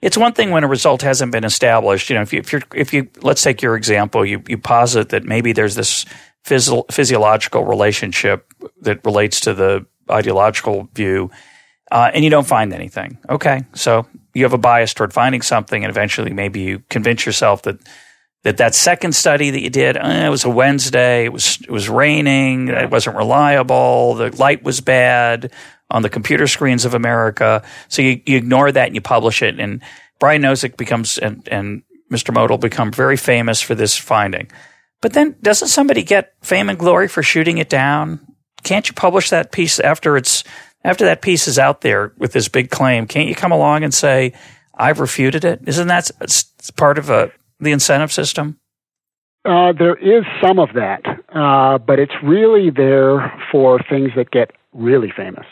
It's 0.00 0.18
one 0.18 0.32
thing 0.34 0.50
when 0.50 0.64
a 0.64 0.68
result 0.68 1.02
hasn't 1.02 1.32
been 1.32 1.44
established. 1.44 2.10
You 2.10 2.16
know, 2.16 2.22
if 2.22 2.32
you, 2.32 2.40
if 2.40 2.52
you 2.52 2.60
if 2.74 2.92
you 2.92 3.08
let's 3.22 3.42
take 3.42 3.62
your 3.62 3.74
example, 3.74 4.24
you 4.24 4.42
you 4.48 4.58
posit 4.58 5.08
that 5.08 5.24
maybe 5.24 5.52
there's 5.52 5.74
this 5.74 6.04
physio- 6.44 6.84
physiological 6.90 7.64
relationship 7.64 8.52
that 8.82 9.04
relates 9.04 9.40
to 9.40 9.54
the 9.54 9.86
ideological 10.10 10.88
view, 10.94 11.30
uh, 11.90 12.10
and 12.12 12.22
you 12.22 12.30
don't 12.30 12.46
find 12.46 12.74
anything. 12.74 13.18
Okay, 13.30 13.62
so 13.72 14.06
you 14.34 14.44
have 14.44 14.52
a 14.52 14.58
bias 14.58 14.92
toward 14.92 15.12
finding 15.12 15.40
something, 15.40 15.82
and 15.82 15.90
eventually 15.90 16.32
maybe 16.32 16.60
you 16.60 16.82
convince 16.90 17.24
yourself 17.24 17.62
that 17.62 17.78
that 18.44 18.58
that 18.58 18.74
second 18.74 19.14
study 19.14 19.50
that 19.50 19.60
you 19.60 19.70
did, 19.70 19.96
eh, 19.96 20.26
it 20.26 20.30
was 20.30 20.44
a 20.44 20.50
Wednesday, 20.50 21.24
it 21.24 21.32
was 21.32 21.58
it 21.60 21.70
was 21.70 21.88
raining, 21.88 22.68
it 22.68 22.90
wasn't 22.90 23.16
reliable, 23.16 24.14
the 24.14 24.34
light 24.36 24.62
was 24.62 24.80
bad 24.80 25.50
on 25.90 26.02
the 26.02 26.10
computer 26.10 26.46
screens 26.46 26.84
of 26.84 26.94
America. 26.94 27.62
So 27.88 28.02
you, 28.02 28.20
you 28.26 28.36
ignore 28.36 28.70
that 28.70 28.86
and 28.86 28.94
you 28.94 29.00
publish 29.00 29.42
it. 29.42 29.58
And 29.58 29.82
Brian 30.18 30.42
Nosek 30.42 30.76
becomes 30.76 31.18
and, 31.18 31.46
and 31.50 31.82
Mr. 32.12 32.34
Motyl 32.34 32.60
become 32.60 32.92
very 32.92 33.16
famous 33.16 33.60
for 33.60 33.74
this 33.74 33.96
finding. 33.96 34.50
But 35.00 35.14
then 35.14 35.36
doesn't 35.42 35.68
somebody 35.68 36.02
get 36.02 36.34
fame 36.42 36.68
and 36.68 36.78
glory 36.78 37.08
for 37.08 37.22
shooting 37.22 37.58
it 37.58 37.68
down? 37.68 38.20
Can't 38.62 38.88
you 38.88 38.94
publish 38.94 39.30
that 39.30 39.52
piece 39.52 39.78
after 39.80 40.16
it's 40.16 40.44
after 40.82 41.06
that 41.06 41.22
piece 41.22 41.48
is 41.48 41.58
out 41.58 41.80
there 41.80 42.12
with 42.18 42.32
this 42.32 42.48
big 42.48 42.70
claim? 42.70 43.06
Can't 43.06 43.28
you 43.28 43.34
come 43.34 43.52
along 43.52 43.84
and 43.84 43.92
say, 43.92 44.34
I've 44.74 45.00
refuted 45.00 45.44
it? 45.44 45.60
Isn't 45.66 45.88
that 45.88 46.10
part 46.76 46.98
of 46.98 47.08
a 47.08 47.32
the 47.64 47.72
incentive 47.72 48.12
system? 48.12 48.58
Uh, 49.44 49.72
there 49.72 49.96
is 49.96 50.24
some 50.42 50.58
of 50.58 50.70
that, 50.74 51.02
uh, 51.34 51.76
but 51.78 51.98
it's 51.98 52.14
really 52.22 52.70
there 52.70 53.30
for 53.52 53.78
things 53.90 54.10
that 54.16 54.30
get 54.30 54.52
really 54.72 55.12
famous. 55.14 55.46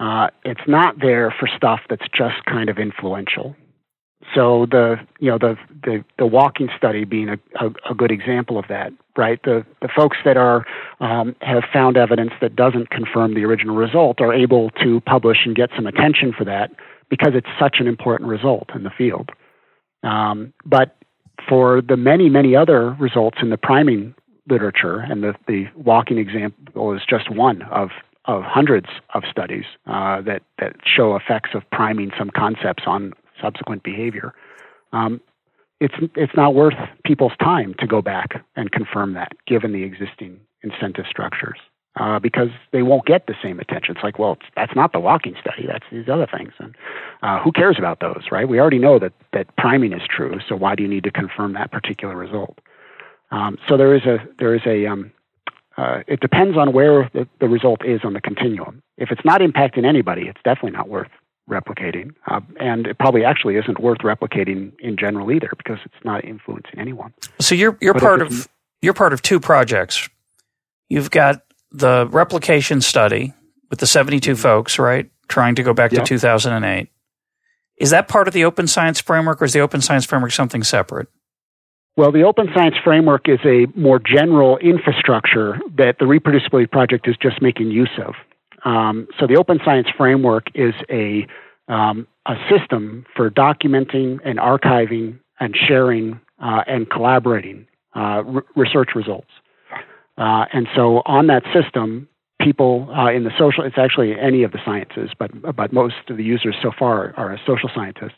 Uh, 0.00 0.28
it's 0.44 0.66
not 0.66 0.98
there 1.00 1.34
for 1.38 1.46
stuff 1.54 1.80
that's 1.90 2.06
just 2.16 2.44
kind 2.46 2.68
of 2.70 2.78
influential. 2.78 3.54
So 4.34 4.66
the 4.70 4.96
you 5.20 5.30
know 5.30 5.38
the 5.38 5.56
the, 5.82 6.04
the 6.18 6.26
walking 6.26 6.70
study 6.76 7.04
being 7.04 7.28
a, 7.28 7.38
a, 7.60 7.90
a, 7.90 7.94
good 7.94 8.10
example 8.10 8.58
of 8.58 8.64
that, 8.68 8.92
right? 9.16 9.38
The 9.42 9.66
the 9.82 9.88
folks 9.94 10.16
that 10.24 10.38
are 10.38 10.64
um, 11.00 11.36
have 11.42 11.64
found 11.72 11.98
evidence 11.98 12.32
that 12.40 12.56
doesn't 12.56 12.88
confirm 12.88 13.34
the 13.34 13.44
original 13.44 13.76
result 13.76 14.22
are 14.22 14.32
able 14.32 14.70
to 14.82 15.00
publish 15.02 15.38
and 15.44 15.54
get 15.54 15.68
some 15.76 15.86
attention 15.86 16.32
for 16.36 16.44
that 16.44 16.70
because 17.10 17.32
it's 17.34 17.48
such 17.60 17.76
an 17.80 17.86
important 17.86 18.30
result 18.30 18.70
in 18.74 18.82
the 18.82 18.90
field. 18.96 19.30
Um, 20.02 20.54
but 20.64 20.96
for 21.48 21.80
the 21.82 21.96
many 21.96 22.28
many 22.28 22.56
other 22.56 22.90
results 22.92 23.38
in 23.42 23.50
the 23.50 23.56
priming 23.56 24.14
literature, 24.48 25.00
and 25.00 25.22
the 25.22 25.34
the 25.46 25.66
walking 25.76 26.18
example 26.18 26.92
is 26.94 27.02
just 27.08 27.30
one 27.30 27.62
of 27.62 27.90
of 28.26 28.42
hundreds 28.42 28.86
of 29.14 29.22
studies 29.30 29.64
uh, 29.86 30.20
that 30.22 30.42
that 30.58 30.76
show 30.84 31.16
effects 31.16 31.50
of 31.54 31.62
priming 31.70 32.10
some 32.18 32.30
concepts 32.30 32.84
on 32.86 33.12
subsequent 33.40 33.82
behavior. 33.82 34.34
Um, 34.92 35.20
it's 35.80 35.94
it's 36.14 36.32
not 36.36 36.54
worth 36.54 36.74
people's 37.04 37.36
time 37.40 37.74
to 37.78 37.86
go 37.86 38.00
back 38.00 38.44
and 38.56 38.70
confirm 38.70 39.14
that, 39.14 39.32
given 39.46 39.72
the 39.72 39.82
existing 39.82 40.40
incentive 40.62 41.04
structures, 41.08 41.58
uh, 41.96 42.18
because 42.18 42.48
they 42.72 42.82
won't 42.82 43.06
get 43.06 43.26
the 43.26 43.34
same 43.42 43.60
attention. 43.60 43.94
It's 43.96 44.04
like, 44.04 44.18
well, 44.18 44.32
it's, 44.32 44.46
that's 44.56 44.74
not 44.74 44.92
the 44.92 45.00
walking 45.00 45.34
study; 45.40 45.66
that's 45.66 45.84
these 45.92 46.08
other 46.08 46.26
things, 46.26 46.52
and 46.58 46.74
uh, 47.22 47.40
who 47.40 47.52
cares 47.52 47.76
about 47.78 48.00
those, 48.00 48.24
right? 48.30 48.48
We 48.48 48.60
already 48.60 48.78
know 48.78 48.98
that 48.98 49.12
that 49.32 49.54
priming 49.56 49.92
is 49.92 50.02
true, 50.08 50.38
so 50.48 50.56
why 50.56 50.74
do 50.74 50.82
you 50.82 50.88
need 50.88 51.04
to 51.04 51.10
confirm 51.10 51.54
that 51.54 51.70
particular 51.70 52.16
result? 52.16 52.58
Um, 53.30 53.58
so 53.68 53.76
there 53.76 53.94
is 53.94 54.02
a 54.02 54.18
there 54.38 54.54
is 54.54 54.62
a 54.66 54.86
um, 54.86 55.12
uh, 55.76 56.00
it 56.06 56.20
depends 56.20 56.56
on 56.56 56.72
where 56.72 57.10
the, 57.14 57.26
the 57.40 57.48
result 57.48 57.84
is 57.84 58.00
on 58.04 58.12
the 58.12 58.20
continuum. 58.20 58.82
If 58.96 59.10
it's 59.10 59.24
not 59.24 59.40
impacting 59.40 59.84
anybody, 59.84 60.22
it's 60.28 60.40
definitely 60.44 60.70
not 60.72 60.88
worth 60.88 61.10
replicating. 61.48 62.14
Uh, 62.26 62.40
and 62.58 62.86
it 62.86 62.98
probably 62.98 63.24
actually 63.24 63.56
isn't 63.56 63.80
worth 63.80 63.98
replicating 63.98 64.72
in 64.78 64.96
general 64.96 65.30
either 65.30 65.50
because 65.56 65.78
it's 65.84 66.04
not 66.04 66.24
influencing 66.24 66.78
anyone. 66.78 67.12
So 67.40 67.54
you're 67.54 67.76
you're 67.80 67.94
but 67.94 68.02
part 68.02 68.22
of 68.22 68.48
you're 68.82 68.94
part 68.94 69.12
of 69.12 69.22
two 69.22 69.40
projects. 69.40 70.08
You've 70.88 71.10
got 71.10 71.42
the 71.74 72.08
replication 72.10 72.80
study 72.80 73.34
with 73.68 73.80
the 73.80 73.86
72 73.86 74.32
mm-hmm. 74.32 74.40
folks, 74.40 74.78
right? 74.78 75.10
Trying 75.28 75.56
to 75.56 75.62
go 75.62 75.74
back 75.74 75.92
yep. 75.92 76.04
to 76.04 76.08
2008. 76.08 76.88
Is 77.78 77.90
that 77.90 78.06
part 78.06 78.28
of 78.28 78.34
the 78.34 78.44
open 78.44 78.68
science 78.68 79.00
framework 79.00 79.42
or 79.42 79.44
is 79.44 79.52
the 79.52 79.60
open 79.60 79.80
science 79.80 80.04
framework 80.04 80.30
something 80.30 80.62
separate? 80.62 81.08
Well, 81.96 82.10
the 82.10 82.24
Open 82.24 82.48
Science 82.52 82.74
Framework 82.82 83.28
is 83.28 83.38
a 83.44 83.66
more 83.78 84.00
general 84.00 84.58
infrastructure 84.58 85.60
that 85.76 85.98
the 86.00 86.06
Reproducibility 86.06 86.68
Project 86.68 87.06
is 87.06 87.16
just 87.22 87.40
making 87.40 87.70
use 87.70 88.00
of. 88.04 88.14
Um, 88.64 89.06
so 89.18 89.28
the 89.28 89.36
Open 89.36 89.60
Science 89.64 89.86
Framework 89.96 90.48
is 90.56 90.74
a, 90.90 91.24
um, 91.68 92.08
a 92.26 92.34
system 92.50 93.06
for 93.14 93.30
documenting 93.30 94.18
and 94.24 94.40
archiving 94.40 95.20
and 95.38 95.56
sharing 95.56 96.20
uh, 96.42 96.64
and 96.66 96.90
collaborating 96.90 97.68
uh, 97.94 98.24
research 98.56 98.90
results. 98.96 99.30
Uh, 100.16 100.46
and 100.52 100.68
so 100.74 101.02
on 101.06 101.26
that 101.26 101.42
system, 101.52 102.08
people 102.40 102.88
uh, 102.96 103.10
in 103.10 103.24
the 103.24 103.32
social, 103.38 103.64
it's 103.64 103.78
actually 103.78 104.18
any 104.18 104.42
of 104.42 104.52
the 104.52 104.58
sciences, 104.64 105.10
but, 105.18 105.30
but 105.56 105.72
most 105.72 105.94
of 106.08 106.16
the 106.16 106.24
users 106.24 106.56
so 106.62 106.70
far 106.76 107.14
are 107.16 107.38
social 107.46 107.70
scientists. 107.74 108.12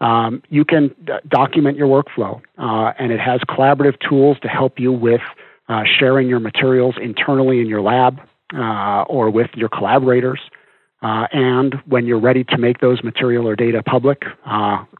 Um, 0.00 0.42
you 0.48 0.64
can 0.64 0.94
d- 1.04 1.12
document 1.28 1.76
your 1.76 1.88
workflow, 1.88 2.40
uh, 2.56 2.92
and 2.98 3.10
it 3.12 3.20
has 3.20 3.40
collaborative 3.48 3.98
tools 4.08 4.38
to 4.42 4.48
help 4.48 4.78
you 4.78 4.92
with 4.92 5.20
uh, 5.68 5.82
sharing 5.98 6.28
your 6.28 6.40
materials 6.40 6.94
internally 7.02 7.60
in 7.60 7.66
your 7.66 7.82
lab 7.82 8.20
uh, 8.54 9.02
or 9.02 9.28
with 9.28 9.50
your 9.54 9.68
collaborators. 9.68 10.40
Uh, 11.02 11.26
and 11.32 11.74
when 11.86 12.06
you're 12.06 12.20
ready 12.20 12.42
to 12.44 12.58
make 12.58 12.80
those 12.80 13.02
material 13.04 13.46
or 13.46 13.54
data 13.54 13.82
public 13.82 14.22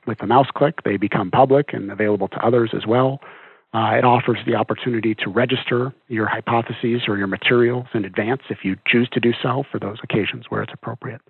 with 0.07 0.21
a 0.23 0.27
mouse 0.27 0.47
click, 0.55 0.83
they 0.85 0.97
become 0.97 1.31
public 1.31 1.73
and 1.73 1.91
available 1.91 2.29
to 2.29 2.37
others 2.45 2.71
as 2.75 2.87
well. 2.87 3.21
Uh, 3.75 3.97
it 3.99 4.05
offers 4.05 4.39
the 4.47 4.55
opportunity 4.55 5.15
to 5.15 5.29
register 5.29 5.93
your 6.09 6.27
hypotheses 6.27 7.03
or 7.07 7.19
your 7.19 7.27
materials 7.27 7.87
in 7.93 8.05
advance 8.05 8.41
if 8.49 8.59
you 8.65 8.77
choose 8.87 9.09
to 9.13 9.21
do 9.21 9.33
so 9.43 9.63
for 9.71 9.79
those 9.79 9.99
occasions 10.03 10.47
where 10.49 10.63
it's 10.63 10.73
appropriate. 10.73 11.21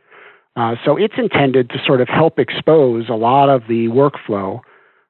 Uh, 0.54 0.74
so 0.84 0.96
it's 0.96 1.14
intended 1.18 1.68
to 1.70 1.78
sort 1.84 2.00
of 2.00 2.08
help 2.08 2.38
expose 2.38 3.08
a 3.08 3.14
lot 3.14 3.48
of 3.48 3.62
the 3.68 3.88
workflow 3.88 4.60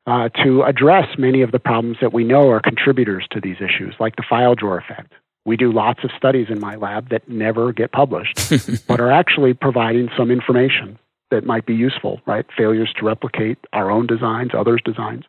uh, 0.06 0.30
to 0.42 0.62
address 0.62 1.06
many 1.18 1.42
of 1.42 1.52
the 1.52 1.58
problems 1.58 1.98
that 2.00 2.14
we 2.14 2.24
know 2.24 2.50
are 2.50 2.60
contributors 2.60 3.26
to 3.30 3.40
these 3.40 3.56
issues, 3.56 3.94
like 4.00 4.16
the 4.16 4.24
file 4.28 4.54
drawer 4.54 4.78
effect. 4.78 5.12
We 5.44 5.56
do 5.56 5.70
lots 5.70 6.04
of 6.04 6.10
studies 6.16 6.46
in 6.50 6.60
my 6.60 6.76
lab 6.76 7.10
that 7.10 7.28
never 7.28 7.72
get 7.72 7.92
published, 7.92 8.86
but 8.88 9.00
are 9.00 9.10
actually 9.10 9.52
providing 9.54 10.08
some 10.16 10.30
information 10.30 10.98
that 11.30 11.44
might 11.44 11.66
be 11.66 11.74
useful, 11.74 12.20
right? 12.26 12.46
Failures 12.56 12.92
to 12.98 13.06
replicate 13.06 13.58
our 13.74 13.90
own 13.90 14.06
designs, 14.06 14.50
others' 14.54 14.80
designs, 14.82 15.24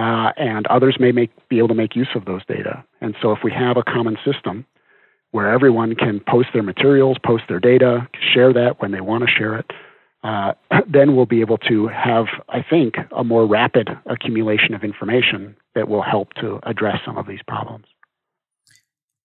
uh, 0.00 0.32
and 0.38 0.66
others 0.68 0.96
may 0.98 1.12
make, 1.12 1.30
be 1.50 1.58
able 1.58 1.68
to 1.68 1.74
make 1.74 1.94
use 1.94 2.08
of 2.14 2.24
those 2.24 2.44
data. 2.46 2.82
And 3.02 3.14
so 3.20 3.32
if 3.32 3.40
we 3.44 3.52
have 3.52 3.76
a 3.76 3.82
common 3.82 4.16
system 4.24 4.64
where 5.32 5.52
everyone 5.52 5.94
can 5.94 6.20
post 6.26 6.48
their 6.54 6.62
materials, 6.62 7.18
post 7.24 7.44
their 7.48 7.60
data, 7.60 8.08
share 8.32 8.52
that 8.54 8.80
when 8.80 8.92
they 8.92 9.02
want 9.02 9.24
to 9.24 9.30
share 9.30 9.58
it, 9.58 9.70
uh, 10.24 10.52
then 10.88 11.14
we'll 11.14 11.26
be 11.26 11.42
able 11.42 11.58
to 11.58 11.86
have, 11.88 12.26
I 12.48 12.62
think, 12.62 12.94
a 13.14 13.22
more 13.22 13.46
rapid 13.46 13.90
accumulation 14.06 14.72
of 14.72 14.84
information 14.84 15.54
that 15.74 15.86
will 15.86 16.02
help 16.02 16.32
to 16.34 16.60
address 16.62 17.00
some 17.04 17.18
of 17.18 17.26
these 17.26 17.42
problems. 17.46 17.84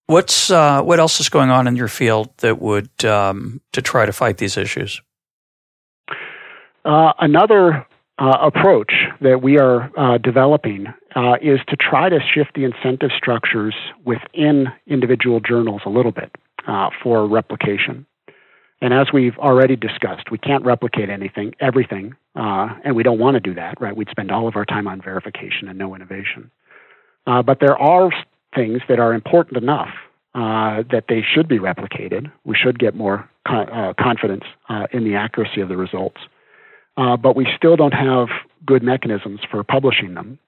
What's 0.08 0.50
uh, 0.50 0.82
what 0.82 1.00
else 1.00 1.18
is 1.20 1.28
going 1.28 1.50
on 1.50 1.66
in 1.66 1.74
your 1.74 1.88
field 1.88 2.28
that 2.38 2.60
would 2.60 3.04
um, 3.04 3.60
to 3.72 3.82
try 3.82 4.06
to 4.06 4.12
fight 4.12 4.36
these 4.36 4.56
issues? 4.56 5.00
Uh, 6.84 7.12
another 7.18 7.84
uh, 8.18 8.38
approach 8.40 8.92
that 9.20 9.42
we 9.42 9.58
are 9.58 9.90
uh, 9.96 10.18
developing 10.18 10.86
uh, 11.14 11.34
is 11.40 11.60
to 11.68 11.76
try 11.76 12.08
to 12.08 12.18
shift 12.20 12.54
the 12.54 12.64
incentive 12.64 13.10
structures 13.16 13.74
within 14.04 14.66
individual 14.86 15.40
journals 15.40 15.82
a 15.86 15.88
little 15.88 16.12
bit 16.12 16.34
uh, 16.66 16.90
for 17.02 17.26
replication. 17.26 18.06
And 18.82 18.92
as 18.92 19.06
we've 19.12 19.38
already 19.38 19.76
discussed, 19.76 20.30
we 20.30 20.38
can't 20.38 20.64
replicate 20.64 21.08
anything, 21.08 21.54
everything, 21.60 22.14
and 22.34 22.94
we 22.94 23.02
don't 23.02 23.18
want 23.18 23.34
to 23.34 23.40
do 23.40 23.54
that, 23.54 23.80
right? 23.80 23.96
We'd 23.96 24.10
spend 24.10 24.30
all 24.30 24.46
of 24.46 24.54
our 24.54 24.66
time 24.66 24.86
on 24.86 25.00
verification 25.00 25.68
and 25.68 25.78
no 25.78 25.94
innovation. 25.94 26.50
but 27.24 27.58
there 27.60 27.78
are 27.78 28.10
things 28.54 28.82
that 28.88 28.98
are 28.98 29.14
important 29.14 29.56
enough 29.56 29.94
uh, 30.36 30.82
that 30.90 31.04
they 31.08 31.22
should 31.22 31.48
be 31.48 31.58
replicated. 31.58 32.30
We 32.44 32.54
should 32.54 32.78
get 32.78 32.94
more 32.94 33.26
uh, 33.46 33.94
confidence 33.98 34.44
uh, 34.68 34.86
in 34.92 35.04
the 35.04 35.14
accuracy 35.14 35.62
of 35.62 35.70
the 35.70 35.78
results. 35.78 36.20
Uh, 36.96 37.16
but 37.16 37.36
we 37.36 37.46
still 37.56 37.76
don't 37.76 37.94
have 37.94 38.28
good 38.64 38.82
mechanisms 38.82 39.40
for 39.50 39.62
publishing 39.62 40.14
them. 40.14 40.38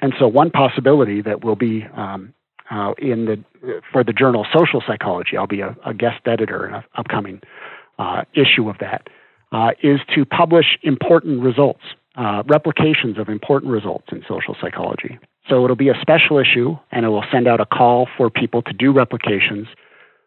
And 0.00 0.12
so, 0.18 0.28
one 0.28 0.50
possibility 0.50 1.20
that 1.22 1.44
will 1.44 1.56
be 1.56 1.86
um, 1.96 2.32
uh, 2.70 2.92
in 2.98 3.24
the 3.26 3.82
for 3.92 4.04
the 4.04 4.12
journal 4.12 4.46
Social 4.52 4.82
Psychology, 4.86 5.36
I'll 5.36 5.46
be 5.46 5.60
a, 5.60 5.76
a 5.84 5.94
guest 5.94 6.20
editor 6.26 6.66
in 6.66 6.74
an 6.74 6.84
upcoming 6.96 7.40
issue 8.34 8.68
of 8.68 8.76
that, 8.78 9.08
is 9.82 10.00
to 10.14 10.24
publish 10.24 10.78
important 10.82 11.42
results, 11.42 11.82
replications 12.46 13.18
of 13.18 13.28
important 13.28 13.70
results 13.70 14.06
in 14.10 14.24
social 14.28 14.56
psychology. 14.60 15.18
So 15.48 15.64
it'll 15.64 15.76
be 15.76 15.90
a 15.90 16.00
special 16.00 16.38
issue, 16.38 16.76
and 16.90 17.04
it 17.04 17.08
will 17.08 17.24
send 17.30 17.46
out 17.46 17.60
a 17.60 17.66
call 17.66 18.08
for 18.16 18.30
people 18.30 18.62
to 18.62 18.72
do 18.72 18.92
replications 18.92 19.68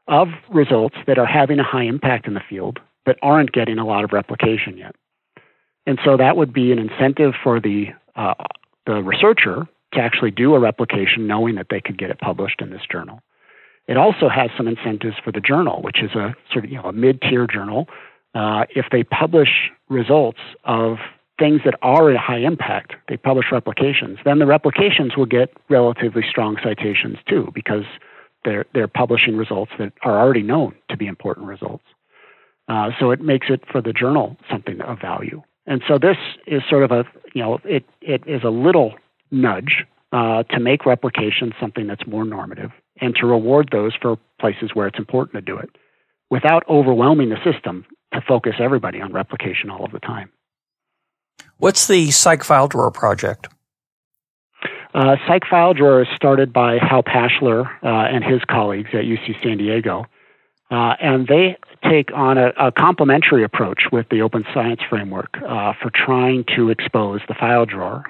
of 0.08 0.30
results 0.50 0.96
that 1.08 1.18
are 1.18 1.26
having 1.26 1.60
a 1.60 1.64
high 1.64 1.84
impact 1.84 2.28
in 2.28 2.34
the 2.34 2.42
field, 2.48 2.80
but 3.06 3.18
aren't 3.22 3.52
getting 3.52 3.80
a 3.80 3.86
lot 3.86 4.04
of 4.04 4.14
replication 4.14 4.78
yet. 4.78 4.96
And 5.88 5.98
so 6.04 6.18
that 6.18 6.36
would 6.36 6.54
be 6.54 6.72
an 6.72 6.80
incentive 6.80 7.34
for 7.42 7.60
the 7.60 7.88
uh, 8.16 8.34
the 8.86 9.02
researcher 9.02 9.68
to 9.94 10.00
actually 10.00 10.32
do 10.32 10.54
a 10.54 10.60
replication, 10.60 11.28
knowing 11.28 11.56
that 11.56 11.68
they 11.70 11.80
could 11.80 11.98
get 11.98 12.10
it 12.10 12.20
published 12.20 12.62
in 12.62 12.70
this 12.70 12.82
journal. 12.92 13.22
It 13.88 13.96
also 13.96 14.28
has 14.28 14.50
some 14.58 14.68
incentives 14.68 15.16
for 15.24 15.32
the 15.32 15.40
journal, 15.40 15.82
which 15.82 16.04
is 16.04 16.12
a 16.12 16.36
sort 16.52 16.66
of 16.66 16.72
you 16.72 16.78
know 16.78 16.90
a 16.90 16.94
mid-tier 16.94 17.48
journal. 17.48 17.88
Uh, 18.36 18.66
if 18.76 18.88
they 18.92 19.04
publish 19.04 19.72
results 19.90 20.40
of 20.66 20.98
things 21.40 21.62
that 21.64 21.76
are 21.82 22.12
at 22.12 22.18
high 22.18 22.40
impact, 22.40 22.96
they 23.08 23.16
publish 23.16 23.46
replications, 23.52 24.20
then 24.26 24.40
the 24.40 24.46
replications 24.46 25.16
will 25.16 25.26
get 25.26 25.54
relatively 25.70 26.24
strong 26.30 26.58
citations 26.62 27.18
too, 27.30 27.50
because 27.54 27.86
they're, 28.44 28.66
they're 28.74 28.88
publishing 28.88 29.38
results 29.38 29.72
that 29.80 29.94
are 30.04 30.20
already 30.20 30.42
known 30.42 30.76
to 30.90 30.98
be 30.98 31.08
important 31.08 31.48
results. 31.48 31.84
Uh, 32.68 32.90
so 33.00 33.12
it 33.12 33.22
makes 33.22 33.48
it 33.50 33.64
for 33.72 33.82
the 33.82 33.94
journal 33.94 34.36
something 34.52 34.82
of 34.82 35.00
value. 35.00 35.42
And 35.68 35.84
so 35.88 35.98
this 36.00 36.18
is 36.48 36.64
sort 36.70 36.84
of 36.84 36.92
a, 36.92 37.06
you 37.34 37.44
know, 37.44 37.60
it, 37.66 37.86
it 38.02 38.24
is 38.26 38.44
a 38.44 38.50
little 38.50 38.96
nudge 39.30 39.86
uh, 40.14 40.44
to 40.44 40.60
make 40.60 40.86
replication 40.86 41.54
something 41.60 41.86
that's 41.86 42.08
more 42.08 42.24
normative 42.24 42.72
and 43.02 43.14
to 43.18 43.28
reward 43.28 43.70
those 43.72 43.94
for 44.02 44.18
places 44.40 44.72
where 44.74 44.88
it's 44.88 44.98
important 44.98 45.34
to 45.34 45.42
do 45.42 45.58
it 45.58 45.70
without 46.30 46.64
overwhelming 46.70 47.30
the 47.30 47.38
system 47.44 47.86
to 48.14 48.22
focus 48.22 48.56
everybody 48.60 49.02
on 49.02 49.12
replication 49.12 49.70
all 49.70 49.84
of 49.84 49.92
the 49.92 50.00
time. 50.00 50.30
What's 51.58 51.88
the 51.88 52.12
Psych 52.12 52.44
File 52.44 52.68
Drawer 52.68 52.92
project? 52.92 53.50
Uh, 54.94 55.18
Psych 55.28 55.44
File 55.50 55.74
Drawer 55.74 56.02
is 56.02 56.08
started 56.16 56.54
by 56.54 56.78
Hal 56.80 57.04
Pashler 57.04 57.68
uh, 57.84 57.88
and 57.88 58.24
his 58.24 58.42
colleagues 58.46 58.90
at 58.94 59.02
UC 59.04 59.42
San 59.44 59.58
Diego. 59.58 60.06
Uh, 60.70 60.96
and 61.00 61.28
they 61.28 61.58
take 61.90 62.12
on 62.14 62.38
a, 62.38 62.52
a, 62.60 62.72
complementary 62.74 63.42
approach 63.42 63.84
with 63.90 64.06
the 64.10 64.22
open 64.22 64.44
science 64.54 64.82
framework 64.90 65.38
uh, 65.48 65.72
for 65.82 65.90
trying 65.94 66.44
to 66.54 66.70
expose 66.70 67.22
the 67.30 67.34
file 67.34 67.66
drawer. 67.66 68.04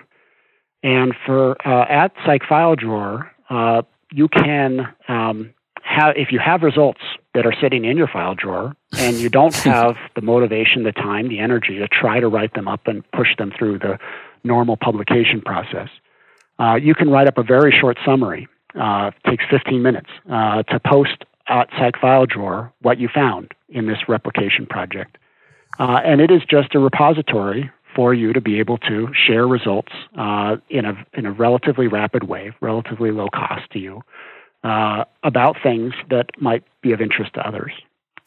And 0.82 1.14
for 1.26 1.56
uh, 1.68 1.86
at 1.88 2.14
Psych 2.26 2.42
File 2.48 2.76
Drawer, 2.76 3.32
uh, 3.50 3.84
you 4.12 4.28
can 4.28 4.92
um, 5.08 5.54
have 5.84 6.16
if 6.18 6.32
you 6.32 6.40
have 6.40 6.64
results 6.64 7.02
that 7.34 7.46
are 7.46 7.54
sitting 7.62 7.86
in 7.86 7.98
your 7.98 8.08
file 8.08 8.36
drawer 8.36 8.76
and 8.98 9.18
you 9.18 9.30
don't 9.30 9.56
have 9.64 9.96
the 10.16 10.22
motivation, 10.22 10.84
the 10.84 10.92
time, 10.92 11.30
the 11.30 11.40
energy 11.40 11.78
to 11.78 11.88
try 11.88 12.20
to 12.20 12.28
write 12.28 12.54
them 12.54 12.68
up 12.68 12.88
and 12.88 13.04
push 13.12 13.36
them 13.38 13.52
through 13.58 13.80
the 13.80 14.00
normal 14.44 14.78
publication 14.78 15.42
process, 15.42 15.90
uh, 16.60 16.76
you 16.76 16.96
can 16.96 17.10
write 17.10 17.28
up 17.28 17.38
a 17.38 17.44
very 17.44 17.72
short 17.72 17.98
summary. 18.06 18.48
Uh, 18.80 19.10
takes 19.28 19.44
15 19.50 19.82
minutes 19.82 20.10
uh, 20.32 20.62
to 20.64 20.80
post 20.80 21.24
at 21.48 21.70
Psych 21.78 22.00
File 22.00 22.26
Drawer 22.26 22.74
what 22.82 23.00
you 23.00 23.10
found 23.14 23.54
in 23.70 23.88
this 23.88 23.98
replication 24.08 24.66
project. 24.66 25.18
Uh, 25.80 26.00
and 26.04 26.22
it 26.22 26.32
is 26.32 26.42
just 26.50 26.74
a 26.76 26.80
repository 26.80 27.70
for 27.96 28.14
you 28.14 28.34
to 28.34 28.42
be 28.42 28.60
able 28.60 28.78
to 28.78 29.10
share 29.14 29.48
results 29.48 29.92
uh, 30.18 30.58
in, 30.70 30.86
a, 30.86 30.94
in 31.14 31.26
a 31.26 31.32
relatively 31.32 31.88
rapid 31.88 32.24
way, 32.24 32.54
relatively 32.62 33.12
low 33.12 33.28
cost 33.34 33.70
to 33.72 33.80
you, 33.80 34.02
uh, 34.64 35.04
about 35.24 35.56
things 35.62 35.94
that 36.10 36.28
might 36.40 36.64
be 36.82 36.92
of 36.92 37.02
interest 37.02 37.34
to 37.34 37.48
others. 37.48 37.72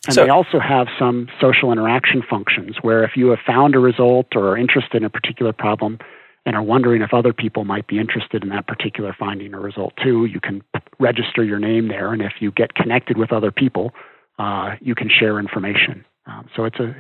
And 0.07 0.15
so, 0.15 0.25
they 0.25 0.31
also 0.31 0.59
have 0.59 0.89
some 0.99 1.29
social 1.41 1.73
interaction 1.73 2.23
functions 2.29 2.77
where 2.81 3.05
if 3.05 3.13
you 3.17 3.29
have 3.29 3.39
found 3.47 3.75
a 3.75 3.79
result 3.79 4.29
or 4.35 4.53
are 4.53 4.57
interested 4.57 4.97
in 4.97 5.05
a 5.05 5.11
particular 5.11 5.53
problem 5.53 5.99
and 6.47 6.57
are 6.57 6.63
wondering 6.63 7.03
if 7.03 7.13
other 7.13 7.33
people 7.33 7.65
might 7.65 7.87
be 7.87 7.99
interested 7.99 8.43
in 8.43 8.49
that 8.51 8.67
particular 8.67 9.15
finding 9.19 9.55
or 9.55 9.61
result 9.61 9.93
too, 10.03 10.25
you 10.25 10.41
can 10.41 10.63
register 10.99 11.45
your 11.45 11.59
name 11.59 11.89
there. 11.89 12.13
And 12.13 12.23
if 12.23 12.35
you 12.41 12.51
get 12.51 12.75
connected 12.75 13.19
with 13.19 13.33
other 13.33 13.51
people, 13.51 13.93
uh, 14.39 14.77
you 14.81 14.95
can 14.95 15.11
share 15.11 15.39
information. 15.39 16.05
Um, 16.27 16.49
so 16.57 16.65
it's 16.65 16.79
a, 16.79 16.95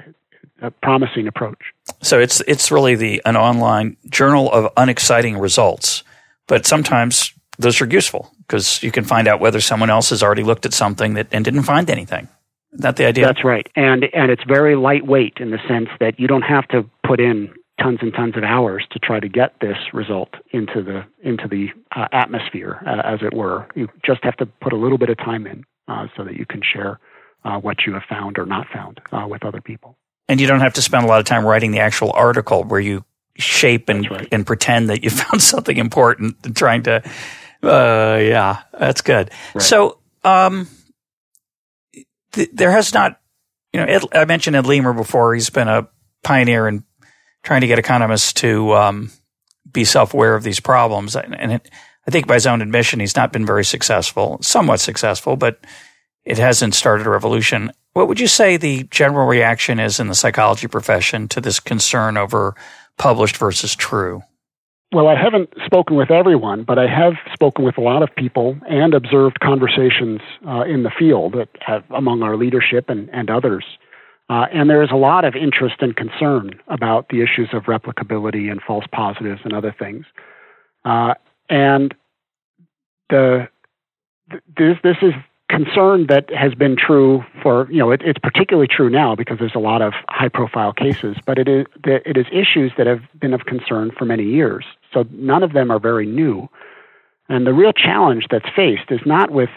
a 0.60 0.70
promising 0.70 1.26
approach. 1.26 1.58
So 2.02 2.18
it's 2.20 2.40
it's 2.42 2.70
really 2.70 2.96
the 2.96 3.22
an 3.24 3.36
online 3.36 3.96
journal 4.08 4.50
of 4.52 4.72
unexciting 4.76 5.38
results, 5.38 6.02
but 6.46 6.66
sometimes 6.66 7.32
those 7.58 7.80
are 7.80 7.86
useful 7.86 8.30
because 8.46 8.82
you 8.82 8.90
can 8.90 9.04
find 9.04 9.28
out 9.28 9.40
whether 9.40 9.60
someone 9.60 9.90
else 9.90 10.10
has 10.10 10.22
already 10.22 10.42
looked 10.42 10.66
at 10.66 10.72
something 10.74 11.14
that 11.14 11.28
and 11.32 11.44
didn't 11.44 11.62
find 11.62 11.88
anything. 11.88 12.28
Is 12.72 12.80
that 12.80 12.96
the 12.96 13.06
idea? 13.06 13.26
That's 13.26 13.44
right, 13.44 13.66
and 13.74 14.04
and 14.12 14.30
it's 14.30 14.44
very 14.44 14.76
lightweight 14.76 15.38
in 15.40 15.50
the 15.50 15.58
sense 15.66 15.88
that 15.98 16.20
you 16.20 16.28
don't 16.28 16.42
have 16.42 16.68
to 16.68 16.88
put 17.06 17.20
in 17.20 17.52
tons 17.80 17.98
and 18.02 18.12
tons 18.12 18.36
of 18.36 18.44
hours 18.44 18.86
to 18.92 18.98
try 18.98 19.20
to 19.20 19.28
get 19.28 19.54
this 19.60 19.76
result 19.92 20.30
into 20.52 20.82
the 20.82 21.04
into 21.22 21.48
the 21.48 21.68
uh, 21.94 22.06
atmosphere, 22.12 22.82
uh, 22.86 23.02
as 23.04 23.20
it 23.22 23.34
were. 23.34 23.66
You 23.74 23.88
just 24.04 24.22
have 24.24 24.36
to 24.36 24.46
put 24.46 24.72
a 24.72 24.76
little 24.76 24.98
bit 24.98 25.08
of 25.08 25.18
time 25.18 25.46
in 25.46 25.64
uh, 25.88 26.06
so 26.16 26.24
that 26.24 26.34
you 26.34 26.46
can 26.46 26.60
share 26.62 27.00
uh, 27.44 27.58
what 27.58 27.78
you 27.86 27.94
have 27.94 28.04
found 28.08 28.38
or 28.38 28.46
not 28.46 28.66
found 28.72 29.00
uh, 29.12 29.26
with 29.28 29.44
other 29.44 29.60
people. 29.60 29.96
And 30.28 30.40
you 30.40 30.46
don't 30.46 30.60
have 30.60 30.74
to 30.74 30.82
spend 30.82 31.04
a 31.04 31.08
lot 31.08 31.18
of 31.18 31.26
time 31.26 31.44
writing 31.44 31.72
the 31.72 31.80
actual 31.80 32.12
article 32.12 32.62
where 32.64 32.80
you 32.80 33.04
shape 33.36 33.88
and 33.88 34.08
right. 34.10 34.28
and 34.30 34.46
pretend 34.46 34.90
that 34.90 35.02
you 35.02 35.10
found 35.22 35.42
something 35.42 35.76
important 35.76 36.36
and 36.44 36.54
trying 36.54 36.82
to 36.84 37.02
uh, 37.62 38.18
yeah, 38.22 38.62
that's 38.78 39.02
good. 39.02 39.30
Right. 39.54 39.62
So, 39.62 39.98
um, 40.24 40.68
th- 42.32 42.50
there 42.52 42.70
has 42.70 42.94
not, 42.94 43.20
you 43.72 43.80
know, 43.80 43.86
Ed, 43.86 44.02
I 44.12 44.24
mentioned 44.24 44.56
Ed 44.56 44.66
Leamer 44.66 44.92
before. 44.92 45.34
He's 45.34 45.50
been 45.50 45.68
a 45.68 45.88
pioneer 46.22 46.68
in 46.68 46.84
trying 47.42 47.60
to 47.62 47.66
get 47.66 47.78
economists 47.78 48.32
to 48.34 48.74
um, 48.74 49.10
be 49.70 49.84
self-aware 49.84 50.34
of 50.34 50.42
these 50.42 50.60
problems, 50.60 51.16
and, 51.16 51.52
it, 51.52 51.70
I 52.06 52.10
think 52.10 52.26
by 52.26 52.34
his 52.34 52.46
own 52.46 52.62
admission, 52.62 53.00
he's 53.00 53.16
not 53.16 53.32
been 53.32 53.46
very 53.46 53.64
successful. 53.64 54.38
Somewhat 54.40 54.80
successful, 54.80 55.36
but 55.36 55.60
it 56.24 56.38
hasn't 56.38 56.74
started 56.74 57.06
a 57.06 57.10
revolution. 57.10 57.72
What 57.92 58.08
would 58.08 58.20
you 58.20 58.26
say 58.26 58.56
the 58.56 58.84
general 58.84 59.26
reaction 59.26 59.78
is 59.78 60.00
in 60.00 60.08
the 60.08 60.14
psychology 60.14 60.66
profession 60.66 61.28
to 61.28 61.40
this 61.40 61.60
concern 61.60 62.16
over 62.16 62.54
published 62.96 63.36
versus 63.36 63.74
true? 63.74 64.22
well, 64.92 65.06
I 65.06 65.14
haven't 65.14 65.50
spoken 65.64 65.96
with 65.96 66.10
everyone, 66.10 66.64
but 66.64 66.78
I 66.78 66.88
have 66.88 67.12
spoken 67.32 67.64
with 67.64 67.78
a 67.78 67.80
lot 67.80 68.02
of 68.02 68.08
people 68.16 68.56
and 68.68 68.92
observed 68.92 69.38
conversations 69.40 70.20
uh, 70.46 70.62
in 70.62 70.82
the 70.82 70.90
field 70.90 71.36
among 71.90 72.22
our 72.22 72.36
leadership 72.36 72.88
and, 72.88 73.08
and 73.10 73.30
others. 73.30 73.64
Uh, 74.30 74.46
and 74.52 74.70
there 74.70 74.80
is 74.80 74.92
a 74.92 74.96
lot 74.96 75.24
of 75.24 75.34
interest 75.34 75.74
and 75.80 75.96
concern 75.96 76.52
about 76.68 77.08
the 77.08 77.20
issues 77.20 77.48
of 77.52 77.64
replicability 77.64 78.48
and 78.48 78.62
false 78.62 78.84
positives 78.92 79.40
and 79.42 79.52
other 79.52 79.74
things. 79.76 80.06
Uh, 80.84 81.14
and 81.48 81.94
the, 83.10 83.48
this, 84.56 84.76
this 84.84 84.96
is 85.02 85.14
concern 85.48 86.06
that 86.06 86.32
has 86.32 86.54
been 86.54 86.76
true 86.76 87.24
for 87.42 87.68
you 87.72 87.78
know 87.78 87.90
it, 87.90 88.00
it's 88.04 88.20
particularly 88.20 88.68
true 88.68 88.88
now 88.88 89.16
because 89.16 89.36
there's 89.40 89.56
a 89.56 89.58
lot 89.58 89.82
of 89.82 89.92
high 90.08 90.28
profile 90.28 90.72
cases 90.72 91.16
but 91.26 91.40
it 91.40 91.48
is 91.48 91.66
it 91.82 92.16
is 92.16 92.24
issues 92.30 92.70
that 92.78 92.86
have 92.86 93.00
been 93.18 93.34
of 93.34 93.46
concern 93.46 93.90
for 93.98 94.04
many 94.04 94.22
years 94.22 94.64
so 94.94 95.04
none 95.10 95.42
of 95.42 95.52
them 95.52 95.68
are 95.68 95.80
very 95.80 96.06
new 96.06 96.48
and 97.28 97.48
the 97.48 97.52
real 97.52 97.72
challenge 97.72 98.26
that's 98.30 98.48
faced 98.54 98.92
is 98.92 99.00
not 99.04 99.32
with 99.32 99.50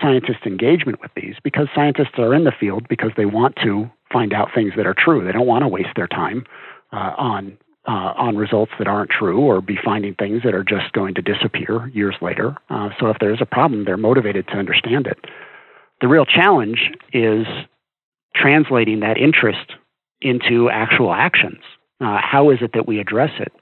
scientist 0.00 0.40
engagement 0.46 1.00
with 1.00 1.10
these 1.14 1.34
because 1.42 1.68
scientists 1.74 2.18
are 2.18 2.34
in 2.34 2.44
the 2.44 2.52
field 2.52 2.88
because 2.88 3.10
they 3.16 3.26
want 3.26 3.56
to 3.56 3.90
find 4.12 4.32
out 4.32 4.48
things 4.54 4.72
that 4.76 4.86
are 4.86 4.94
true 4.96 5.24
they 5.24 5.32
don't 5.32 5.46
want 5.46 5.62
to 5.62 5.68
waste 5.68 5.90
their 5.96 6.08
time 6.08 6.44
uh, 6.92 7.12
on 7.16 7.56
uh, 7.88 8.12
on 8.16 8.36
results 8.36 8.72
that 8.78 8.86
aren't 8.86 9.10
true 9.10 9.40
or 9.40 9.60
be 9.60 9.78
finding 9.82 10.14
things 10.14 10.42
that 10.44 10.54
are 10.54 10.64
just 10.64 10.92
going 10.92 11.14
to 11.14 11.22
disappear 11.22 11.88
years 11.88 12.14
later. 12.20 12.54
Uh, 12.68 12.90
so 12.98 13.06
if 13.06 13.16
there's 13.20 13.40
a 13.40 13.46
problem, 13.46 13.84
they're 13.84 13.96
motivated 13.96 14.46
to 14.48 14.54
understand 14.54 15.06
it. 15.06 15.18
The 16.00 16.08
real 16.08 16.26
challenge 16.26 16.90
is 17.12 17.46
translating 18.34 19.00
that 19.00 19.16
interest 19.16 19.72
into 20.20 20.68
actual 20.70 21.12
actions. 21.12 21.62
Uh, 22.00 22.18
how 22.22 22.50
is 22.50 22.58
it 22.60 22.72
that 22.74 22.86
we 22.86 23.00
address 23.00 23.32
it? 23.38 23.52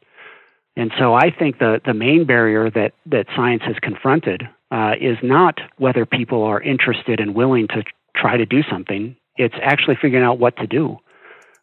And 0.76 0.92
so 0.98 1.14
I 1.14 1.30
think 1.36 1.58
the, 1.58 1.80
the 1.84 1.94
main 1.94 2.24
barrier 2.24 2.70
that, 2.70 2.92
that 3.06 3.26
science 3.34 3.62
has 3.64 3.76
confronted 3.80 4.42
uh, 4.70 4.92
is 5.00 5.16
not 5.22 5.58
whether 5.78 6.04
people 6.04 6.42
are 6.42 6.60
interested 6.60 7.20
and 7.20 7.34
willing 7.34 7.68
to 7.68 7.82
try 8.14 8.36
to 8.36 8.46
do 8.46 8.62
something, 8.70 9.16
it's 9.36 9.54
actually 9.62 9.96
figuring 10.00 10.24
out 10.24 10.38
what 10.38 10.56
to 10.56 10.66
do 10.66 10.96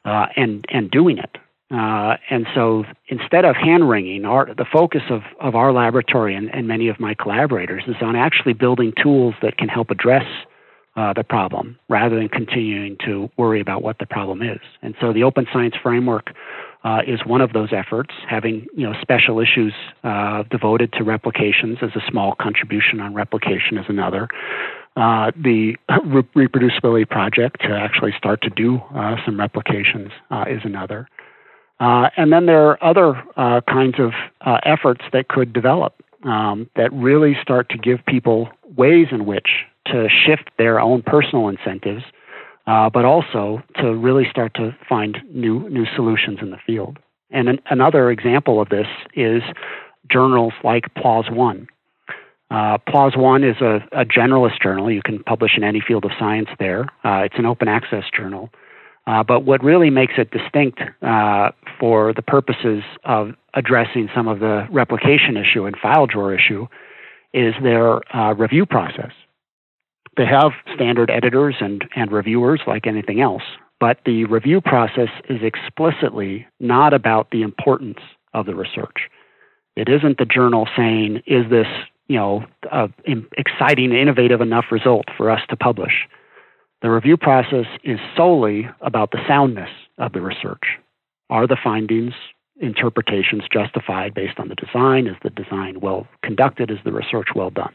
uh, 0.06 0.28
and, 0.36 0.66
and 0.70 0.90
doing 0.92 1.18
it. 1.18 1.38
Uh, 1.72 2.16
and 2.30 2.46
so 2.54 2.84
instead 3.08 3.44
of 3.44 3.56
hand 3.56 3.90
wringing, 3.90 4.24
our, 4.24 4.54
the 4.54 4.66
focus 4.72 5.02
of, 5.10 5.22
of 5.42 5.56
our 5.56 5.74
laboratory 5.74 6.36
and, 6.36 6.54
and 6.54 6.68
many 6.68 6.88
of 6.88 7.00
my 7.00 7.16
collaborators 7.16 7.84
is 7.88 7.96
on 8.02 8.16
actually 8.16 8.54
building 8.54 8.94
tools 9.02 9.34
that 9.42 9.58
can 9.58 9.68
help 9.68 9.90
address 9.90 10.26
uh, 10.96 11.12
the 11.14 11.24
problem 11.24 11.78
rather 11.90 12.16
than 12.16 12.30
continuing 12.30 12.96
to 13.04 13.30
worry 13.38 13.60
about 13.60 13.82
what 13.82 13.98
the 14.00 14.06
problem 14.06 14.42
is. 14.42 14.60
And 14.82 14.96
so 15.02 15.12
the 15.12 15.24
open 15.24 15.48
science 15.52 15.76
framework 15.82 16.34
uh, 16.86 17.02
is 17.08 17.20
one 17.26 17.42
of 17.42 17.52
those 17.52 17.70
efforts, 17.74 18.12
having 18.30 18.68
you 18.76 18.88
know 18.88 18.94
special 19.02 19.40
issues 19.40 19.74
uh, 20.04 20.44
devoted 20.52 20.94
to 20.94 21.04
replications 21.04 21.80
as 21.82 21.90
a 21.96 22.02
small 22.10 22.36
contribution 22.40 23.02
on 23.02 23.14
replication 23.14 23.78
is 23.78 23.86
another. 23.90 24.30
Uh, 24.96 25.32
the 25.36 25.76
re- 26.06 26.48
reproducibility 26.48 27.10
project 27.10 27.60
to 27.60 27.70
actually 27.76 28.14
start 28.18 28.42
to 28.42 28.50
do 28.52 28.78
uh, 28.96 29.16
some 29.26 29.38
replications 29.38 30.12
uh, 30.30 30.46
is 30.48 30.62
another. 30.64 31.10
Uh, 31.80 32.10
and 32.16 32.32
then 32.32 32.46
there 32.46 32.70
are 32.70 32.82
other 32.82 33.22
kinds 33.68 33.96
of 34.00 34.12
efforts 34.64 35.02
that 35.12 35.28
could 35.28 35.52
develop 35.52 35.94
um, 36.24 36.70
that 36.78 36.94
really 36.94 37.36
start 37.42 37.68
to 37.68 37.78
give 37.78 38.00
people 38.06 38.48
ways 38.78 39.08
in 39.12 39.26
which 39.26 39.66
to 39.88 40.08
shift 40.08 40.50
their 40.58 40.80
own 40.80 41.02
personal 41.02 41.50
incentives, 41.50 42.04
uh, 42.68 42.90
but 42.90 43.06
also 43.06 43.62
to 43.78 43.94
really 43.94 44.26
start 44.30 44.54
to 44.56 44.76
find 44.88 45.18
new 45.32 45.70
new 45.70 45.86
solutions 45.96 46.40
in 46.42 46.52
the 46.52 46.58
field. 46.66 46.98
And 47.32 47.50
an, 47.50 47.60
another 47.70 48.12
example 48.12 48.62
of 48.62 48.70
this 48.70 48.88
is 49.14 49.42
journals 50.12 50.54
like 50.64 50.94
PLOS 50.96 51.32
One. 51.32 51.68
Uh, 52.52 52.78
PLOS 52.88 53.18
One 53.18 53.44
is 53.44 53.58
a, 53.62 53.80
a, 53.92 54.06
generalist 54.06 54.62
journal. 54.62 54.92
You 54.92 55.02
can 55.02 55.24
publish 55.24 55.52
in 55.58 55.64
any 55.64 55.82
field 55.82 56.06
of 56.06 56.12
science 56.20 56.50
there. 56.60 56.84
Uh, 57.04 57.24
it's 57.26 57.36
an 57.38 57.46
open 57.46 57.68
access 57.68 58.04
journal. 58.16 58.50
Uh, 59.08 59.24
but 59.24 59.46
what 59.46 59.64
really 59.64 59.90
makes 59.90 60.14
it 60.18 60.32
distinct 60.32 60.80
uh, 61.02 61.52
for 61.80 62.14
the 62.14 62.22
purposes 62.22 62.84
of 63.04 63.32
addressing 63.54 64.10
some 64.16 64.28
of 64.28 64.40
the 64.40 64.68
replication 64.72 65.38
issue 65.38 65.66
and 65.66 65.76
file 65.78 66.08
drawer 66.08 66.34
issue 66.34 66.68
is 67.34 67.54
their 67.62 68.00
uh, 68.16 68.34
review 68.34 68.66
process. 68.66 69.12
They 70.18 70.26
have 70.26 70.52
standard 70.74 71.10
editors 71.10 71.56
and, 71.60 71.84
and 71.96 72.12
reviewers 72.12 72.62
like 72.66 72.88
anything 72.88 73.22
else, 73.22 73.44
but 73.80 74.00
the 74.06 74.26
review 74.26 74.62
process 74.62 75.10
is 75.30 75.42
explicitly 75.42 76.48
not 76.60 76.94
about 76.94 77.32
the 77.32 77.42
importance 77.42 78.00
of 78.34 78.46
the 78.46 78.56
research. 78.56 79.10
It 79.76 79.90
isn't 79.90 80.18
the 80.18 80.26
journal 80.26 80.68
saying, 80.76 81.22
is 81.28 81.50
this 81.50 81.68
you 82.08 82.18
know, 82.18 82.46
exciting, 83.38 83.92
innovative 83.92 84.42
enough 84.42 84.66
result 84.72 85.06
for 85.18 85.30
us 85.30 85.42
to 85.50 85.56
publish? 85.56 86.08
The 86.82 86.92
review 86.92 87.18
process 87.18 87.66
is 87.84 88.00
solely 88.16 88.70
about 88.82 89.12
the 89.12 89.26
soundness 89.28 89.70
of 89.98 90.14
the 90.14 90.22
research. 90.22 90.78
Are 91.30 91.48
the 91.48 91.58
findings, 91.62 92.14
interpretations 92.62 93.44
justified 93.52 94.14
based 94.14 94.40
on 94.40 94.50
the 94.50 94.56
design? 94.56 95.08
Is 95.08 95.16
the 95.24 95.32
design 95.32 95.80
well 95.80 96.08
conducted? 96.22 96.70
Is 96.70 96.78
the 96.86 96.92
research 96.92 97.30
well 97.36 97.50
done? 97.50 97.74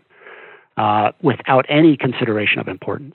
Uh, 0.81 1.13
without 1.21 1.67
any 1.69 1.95
consideration 1.95 2.59
of 2.59 2.67
importance. 2.67 3.15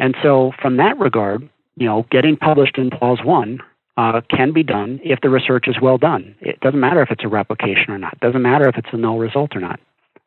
And 0.00 0.16
so, 0.20 0.50
from 0.60 0.78
that 0.78 0.98
regard, 0.98 1.48
you 1.76 1.86
know, 1.86 2.04
getting 2.10 2.36
published 2.36 2.76
in 2.76 2.90
PLOS 2.90 3.24
One 3.24 3.60
uh, 3.96 4.20
can 4.28 4.52
be 4.52 4.64
done 4.64 4.98
if 5.04 5.20
the 5.20 5.30
research 5.30 5.68
is 5.68 5.76
well 5.80 5.96
done. 5.96 6.34
It 6.40 6.58
doesn't 6.58 6.80
matter 6.80 7.00
if 7.02 7.12
it's 7.12 7.22
a 7.22 7.28
replication 7.28 7.90
or 7.90 7.98
not. 7.98 8.14
It 8.14 8.20
doesn't 8.20 8.42
matter 8.42 8.68
if 8.68 8.76
it's 8.76 8.88
a 8.90 8.96
null 8.96 9.18
result 9.18 9.54
or 9.54 9.60
not. 9.60 9.78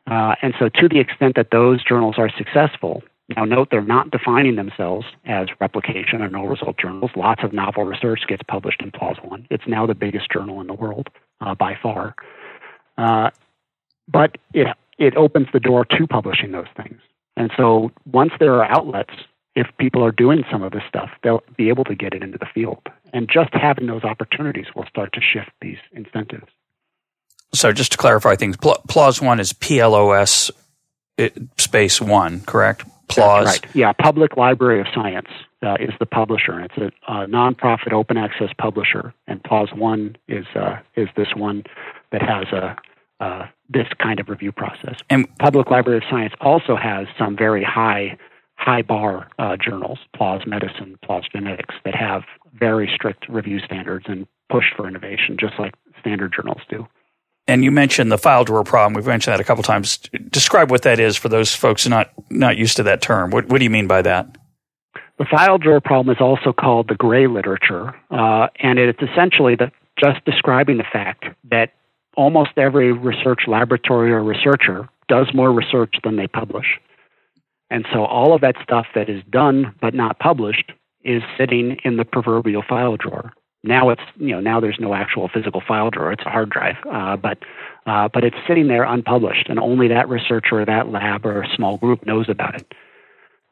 Uh, 0.09 0.35
and 0.41 0.53
so, 0.57 0.69
to 0.69 0.87
the 0.87 1.01
extent 1.01 1.35
that 1.35 1.49
those 1.51 1.83
journals 1.83 2.15
are 2.17 2.29
successful, 2.37 3.03
now 3.35 3.43
note 3.43 3.67
they're 3.69 3.81
not 3.81 4.09
defining 4.09 4.55
themselves 4.55 5.07
as 5.25 5.49
replication 5.59 6.21
or 6.21 6.29
null 6.29 6.47
result 6.47 6.77
journals. 6.79 7.11
Lots 7.17 7.43
of 7.43 7.51
novel 7.51 7.83
research 7.83 8.21
gets 8.29 8.43
published 8.47 8.81
in 8.81 8.91
PLOS 8.91 9.21
One. 9.25 9.45
It's 9.49 9.67
now 9.67 9.85
the 9.85 9.93
biggest 9.93 10.31
journal 10.31 10.61
in 10.61 10.67
the 10.67 10.73
world 10.73 11.09
uh, 11.41 11.53
by 11.53 11.77
far. 11.83 12.15
Uh, 12.97 13.29
but 14.07 14.37
it 14.53 14.67
it 14.99 15.15
opens 15.15 15.47
the 15.51 15.59
door 15.59 15.85
to 15.85 16.07
publishing 16.07 16.51
those 16.51 16.67
things. 16.77 16.99
And 17.35 17.51
so, 17.57 17.91
once 18.05 18.33
there 18.39 18.53
are 18.55 18.65
outlets 18.65 19.13
if 19.55 19.67
people 19.77 20.03
are 20.03 20.11
doing 20.11 20.43
some 20.49 20.63
of 20.63 20.71
this 20.71 20.83
stuff, 20.87 21.09
they'll 21.23 21.43
be 21.57 21.69
able 21.69 21.83
to 21.85 21.95
get 21.95 22.13
it 22.13 22.23
into 22.23 22.37
the 22.37 22.45
field. 22.45 22.81
And 23.13 23.29
just 23.29 23.49
having 23.53 23.87
those 23.87 24.03
opportunities 24.03 24.67
will 24.75 24.85
start 24.85 25.11
to 25.13 25.21
shift 25.21 25.49
these 25.61 25.77
incentives. 25.91 26.47
So, 27.53 27.73
just 27.73 27.91
to 27.93 27.97
clarify 27.97 28.35
things, 28.35 28.57
PLOS 28.57 29.21
one 29.21 29.39
is 29.39 29.53
P 29.53 29.79
L 29.79 29.95
O 29.95 30.11
S 30.11 30.51
space 31.57 31.99
one, 31.99 32.41
correct? 32.41 32.85
PLOS. 33.07 33.45
right. 33.45 33.65
Yeah, 33.73 33.91
Public 33.93 34.37
Library 34.37 34.79
of 34.79 34.87
Science 34.93 35.27
uh, 35.63 35.75
is 35.79 35.89
the 35.99 36.05
publisher, 36.05 36.51
and 36.51 36.65
it's 36.65 36.77
a, 36.77 37.11
a 37.11 37.25
nonprofit 37.25 37.91
open 37.91 38.17
access 38.17 38.49
publisher. 38.59 39.13
And 39.27 39.43
PLOS 39.43 39.75
one 39.75 40.15
is 40.27 40.45
uh, 40.55 40.77
is 40.95 41.09
this 41.17 41.29
one 41.35 41.63
that 42.11 42.21
has 42.21 42.47
a 42.53 42.77
uh, 43.19 43.47
this 43.69 43.87
kind 44.01 44.19
of 44.19 44.29
review 44.29 44.51
process. 44.51 44.95
And 45.09 45.27
Public 45.37 45.69
Library 45.69 45.97
of 45.97 46.03
Science 46.09 46.33
also 46.41 46.75
has 46.75 47.07
some 47.17 47.37
very 47.37 47.63
high 47.63 48.17
high 48.55 48.81
bar 48.81 49.29
uh, 49.39 49.55
journals, 49.55 49.99
PLOS 50.17 50.45
Medicine, 50.45 50.99
PLOS 51.05 51.23
Genetics, 51.31 51.75
that 51.85 51.95
have 51.95 52.23
very 52.53 52.91
strict 52.93 53.29
review 53.29 53.59
standards 53.59 54.05
and 54.09 54.27
push 54.49 54.65
for 54.75 54.85
innovation, 54.85 55.37
just 55.39 55.53
like 55.57 55.73
standard 56.01 56.33
journals 56.35 56.61
do. 56.69 56.85
And 57.47 57.63
you 57.63 57.71
mentioned 57.71 58.11
the 58.11 58.17
file 58.17 58.43
drawer 58.43 58.65
problem. 58.65 58.93
We've 58.93 59.07
mentioned 59.07 59.33
that 59.33 59.39
a 59.39 59.43
couple 59.45 59.63
times. 59.63 59.97
Describe 60.29 60.69
what 60.69 60.81
that 60.81 60.99
is 60.99 61.15
for 61.15 61.29
those 61.29 61.55
folks 61.55 61.87
not 61.87 62.11
not 62.29 62.57
used 62.57 62.77
to 62.77 62.83
that 62.83 63.01
term. 63.01 63.31
What, 63.31 63.47
what 63.47 63.59
do 63.59 63.63
you 63.63 63.69
mean 63.69 63.87
by 63.87 64.01
that? 64.01 64.37
The 65.17 65.25
file 65.25 65.57
drawer 65.57 65.81
problem 65.81 66.15
is 66.15 66.21
also 66.21 66.53
called 66.53 66.87
the 66.87 66.95
gray 66.95 67.27
literature, 67.27 67.93
uh, 68.11 68.47
and 68.59 68.77
it's 68.79 69.01
essentially 69.01 69.55
the, 69.55 69.71
just 69.99 70.23
describing 70.25 70.77
the 70.77 70.85
fact 70.91 71.25
that 71.49 71.73
almost 72.19 72.51
every 72.57 72.91
research 72.91 73.43
laboratory 73.47 74.11
or 74.11 74.21
researcher 74.21 74.89
does 75.07 75.27
more 75.33 75.53
research 75.53 75.95
than 76.03 76.17
they 76.17 76.27
publish. 76.27 76.77
And 77.69 77.85
so 77.93 78.03
all 78.03 78.33
of 78.35 78.41
that 78.41 78.55
stuff 78.61 78.87
that 78.93 79.07
is 79.07 79.23
done 79.29 79.73
but 79.79 79.93
not 79.93 80.19
published 80.19 80.73
is 81.05 81.23
sitting 81.37 81.77
in 81.85 81.95
the 81.95 82.03
proverbial 82.03 82.61
file 82.67 82.97
drawer. 82.97 83.31
Now 83.63 83.89
it's 83.89 84.01
you 84.17 84.31
know 84.31 84.41
now 84.41 84.59
there's 84.59 84.79
no 84.81 84.93
actual 84.93 85.29
physical 85.33 85.61
file 85.65 85.91
drawer; 85.91 86.11
it's 86.11 86.25
a 86.25 86.29
hard 86.29 86.49
drive, 86.49 86.75
uh, 86.91 87.15
but 87.15 87.37
uh, 87.85 88.09
but 88.13 88.25
it's 88.25 88.37
sitting 88.47 88.67
there 88.67 88.83
unpublished, 88.83 89.47
and 89.49 89.57
only 89.57 89.87
that 89.87 90.09
researcher 90.09 90.61
or 90.61 90.65
that 90.65 90.89
lab 90.89 91.25
or 91.25 91.45
small 91.55 91.77
group 91.77 92.05
knows 92.05 92.27
about 92.29 92.55
it. 92.55 92.67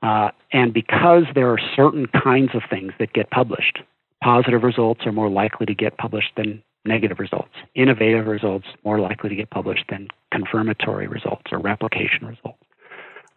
Uh, 0.01 0.29
and 0.51 0.73
because 0.73 1.23
there 1.35 1.49
are 1.51 1.59
certain 1.75 2.07
kinds 2.07 2.51
of 2.53 2.61
things 2.69 2.93
that 2.99 3.13
get 3.13 3.29
published, 3.31 3.79
positive 4.23 4.63
results 4.63 5.05
are 5.05 5.11
more 5.11 5.29
likely 5.29 5.65
to 5.65 5.73
get 5.73 5.97
published 5.97 6.31
than 6.35 6.63
negative 6.87 7.19
results. 7.19 7.53
Innovative 7.75 8.27
results 8.27 8.67
more 8.83 8.99
likely 8.99 9.29
to 9.29 9.35
get 9.35 9.49
published 9.49 9.85
than 9.89 10.07
confirmatory 10.31 11.07
results 11.07 11.43
or 11.51 11.59
replication 11.59 12.25
results 12.25 12.59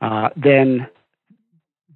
uh, 0.00 0.30
then 0.36 0.86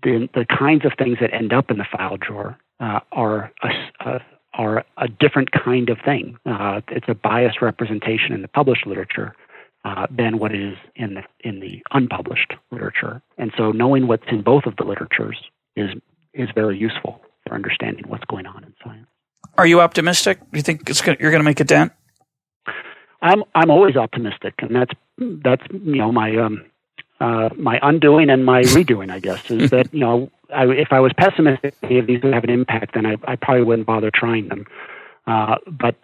the, 0.03 0.29
the 0.35 0.47
kinds 0.47 0.85
of 0.85 0.93
things 0.99 1.19
that 1.21 1.33
end 1.33 1.53
up 1.53 1.71
in 1.71 1.79
the 1.79 1.87
file 1.91 2.17
drawer 2.17 2.59
uh, 2.81 3.01
are 3.13 3.53
a, 3.63 3.69
a, 4.01 4.21
are 4.55 4.85
a 4.99 5.09
different 5.09 5.51
kind 5.53 5.89
of 5.89 5.99
thing. 6.05 6.37
Uh, 6.47 6.81
it's 6.89 7.09
a 7.09 7.15
biased 7.15 7.63
representation 7.63 8.33
in 8.33 8.43
the 8.43 8.49
published 8.49 8.87
literature 8.87 9.35
uh, 9.85 10.07
than 10.11 10.39
what 10.39 10.55
is 10.55 10.77
in 10.97 11.15
the 11.15 11.23
in 11.41 11.61
the 11.61 11.83
unpublished 11.93 12.55
literature. 12.71 13.23
And 13.39 13.53
so, 13.57 13.71
knowing 13.71 14.07
what's 14.07 14.25
in 14.31 14.43
both 14.43 14.65
of 14.67 14.77
the 14.77 14.85
literatures 14.85 15.39
is 15.77 15.91
is 16.33 16.49
very 16.55 16.79
useful 16.79 17.21
for 17.47 17.55
understanding 17.55 18.05
what's 18.09 18.25
going 18.25 18.47
on 18.47 18.65
in 18.65 18.75
science. 18.83 19.07
Are 19.57 19.67
you 19.67 19.81
optimistic? 19.81 20.41
Do 20.41 20.59
you 20.59 20.63
think 20.63 20.85
gonna, 20.85 21.17
you're 21.21 21.31
going 21.31 21.41
to 21.41 21.45
make 21.45 21.61
a 21.61 21.65
dent? 21.65 21.93
I'm 23.23 23.43
I'm 23.55 23.71
always 23.71 23.97
optimistic, 23.97 24.55
and 24.59 24.75
that's 24.75 24.93
that's 25.19 25.63
you 25.71 25.97
know 25.97 26.13
my 26.13 26.37
um, 26.37 26.65
uh, 27.21 27.49
my 27.57 27.79
undoing 27.83 28.29
and 28.31 28.45
my 28.45 28.63
redoing, 28.63 29.11
I 29.11 29.21
guess, 29.21 29.51
is 29.51 29.71
that 29.71 29.93
you 29.95 30.01
know 30.01 30.31
I, 30.55 30.67
if 30.67 30.89
I 30.93 31.01
was 31.01 31.13
pessimistic, 31.17 31.75
of 31.83 32.07
these 32.07 32.23
would 32.23 32.35
have 32.35 32.45
an 32.45 32.51
impact, 32.51 32.95
then 32.95 33.07
I, 33.07 33.17
I 33.27 33.37
probably 33.37 33.65
wouldn't 33.65 33.87
bother 33.87 34.11
trying 34.15 34.49
them. 34.49 34.67
Uh, 35.27 35.57
but 35.67 35.97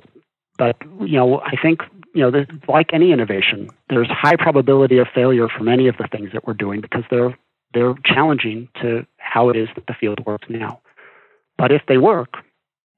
but 0.56 0.76
you 1.00 1.18
know 1.18 1.40
I 1.40 1.56
think 1.60 1.80
you 2.14 2.22
know 2.22 2.46
like 2.68 2.94
any 2.94 3.12
innovation, 3.12 3.68
there's 3.90 4.08
high 4.10 4.36
probability 4.36 4.98
of 4.98 5.08
failure 5.14 5.48
for 5.48 5.62
many 5.62 5.88
of 5.88 5.96
the 5.98 6.08
things 6.10 6.30
that 6.32 6.46
we're 6.46 6.54
doing 6.54 6.80
because 6.80 7.04
they're 7.10 7.36
they're 7.74 7.94
challenging 8.04 8.68
to 8.80 9.06
how 9.18 9.50
it 9.50 9.56
is 9.56 9.68
that 9.74 9.86
the 9.86 9.94
field 9.94 10.24
works 10.24 10.48
now. 10.48 10.80
But 11.58 11.70
if 11.70 11.82
they 11.86 11.98
work, 11.98 12.36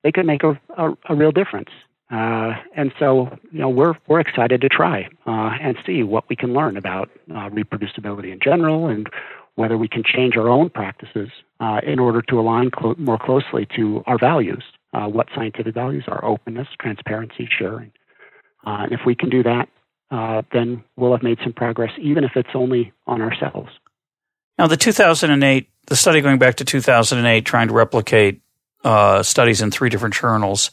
they 0.03 0.12
could 0.12 0.26
make 0.26 0.42
a, 0.42 0.61
a, 0.76 0.92
a 1.09 1.14
real 1.14 1.32
difference. 1.32 1.70
Uh, 2.12 2.53
and 2.76 2.92
so, 2.98 3.38
you 3.50 3.61
know, 3.61 3.70
we're 3.70 3.94
we're 4.07 4.20
excited 4.20 4.61
to 4.61 4.68
try 4.68 5.09
uh, 5.26 5.50
and 5.62 5.78
see 5.86 6.03
what 6.03 6.28
we 6.28 6.36
can 6.36 6.53
learn 6.53 6.76
about 6.76 7.09
uh, 7.30 7.48
reproducibility 7.48 8.30
in 8.30 8.38
general, 8.38 8.86
and 8.86 9.09
whether 9.55 9.78
we 9.78 9.88
can 9.88 10.03
change 10.05 10.36
our 10.36 10.50
own 10.50 10.68
practices 10.68 11.30
uh, 11.61 11.80
in 11.86 11.98
order 11.98 12.20
to 12.20 12.38
align 12.38 12.70
clo- 12.70 12.94
more 12.98 13.18
closely 13.18 13.66
to 13.74 14.03
our 14.07 14.18
values, 14.18 14.62
uh, 14.92 15.07
what 15.07 15.26
scientific 15.34 15.72
values 15.72 16.05
are: 16.07 16.22
openness, 16.22 16.68
transparency, 16.78 17.48
sharing. 17.59 17.90
Uh, 18.66 18.84
and 18.84 18.92
if 18.92 19.00
we 19.07 19.14
can 19.14 19.30
do 19.30 19.42
that, 19.42 19.68
then 20.53 20.84
we'll 20.96 21.12
have 21.12 21.22
made 21.22 21.38
some 21.42 21.55
progress, 21.55 21.92
even 21.98 22.24
if 22.24 22.32
it's 22.36 22.50
only 22.55 22.92
on 23.07 23.22
ourselves. 23.22 23.70
Now, 24.59 24.66
the 24.66 24.76
2008, 24.76 25.70
the 25.86 25.96
study 25.96 26.20
going 26.20 26.38
back 26.38 26.57
to 26.57 26.64
2008, 26.66 27.46
trying 27.46 27.68
to 27.68 27.74
replicate 27.74 28.41
studies 29.22 29.62
in 29.62 29.70
three 29.70 29.91
different 29.91 30.14
journals 30.14 30.70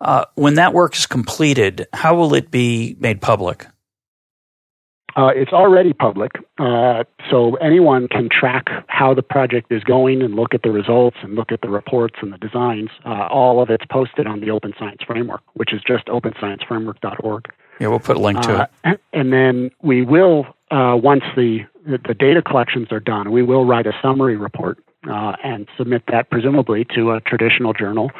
uh, 0.00 0.24
when 0.34 0.54
that 0.54 0.72
work 0.72 0.96
is 0.96 1.06
completed, 1.06 1.86
how 1.92 2.14
will 2.14 2.34
it 2.34 2.50
be 2.50 2.96
made 2.98 3.20
public? 3.20 3.66
Uh, 5.16 5.26
it's 5.34 5.52
already 5.52 5.92
public, 5.92 6.30
uh, 6.58 7.02
so 7.28 7.56
anyone 7.56 8.06
can 8.06 8.28
track 8.30 8.66
how 8.86 9.12
the 9.12 9.22
project 9.22 9.70
is 9.72 9.82
going 9.82 10.22
and 10.22 10.36
look 10.36 10.54
at 10.54 10.62
the 10.62 10.70
results 10.70 11.16
and 11.22 11.34
look 11.34 11.50
at 11.50 11.60
the 11.62 11.68
reports 11.68 12.14
and 12.22 12.32
the 12.32 12.38
designs. 12.38 12.90
Uh, 13.04 13.26
all 13.26 13.60
of 13.60 13.70
it's 13.70 13.84
posted 13.90 14.28
on 14.28 14.40
the 14.40 14.50
Open 14.50 14.72
Science 14.78 15.00
Framework, 15.04 15.42
which 15.54 15.72
is 15.72 15.82
just 15.84 16.06
openscienceframework.org. 16.06 17.52
Yeah, 17.80 17.88
we'll 17.88 17.98
put 17.98 18.16
a 18.16 18.20
link 18.20 18.40
to 18.42 18.62
it. 18.62 18.70
Uh, 18.84 18.96
and 19.12 19.32
then 19.32 19.72
we 19.82 20.02
will, 20.02 20.46
uh, 20.70 20.96
once 21.02 21.24
the, 21.34 21.66
the 21.84 22.14
data 22.14 22.40
collections 22.40 22.92
are 22.92 23.00
done, 23.00 23.32
we 23.32 23.42
will 23.42 23.64
write 23.64 23.88
a 23.88 23.92
summary 24.00 24.36
report 24.36 24.78
and 25.04 25.68
submit 25.76 26.02
that 26.08 26.30
presumably 26.30 26.86
to 26.94 27.12
a 27.12 27.20
traditional 27.20 27.72
journal 27.72 28.10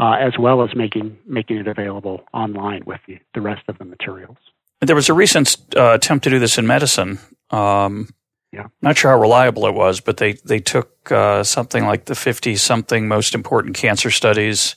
uh, 0.00 0.12
as 0.12 0.38
well 0.38 0.62
as 0.62 0.74
making 0.74 1.18
making 1.26 1.56
it 1.56 1.66
available 1.66 2.24
online 2.32 2.82
with 2.86 3.00
the, 3.06 3.18
the 3.34 3.40
rest 3.40 3.62
of 3.68 3.78
the 3.78 3.84
materials. 3.84 4.36
There 4.80 4.96
was 4.96 5.08
a 5.08 5.14
recent 5.14 5.56
uh, 5.76 5.92
attempt 5.94 6.24
to 6.24 6.30
do 6.30 6.38
this 6.38 6.56
in 6.56 6.66
medicine. 6.66 7.18
Um, 7.50 8.08
yeah. 8.52 8.68
Not 8.80 8.96
sure 8.96 9.10
how 9.10 9.20
reliable 9.20 9.66
it 9.66 9.74
was, 9.74 10.00
but 10.00 10.18
they 10.18 10.32
they 10.32 10.60
took 10.60 11.10
uh, 11.10 11.42
something 11.42 11.84
like 11.84 12.04
the 12.04 12.14
fifty 12.14 12.56
something 12.56 13.08
most 13.08 13.34
important 13.34 13.76
cancer 13.76 14.10
studies, 14.10 14.76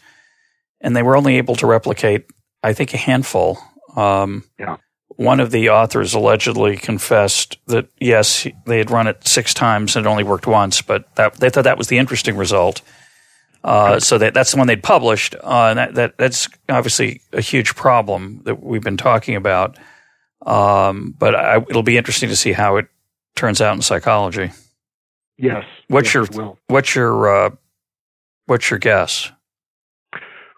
and 0.81 0.95
they 0.95 1.03
were 1.03 1.15
only 1.15 1.37
able 1.37 1.55
to 1.57 1.67
replicate, 1.67 2.25
I 2.63 2.73
think, 2.73 2.93
a 2.93 2.97
handful. 2.97 3.59
Um, 3.95 4.43
yeah. 4.59 4.77
One 5.21 5.39
of 5.39 5.51
the 5.51 5.69
authors 5.69 6.13
allegedly 6.15 6.77
confessed 6.77 7.57
that 7.67 7.87
yes, 7.99 8.47
they 8.65 8.79
had 8.79 8.89
run 8.89 9.07
it 9.07 9.27
six 9.27 9.53
times 9.53 9.95
and 9.95 10.05
it 10.05 10.09
only 10.09 10.23
worked 10.23 10.47
once, 10.47 10.81
but 10.81 11.13
that, 11.15 11.35
they 11.35 11.49
thought 11.49 11.65
that 11.65 11.77
was 11.77 11.87
the 11.87 11.99
interesting 11.99 12.37
result. 12.37 12.81
Uh, 13.63 13.99
so 13.99 14.17
that 14.17 14.33
that's 14.33 14.51
the 14.51 14.57
one 14.57 14.65
they'd 14.65 14.81
published, 14.81 15.35
uh, 15.35 15.67
and 15.69 15.77
that, 15.77 15.93
that 15.93 16.17
that's 16.17 16.49
obviously 16.67 17.21
a 17.31 17.41
huge 17.41 17.75
problem 17.75 18.41
that 18.45 18.63
we've 18.63 18.81
been 18.81 18.97
talking 18.97 19.35
about. 19.35 19.77
Um, 20.43 21.13
but 21.19 21.35
I, 21.35 21.57
it'll 21.57 21.83
be 21.83 21.97
interesting 21.97 22.29
to 22.29 22.35
see 22.35 22.53
how 22.53 22.77
it 22.77 22.87
turns 23.35 23.61
out 23.61 23.75
in 23.75 23.83
psychology. 23.83 24.51
Yes. 25.37 25.63
What's 25.89 26.15
yes, 26.15 26.29
your 26.35 26.57
what's 26.67 26.95
your 26.95 27.45
uh, 27.45 27.49
what's 28.47 28.71
your 28.71 28.79
guess? 28.79 29.31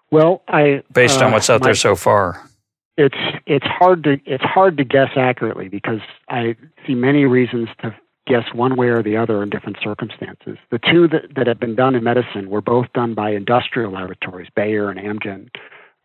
Well, 0.09 0.41
I 0.47 0.83
based 0.93 1.21
on 1.21 1.31
uh, 1.31 1.33
what's 1.33 1.49
out 1.49 1.59
my, 1.59 1.67
there 1.67 1.75
so 1.75 1.95
far. 1.95 2.49
It's 2.97 3.17
it's 3.47 3.65
hard 3.65 4.03
to 4.03 4.19
it's 4.25 4.43
hard 4.43 4.77
to 4.77 4.83
guess 4.83 5.09
accurately 5.15 5.67
because 5.67 5.99
I 6.29 6.55
see 6.85 6.93
many 6.93 7.25
reasons 7.25 7.69
to 7.81 7.95
guess 8.27 8.45
one 8.53 8.75
way 8.75 8.87
or 8.87 9.01
the 9.01 9.17
other 9.17 9.41
in 9.41 9.49
different 9.49 9.77
circumstances. 9.83 10.57
The 10.71 10.79
two 10.79 11.07
that, 11.09 11.35
that 11.35 11.47
have 11.47 11.59
been 11.59 11.75
done 11.75 11.95
in 11.95 12.03
medicine 12.03 12.49
were 12.49 12.61
both 12.61 12.85
done 12.93 13.15
by 13.15 13.31
industrial 13.31 13.91
laboratories, 13.91 14.47
Bayer 14.55 14.89
and 14.89 14.99
Amgen, 14.99 15.49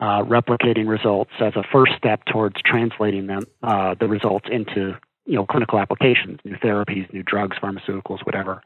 uh, 0.00 0.24
replicating 0.24 0.88
results 0.88 1.30
as 1.40 1.54
a 1.56 1.62
first 1.70 1.92
step 1.96 2.24
towards 2.24 2.56
translating 2.64 3.26
them 3.26 3.44
uh, 3.62 3.94
the 4.00 4.08
results 4.08 4.46
into 4.50 4.96
you 5.26 5.34
know 5.34 5.44
clinical 5.44 5.78
applications, 5.78 6.40
new 6.44 6.56
therapies, 6.56 7.12
new 7.12 7.22
drugs, 7.22 7.56
pharmaceuticals, 7.62 8.24
whatever. 8.24 8.62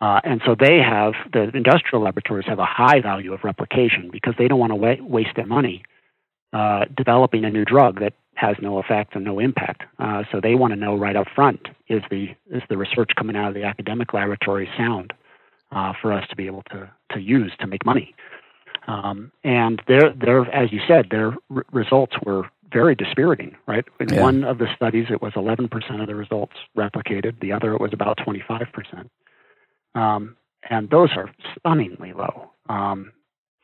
Uh, 0.00 0.18
and 0.24 0.40
so 0.46 0.54
they 0.58 0.78
have, 0.78 1.12
the 1.34 1.50
industrial 1.54 2.02
laboratories 2.02 2.46
have 2.46 2.58
a 2.58 2.64
high 2.64 3.00
value 3.02 3.34
of 3.34 3.44
replication 3.44 4.08
because 4.10 4.32
they 4.38 4.48
don't 4.48 4.58
want 4.58 4.70
to 4.70 4.74
wa- 4.74 4.96
waste 5.00 5.36
their 5.36 5.44
money 5.44 5.82
uh, 6.52 6.84
developing 6.96 7.44
a 7.44 7.50
new 7.50 7.64
drug 7.64 8.00
that 8.00 8.14
has 8.34 8.56
no 8.60 8.78
effect 8.78 9.14
and 9.14 9.24
no 9.24 9.38
impact. 9.38 9.82
Uh, 9.98 10.22
so 10.32 10.40
they 10.40 10.54
want 10.54 10.72
to 10.72 10.76
know 10.76 10.96
right 10.96 11.16
up 11.16 11.26
front 11.34 11.68
is 11.88 12.02
the, 12.10 12.28
is 12.50 12.62
the 12.68 12.76
research 12.76 13.10
coming 13.16 13.36
out 13.36 13.48
of 13.48 13.54
the 13.54 13.64
academic 13.64 14.14
laboratory 14.14 14.68
sound 14.76 15.12
uh, 15.72 15.92
for 16.00 16.12
us 16.12 16.26
to 16.28 16.36
be 16.36 16.46
able 16.46 16.62
to, 16.70 16.90
to 17.12 17.20
use 17.20 17.52
to 17.60 17.66
make 17.66 17.84
money. 17.84 18.14
Um, 18.88 19.30
and 19.44 19.82
their, 19.86 20.12
their, 20.14 20.42
as 20.54 20.72
you 20.72 20.80
said, 20.88 21.08
their 21.10 21.34
r- 21.54 21.64
results 21.70 22.16
were 22.24 22.48
very 22.72 22.94
dispiriting, 22.94 23.56
right? 23.66 23.84
In 23.98 24.08
yeah. 24.08 24.22
one 24.22 24.44
of 24.44 24.58
the 24.58 24.66
studies, 24.74 25.06
it 25.10 25.20
was 25.20 25.32
11% 25.34 26.00
of 26.00 26.06
the 26.06 26.14
results 26.14 26.54
replicated. 26.76 27.40
The 27.40 27.52
other, 27.52 27.74
it 27.74 27.80
was 27.80 27.92
about 27.92 28.18
25%. 28.18 29.08
Um, 29.94 30.36
and 30.68 30.88
those 30.90 31.10
are 31.16 31.30
stunningly 31.58 32.12
low. 32.12 32.50
Um, 32.68 33.12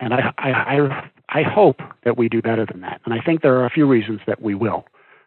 and 0.00 0.14
I, 0.14 0.32
I, 0.38 1.10
I, 1.28 1.42
hope 1.42 1.80
that 2.04 2.16
we 2.16 2.28
do 2.28 2.42
better 2.42 2.66
than 2.66 2.80
that. 2.82 3.00
And 3.04 3.14
I 3.14 3.20
think 3.20 3.42
there 3.42 3.56
are 3.56 3.66
a 3.66 3.70
few 3.70 3.86
reasons 3.86 4.20
that 4.26 4.42
we 4.42 4.54
will 4.54 4.84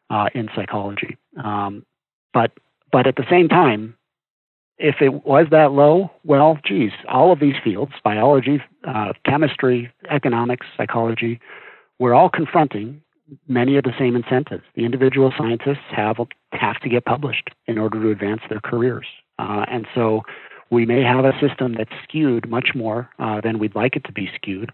uh, 0.10 0.30
in 0.34 0.50
psychology. 0.56 1.18
Um, 1.44 1.86
but, 2.34 2.52
but 2.92 3.08
at 3.08 3.16
the 3.16 3.26
same 3.30 3.48
time, 3.48 3.96
if 4.78 4.96
it 5.02 5.26
was 5.26 5.48
that 5.52 5.72
low, 5.72 6.12
well, 6.24 6.58
geez, 6.66 6.92
all 7.08 7.32
of 7.32 7.40
these 7.40 7.56
fields 7.64 7.94
biology, 8.04 8.62
uh, 8.88 9.14
chemistry, 9.26 9.92
economics, 10.10 10.68
psychology 10.78 11.40
we're 12.00 12.14
all 12.14 12.30
confronting 12.30 13.02
many 13.48 13.78
of 13.78 13.84
the 13.84 13.94
same 14.00 14.16
incentives. 14.16 14.64
The 14.76 14.86
individual 14.86 15.32
scientists 15.38 15.86
have, 15.96 16.18
have 16.54 16.80
to 16.80 16.90
get 16.90 17.06
published 17.06 17.50
in 17.68 17.78
order 17.78 18.02
to 18.02 18.10
advance 18.10 18.42
their 18.50 18.62
careers. 18.62 19.06
Uh, 19.38 19.66
and 19.70 19.86
so 19.94 20.24
we 20.72 20.86
may 20.86 21.02
have 21.04 21.26
a 21.26 21.34
system 21.40 21.74
that's 21.78 21.92
skewed 22.04 22.50
much 22.50 22.70
more 22.76 23.10
uh, 23.20 23.42
than 23.42 23.60
we'd 23.60 23.76
like 23.76 23.96
it 23.96 24.04
to 24.06 24.12
be 24.12 24.30
skewed. 24.36 24.72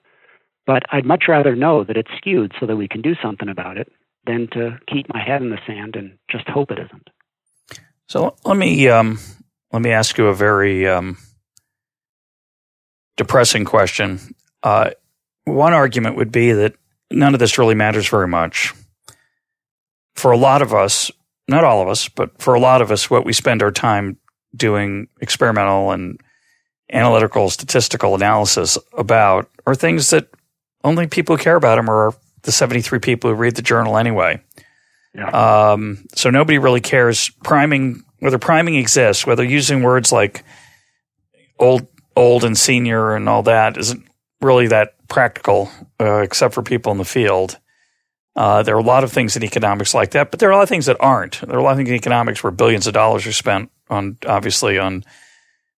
But 0.66 0.84
I'd 0.91 1.06
much 1.06 1.26
rather 1.28 1.56
know 1.56 1.84
that 1.84 1.98
it's 1.98 2.12
skewed 2.18 2.54
so 2.60 2.66
that 2.66 2.76
we 2.76 2.88
can 2.88 3.02
do 3.02 3.16
something 3.22 3.50
about 3.50 3.78
it 3.78 3.91
than 4.26 4.48
to 4.54 4.80
keep 4.91 5.08
my 5.14 5.24
head 5.24 5.41
in 5.41 5.52
the 5.52 5.60
sand 5.68 5.96
and 5.96 6.18
just 6.30 6.48
hope 6.48 6.72
it 6.72 6.80
isn't. 6.80 7.10
So 8.08 8.36
let 8.43 8.58
me 8.58 8.88
um, 8.88 9.20
let 9.72 9.82
me 9.82 9.91
ask 9.91 10.18
you 10.18 10.28
a 10.28 10.36
very 10.36 10.88
um, 10.88 11.18
depressing 13.18 13.66
question. 13.66 14.20
Uh, 14.64 14.91
one 15.46 15.74
argument 15.74 16.18
would 16.18 16.32
be 16.32 16.52
that 16.52 16.76
none 17.12 17.34
of 17.34 17.39
this 17.39 17.58
really 17.58 17.76
matters 17.76 18.08
very 18.08 18.28
much. 18.28 18.74
For 20.16 20.32
a 20.32 20.38
lot 20.38 20.62
of 20.62 20.74
us, 20.74 21.12
not 21.48 21.64
all 21.64 21.82
of 21.82 21.88
us, 21.88 22.10
but 22.10 22.41
for 22.41 22.54
a 22.54 22.60
lot 22.60 22.82
of 22.82 22.91
us, 22.91 23.10
what 23.10 23.26
we 23.26 23.34
spend 23.34 23.62
our 23.62 23.72
time 23.72 24.18
doing 24.56 25.08
experimental 25.22 25.91
and 25.91 26.20
analytical 26.91 27.49
statistical 27.49 28.16
analysis 28.16 28.78
about 28.97 29.49
are 29.66 29.76
things 29.76 30.10
that 30.12 30.30
only 30.84 31.08
people 31.08 31.36
who 31.36 31.43
care 31.43 31.56
about 31.56 31.76
them 31.76 31.89
are 31.89 32.14
the 32.43 32.51
73 32.51 32.99
people 32.99 33.30
who 33.30 33.36
read 33.36 33.56
the 33.56 33.62
journal 33.62 33.97
anyway. 33.97 34.39
Yeah. 35.14 35.30
Um, 35.30 36.06
so 36.14 36.30
nobody 36.30 36.58
really 36.58 36.82
cares 36.82 37.30
priming 37.43 38.03
whether 38.20 38.38
priming 38.38 38.76
exists, 38.76 39.26
whether 39.26 39.43
using 39.43 39.84
words 39.84 40.12
like 40.12 40.43
old, 41.60 41.88
old 42.16 42.43
and 42.43 42.58
senior 42.58 43.16
and 43.16 43.28
all 43.28 43.43
that 43.43 43.78
isn't 43.78 44.06
really 44.41 44.68
that 44.68 44.95
practical, 45.08 45.70
uh, 45.99 46.20
except 46.20 46.53
for 46.53 46.62
people 46.62 46.91
in 46.91 46.97
the 46.97 47.06
field. 47.06 47.58
Uh, 48.36 48.64
there 48.64 48.76
are 48.76 48.80
a 48.80 48.84
lot 48.84 49.03
of 49.03 49.12
things 49.12 49.38
in 49.38 49.43
economics 49.43 49.93
like 49.93 50.12
that, 50.12 50.30
but 50.30 50.39
there 50.39 50.49
are 50.49 50.51
a 50.51 50.56
lot 50.56 50.64
of 50.64 50.70
things 50.70 50.88
that 50.88 50.97
aren't. 50.99 51.39
There 51.41 51.56
are 51.56 51.60
a 51.60 51.64
lot 51.64 51.72
of 51.72 51.78
things 51.78 51.89
in 51.89 51.95
economics 51.95 52.43
where 52.43 52.51
billions 52.51 52.86
of 52.86 52.93
dollars 52.93 53.26
are 53.26 53.32
spent 53.32 53.72
on, 53.90 54.18
obviously, 54.26 54.78
on 54.78 55.04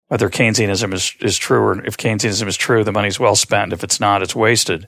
whether 0.07 0.29
Keynesianism 0.29 0.93
is, 0.93 1.15
is 1.21 1.37
true 1.37 1.59
or 1.59 1.85
if 1.85 1.97
Keynesianism 1.97 2.47
is 2.47 2.57
true, 2.57 2.83
the 2.83 2.91
money's 2.91 3.19
well 3.19 3.35
spent. 3.35 3.73
If 3.73 3.83
it's 3.83 3.99
not, 3.99 4.21
it's 4.21 4.35
wasted. 4.35 4.87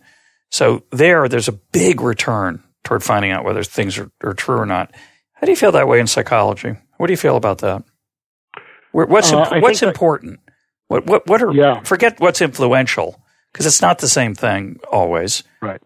So 0.49 0.83
there, 0.91 1.27
there's 1.27 1.47
a 1.47 1.53
big 1.53 2.01
return 2.01 2.63
toward 2.83 3.03
finding 3.03 3.31
out 3.31 3.43
whether 3.43 3.63
things 3.63 3.97
are, 3.97 4.09
are 4.23 4.33
true 4.33 4.57
or 4.57 4.65
not. 4.65 4.93
How 5.33 5.45
do 5.45 5.51
you 5.51 5.57
feel 5.57 5.71
that 5.73 5.87
way 5.87 5.99
in 5.99 6.07
psychology? 6.07 6.75
What 6.97 7.07
do 7.07 7.13
you 7.13 7.17
feel 7.17 7.37
about 7.37 7.59
that? 7.59 7.83
What's 8.91 9.31
uh, 9.31 9.47
imp- 9.51 9.61
what's 9.61 9.83
important? 9.83 10.39
What 10.87 11.05
what 11.05 11.27
what 11.27 11.41
are 11.41 11.53
yeah. 11.53 11.81
forget 11.83 12.19
what's 12.19 12.41
influential 12.41 13.21
because 13.51 13.65
it's 13.65 13.81
not 13.81 13.99
the 13.99 14.07
same 14.07 14.33
thing 14.33 14.79
always. 14.91 15.43
Right. 15.61 15.81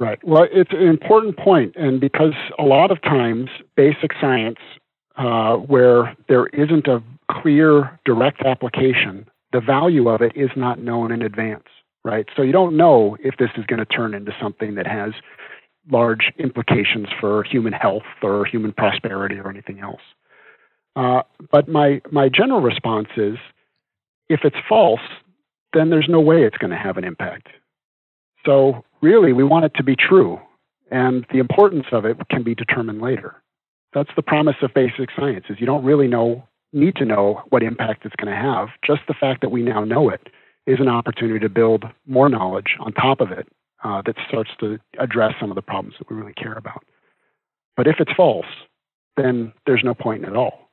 Right. 0.00 0.18
Well, 0.22 0.46
it's 0.50 0.70
an 0.72 0.86
important 0.86 1.36
point, 1.36 1.74
and 1.76 2.00
because 2.00 2.32
a 2.58 2.62
lot 2.62 2.92
of 2.92 3.02
times 3.02 3.50
basic 3.76 4.12
science, 4.20 4.58
uh, 5.18 5.56
where 5.56 6.16
there 6.28 6.46
isn't 6.46 6.86
a 6.86 7.02
clear 7.30 7.98
direct 8.04 8.42
application, 8.42 9.28
the 9.52 9.60
value 9.60 10.08
of 10.08 10.22
it 10.22 10.32
is 10.36 10.50
not 10.56 10.78
known 10.78 11.12
in 11.12 11.22
advance. 11.22 11.64
Right. 12.04 12.26
So 12.36 12.42
you 12.42 12.52
don't 12.52 12.76
know 12.76 13.16
if 13.22 13.36
this 13.38 13.50
is 13.58 13.66
going 13.66 13.80
to 13.80 13.84
turn 13.84 14.14
into 14.14 14.32
something 14.40 14.76
that 14.76 14.86
has 14.86 15.12
large 15.90 16.32
implications 16.38 17.08
for 17.20 17.42
human 17.42 17.72
health 17.72 18.04
or 18.22 18.46
human 18.46 18.72
prosperity 18.72 19.36
or 19.36 19.50
anything 19.50 19.80
else. 19.80 20.00
Uh, 20.96 21.22
but 21.50 21.68
my 21.68 22.00
my 22.10 22.28
general 22.28 22.60
response 22.60 23.08
is, 23.16 23.36
if 24.28 24.40
it's 24.44 24.56
false, 24.68 25.00
then 25.72 25.90
there's 25.90 26.08
no 26.08 26.20
way 26.20 26.44
it's 26.44 26.56
going 26.56 26.70
to 26.70 26.76
have 26.76 26.96
an 26.96 27.04
impact. 27.04 27.48
So 28.46 28.84
really, 29.02 29.32
we 29.32 29.44
want 29.44 29.64
it 29.64 29.72
to 29.76 29.82
be 29.82 29.96
true, 29.96 30.40
and 30.90 31.26
the 31.32 31.38
importance 31.38 31.86
of 31.92 32.04
it 32.04 32.16
can 32.30 32.42
be 32.42 32.54
determined 32.54 33.02
later. 33.02 33.42
That's 33.94 34.10
the 34.16 34.22
promise 34.22 34.56
of 34.62 34.74
basic 34.74 35.10
science: 35.16 35.46
is 35.48 35.60
you 35.60 35.66
don't 35.66 35.84
really 35.84 36.08
know 36.08 36.44
need 36.72 36.96
to 36.96 37.04
know 37.04 37.42
what 37.48 37.62
impact 37.62 38.04
it's 38.04 38.16
going 38.16 38.32
to 38.32 38.40
have. 38.40 38.68
Just 38.86 39.00
the 39.08 39.14
fact 39.14 39.40
that 39.40 39.50
we 39.50 39.62
now 39.62 39.84
know 39.84 40.10
it 40.10 40.28
is 40.66 40.80
an 40.80 40.88
opportunity 40.88 41.40
to 41.40 41.48
build 41.48 41.84
more 42.06 42.28
knowledge 42.28 42.76
on 42.80 42.92
top 42.92 43.20
of 43.20 43.30
it 43.30 43.48
uh, 43.84 44.02
that 44.04 44.16
starts 44.28 44.50
to 44.60 44.78
address 44.98 45.32
some 45.40 45.50
of 45.50 45.54
the 45.54 45.62
problems 45.62 45.94
that 45.98 46.10
we 46.10 46.16
really 46.16 46.34
care 46.34 46.52
about. 46.52 46.84
But 47.76 47.86
if 47.86 47.96
it's 48.00 48.12
false, 48.16 48.46
then 49.16 49.52
there's 49.66 49.82
no 49.84 49.94
point 49.94 50.24
at 50.24 50.36
all. 50.36 50.70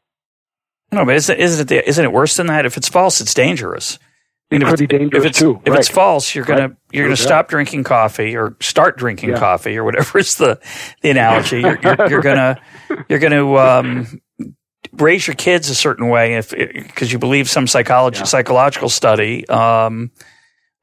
No, 0.91 1.05
but 1.05 1.15
isn't, 1.15 1.39
isn't 1.39 1.71
it 1.71 1.87
isn't 1.87 2.05
it 2.05 2.11
worse 2.11 2.37
than 2.37 2.47
that? 2.47 2.65
If 2.65 2.77
it's 2.77 2.89
false, 2.89 3.21
it's 3.21 3.33
dangerous. 3.33 3.99
I 4.51 4.55
mean, 4.55 4.61
it 4.61 4.69
could 4.69 4.79
be 4.79 4.87
dangerous 4.87 5.23
if 5.23 5.29
it's, 5.29 5.39
too. 5.39 5.59
If 5.65 5.71
right. 5.71 5.79
it's 5.79 5.89
false, 5.89 6.35
you're 6.35 6.45
gonna 6.45 6.67
right. 6.67 6.77
you're 6.91 7.05
gonna 7.05 7.17
stop 7.17 7.49
drinking 7.49 7.83
coffee 7.83 8.35
or 8.35 8.55
start 8.59 8.95
drinking 8.97 9.31
yeah. 9.31 9.39
coffee 9.39 9.75
or 9.75 9.83
whatever 9.83 10.19
is 10.19 10.35
the 10.35 10.59
the 11.01 11.09
analogy. 11.09 11.61
You're, 11.61 11.79
you're, 11.81 12.09
you're 12.09 12.21
gonna 12.21 12.61
you're 13.09 13.19
gonna 13.19 13.55
um, 13.55 14.21
raise 14.93 15.25
your 15.25 15.35
kids 15.35 15.69
a 15.69 15.75
certain 15.75 16.09
way 16.09 16.35
if 16.35 16.51
because 16.51 17.11
you 17.11 17.17
believe 17.17 17.49
some 17.49 17.65
psychology 17.65 18.19
yeah. 18.19 18.25
psychological 18.25 18.89
study. 18.89 19.47
Um, 19.47 20.11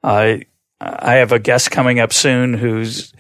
uh, 0.02 0.38
I 0.80 1.14
have 1.14 1.30
a 1.30 1.38
guest 1.38 1.70
coming 1.70 2.00
up 2.00 2.12
soon 2.12 2.54
who's 2.54 3.12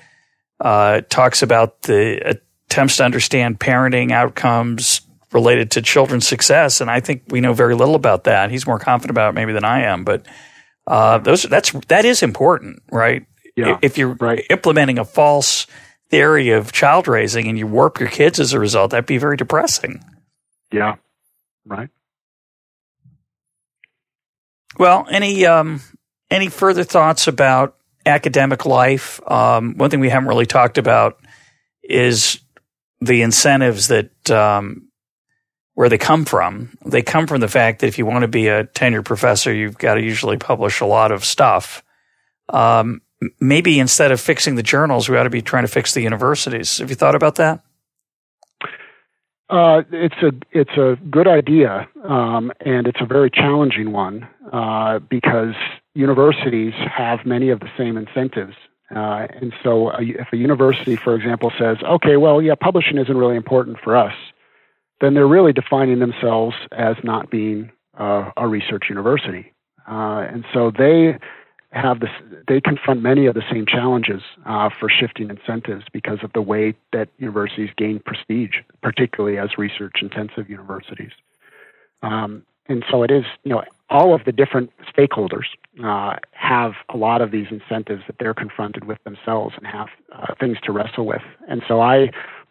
uh, 0.60 1.02
talks 1.08 1.42
about 1.42 1.82
the 1.82 2.36
attempts 2.68 2.96
to 2.96 3.04
understand 3.04 3.60
parenting 3.60 4.10
outcomes 4.10 5.01
related 5.32 5.70
to 5.72 5.82
children's 5.82 6.26
success, 6.26 6.80
and 6.80 6.90
I 6.90 7.00
think 7.00 7.24
we 7.28 7.40
know 7.40 7.52
very 7.52 7.74
little 7.74 7.94
about 7.94 8.24
that. 8.24 8.50
He's 8.50 8.66
more 8.66 8.78
confident 8.78 9.10
about 9.10 9.30
it 9.30 9.34
maybe 9.34 9.52
than 9.52 9.64
I 9.64 9.82
am, 9.84 10.04
but 10.04 10.26
uh, 10.86 11.18
those 11.18 11.42
that's 11.42 11.72
that 11.88 12.04
is 12.04 12.22
important, 12.22 12.82
right? 12.90 13.26
Yeah, 13.56 13.78
if 13.82 13.98
you're 13.98 14.14
right. 14.14 14.44
implementing 14.50 14.98
a 14.98 15.04
false 15.04 15.66
theory 16.10 16.50
of 16.50 16.72
child 16.72 17.08
raising 17.08 17.48
and 17.48 17.58
you 17.58 17.66
warp 17.66 18.00
your 18.00 18.08
kids 18.08 18.40
as 18.40 18.52
a 18.52 18.58
result, 18.58 18.90
that'd 18.90 19.06
be 19.06 19.18
very 19.18 19.36
depressing. 19.36 20.02
Yeah, 20.70 20.96
right. 21.66 21.88
Well, 24.78 25.06
any 25.10 25.44
um, 25.46 25.80
any 26.30 26.48
further 26.48 26.84
thoughts 26.84 27.28
about 27.28 27.76
academic 28.06 28.66
life? 28.66 29.20
Um, 29.30 29.76
one 29.76 29.90
thing 29.90 30.00
we 30.00 30.08
haven't 30.08 30.28
really 30.28 30.46
talked 30.46 30.78
about 30.78 31.18
is 31.82 32.40
the 33.00 33.22
incentives 33.22 33.88
that 33.88 34.30
um, 34.30 34.88
where 35.74 35.88
they 35.88 35.98
come 35.98 36.24
from. 36.24 36.76
They 36.84 37.02
come 37.02 37.26
from 37.26 37.40
the 37.40 37.48
fact 37.48 37.80
that 37.80 37.86
if 37.86 37.98
you 37.98 38.06
want 38.06 38.22
to 38.22 38.28
be 38.28 38.48
a 38.48 38.64
tenured 38.64 39.04
professor, 39.04 39.52
you've 39.52 39.78
got 39.78 39.94
to 39.94 40.02
usually 40.02 40.36
publish 40.36 40.80
a 40.80 40.86
lot 40.86 41.12
of 41.12 41.24
stuff. 41.24 41.82
Um, 42.48 43.00
maybe 43.40 43.78
instead 43.78 44.12
of 44.12 44.20
fixing 44.20 44.56
the 44.56 44.62
journals, 44.62 45.08
we 45.08 45.16
ought 45.16 45.24
to 45.24 45.30
be 45.30 45.42
trying 45.42 45.64
to 45.64 45.68
fix 45.68 45.94
the 45.94 46.02
universities. 46.02 46.78
Have 46.78 46.90
you 46.90 46.96
thought 46.96 47.14
about 47.14 47.36
that? 47.36 47.62
Uh, 49.48 49.82
it's 49.92 50.14
a 50.22 50.32
it's 50.52 50.78
a 50.78 50.96
good 51.10 51.28
idea, 51.28 51.86
um, 52.08 52.50
and 52.60 52.86
it's 52.86 53.00
a 53.02 53.04
very 53.04 53.30
challenging 53.30 53.92
one 53.92 54.26
uh, 54.50 54.98
because 54.98 55.54
universities 55.94 56.72
have 56.90 57.26
many 57.26 57.50
of 57.50 57.60
the 57.60 57.68
same 57.76 57.98
incentives. 57.98 58.54
Uh, 58.94 59.26
and 59.40 59.52
so, 59.62 59.90
a, 59.90 60.00
if 60.00 60.28
a 60.32 60.38
university, 60.38 60.96
for 60.96 61.14
example, 61.14 61.52
says, 61.58 61.76
"Okay, 61.82 62.16
well, 62.16 62.40
yeah, 62.40 62.54
publishing 62.58 62.96
isn't 62.96 63.16
really 63.16 63.36
important 63.36 63.78
for 63.78 63.94
us," 63.94 64.14
then 65.02 65.12
they're 65.14 65.34
really 65.38 65.52
defining 65.52 65.98
themselves 65.98 66.56
as 66.88 66.96
not 67.04 67.30
being 67.30 67.70
uh, 67.98 68.30
a 68.38 68.46
research 68.48 68.84
university. 68.88 69.44
Uh, 69.86 70.24
and 70.32 70.42
so 70.54 70.70
they 70.70 71.18
have 71.72 72.00
this, 72.00 72.14
they 72.48 72.60
confront 72.60 73.02
many 73.02 73.26
of 73.26 73.34
the 73.34 73.46
same 73.52 73.66
challenges 73.66 74.22
uh, 74.46 74.70
for 74.78 74.88
shifting 74.88 75.28
incentives 75.36 75.84
because 75.92 76.20
of 76.22 76.32
the 76.32 76.44
way 76.52 76.74
that 76.94 77.08
universities 77.18 77.70
gain 77.76 78.00
prestige, 78.08 78.56
particularly 78.80 79.36
as 79.44 79.50
research 79.58 79.96
intensive 80.00 80.48
universities. 80.48 81.14
Um, 82.02 82.32
And 82.68 82.84
so 82.90 83.02
it 83.02 83.10
is, 83.10 83.26
you 83.44 83.52
know, 83.52 83.62
all 83.90 84.14
of 84.14 84.22
the 84.24 84.34
different 84.42 84.70
stakeholders 84.92 85.48
uh, 85.90 86.14
have 86.50 86.72
a 86.94 86.96
lot 86.96 87.20
of 87.20 87.28
these 87.36 87.48
incentives 87.50 88.02
that 88.06 88.16
they're 88.18 88.38
confronted 88.44 88.84
with 88.90 89.00
themselves 89.08 89.52
and 89.58 89.66
have 89.66 89.88
uh, 90.16 90.34
things 90.40 90.58
to 90.66 90.70
wrestle 90.76 91.06
with. 91.12 91.24
And 91.50 91.60
so 91.68 91.74
I, 91.94 91.96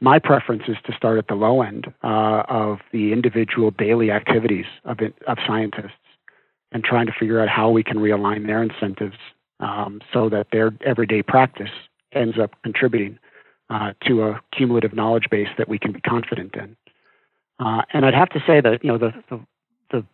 my 0.01 0.17
preference 0.17 0.63
is 0.67 0.77
to 0.85 0.93
start 0.93 1.19
at 1.19 1.27
the 1.27 1.35
low 1.35 1.61
end 1.61 1.93
uh, 2.03 2.43
of 2.49 2.79
the 2.91 3.13
individual 3.13 3.71
daily 3.71 4.11
activities 4.11 4.65
of, 4.83 4.99
it, 4.99 5.13
of 5.27 5.37
scientists 5.47 5.91
and 6.71 6.83
trying 6.83 7.05
to 7.05 7.13
figure 7.17 7.39
out 7.39 7.47
how 7.47 7.69
we 7.69 7.83
can 7.83 7.97
realign 7.97 8.47
their 8.47 8.63
incentives 8.63 9.17
um, 9.59 10.01
so 10.11 10.27
that 10.27 10.47
their 10.51 10.71
everyday 10.85 11.21
practice 11.21 11.69
ends 12.13 12.39
up 12.39 12.51
contributing 12.63 13.19
uh, 13.69 13.93
to 14.05 14.23
a 14.23 14.41
cumulative 14.51 14.93
knowledge 14.93 15.29
base 15.29 15.47
that 15.57 15.69
we 15.69 15.77
can 15.77 15.91
be 15.91 16.01
confident 16.01 16.55
in. 16.55 16.75
Uh, 17.59 17.83
and 17.93 18.05
I'd 18.05 18.15
have 18.15 18.29
to 18.29 18.39
say 18.45 18.59
that 18.59 18.83
you 18.83 18.91
know 18.91 18.97
the, 18.97 19.13
the, 19.29 19.39
the 19.91 20.05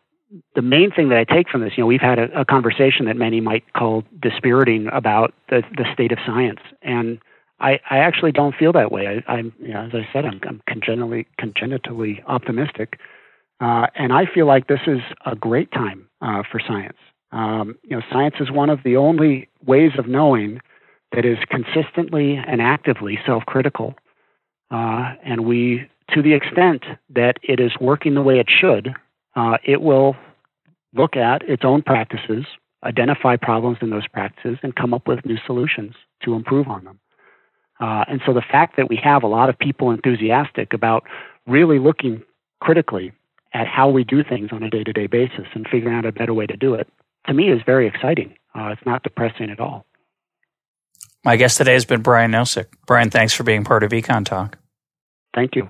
the 0.54 0.62
main 0.62 0.92
thing 0.92 1.10
that 1.10 1.18
I 1.18 1.24
take 1.24 1.50
from 1.50 1.62
this, 1.62 1.74
you 1.78 1.84
know, 1.84 1.88
we've 1.88 2.02
had 2.02 2.20
a, 2.20 2.42
a 2.42 2.46
conversation 2.46 3.06
that 3.06 3.16
many 3.16 3.40
might 3.40 3.72
call 3.74 4.04
dispiriting 4.22 4.90
about 4.92 5.34
the 5.50 5.64
the 5.76 5.86
state 5.94 6.12
of 6.12 6.20
science, 6.26 6.60
and 6.82 7.20
I, 7.60 7.80
I 7.90 7.98
actually 8.00 8.32
don't 8.32 8.56
feel 8.56 8.72
that 8.74 8.92
way. 8.92 9.24
I, 9.28 9.40
am 9.40 9.54
you 9.60 9.74
know, 9.74 9.86
as 9.86 9.92
I 9.94 10.08
said, 10.14 10.26
I'm, 10.26 10.40
I'm 10.48 10.62
congenitally 10.68 11.28
congenitally 11.40 12.24
optimistic, 12.28 13.00
uh, 13.60 13.88
and 13.96 14.14
I 14.14 14.26
feel 14.32 14.46
like 14.46 14.68
this 14.68 14.82
is 14.86 15.00
a 15.26 15.36
great 15.36 15.72
time 15.72 16.08
uh, 16.22 16.44
for 16.50 16.60
science. 16.60 16.98
Um, 17.32 17.76
you 17.84 17.98
know, 17.98 18.04
science 18.12 18.36
is 18.40 18.52
one 18.52 18.70
of 18.70 18.80
the 18.84 18.96
only 18.96 19.50
ways 19.66 19.92
of 19.98 20.08
knowing 20.08 20.62
that 21.14 21.26
is 21.26 21.38
consistently 21.50 22.36
and 22.36 22.62
actively 22.62 23.18
self-critical, 23.26 23.96
uh, 24.72 25.14
and 25.24 25.46
we 25.46 25.90
to 26.14 26.22
the 26.22 26.34
extent 26.34 26.84
that 27.10 27.38
it 27.44 27.60
is 27.60 27.72
working 27.82 28.14
the 28.14 28.22
way 28.22 28.40
it 28.40 28.48
should, 28.50 28.94
uh, 29.36 29.58
it 29.66 29.82
will 29.82 30.16
look 30.94 31.16
at 31.16 31.42
its 31.44 31.64
own 31.66 31.82
practices, 31.82 32.46
identify 32.84 33.36
problems 33.36 33.78
in 33.82 33.90
those 33.90 34.08
practices, 34.08 34.58
and 34.64 34.76
come 34.76 34.94
up 34.94 35.08
with 35.08 35.26
new 35.26 35.38
solutions 35.46 35.96
to 36.24 36.34
improve 36.34 36.68
on 36.68 36.86
them. 36.86 37.00
Uh, 37.80 38.06
and 38.08 38.22
so 38.26 38.34
the 38.34 38.42
fact 38.42 38.78
that 38.78 38.90
we 38.90 39.00
have 39.02 39.24
a 39.24 39.28
lot 39.28 39.50
of 39.50 39.58
people 39.58 39.92
enthusiastic 39.92 40.74
about 40.74 41.04
really 41.46 41.80
looking 41.80 42.24
critically 42.60 43.12
at 43.54 43.68
how 43.68 43.90
we 43.90 44.04
do 44.04 44.24
things 44.24 44.50
on 44.52 44.64
a 44.64 44.70
day 44.70 44.84
to 44.84 44.94
day 44.94 45.08
basis 45.08 45.46
and 45.54 45.68
figuring 45.72 45.96
out 45.96 46.06
a 46.06 46.12
better 46.12 46.34
way 46.34 46.46
to 46.46 46.58
do 46.58 46.74
it, 46.74 46.88
to 47.28 47.34
me, 47.34 47.50
is 47.50 47.62
very 47.66 47.88
exciting. 47.88 48.34
Uh, 48.56 48.70
it's 48.70 48.86
not 48.86 49.04
depressing 49.04 49.50
at 49.50 49.60
all. 49.60 49.86
My 51.24 51.36
guest 51.36 51.58
today 51.58 51.74
has 51.74 51.86
been 51.86 52.02
Brian 52.02 52.32
Nosek. 52.32 52.68
Brian, 52.86 53.10
thanks 53.10 53.34
for 53.34 53.44
being 53.44 53.64
part 53.64 53.84
of 53.84 53.92
Econ 53.92 54.26
Talk. 54.26 54.58
Thank 55.36 55.56
you. 55.56 55.70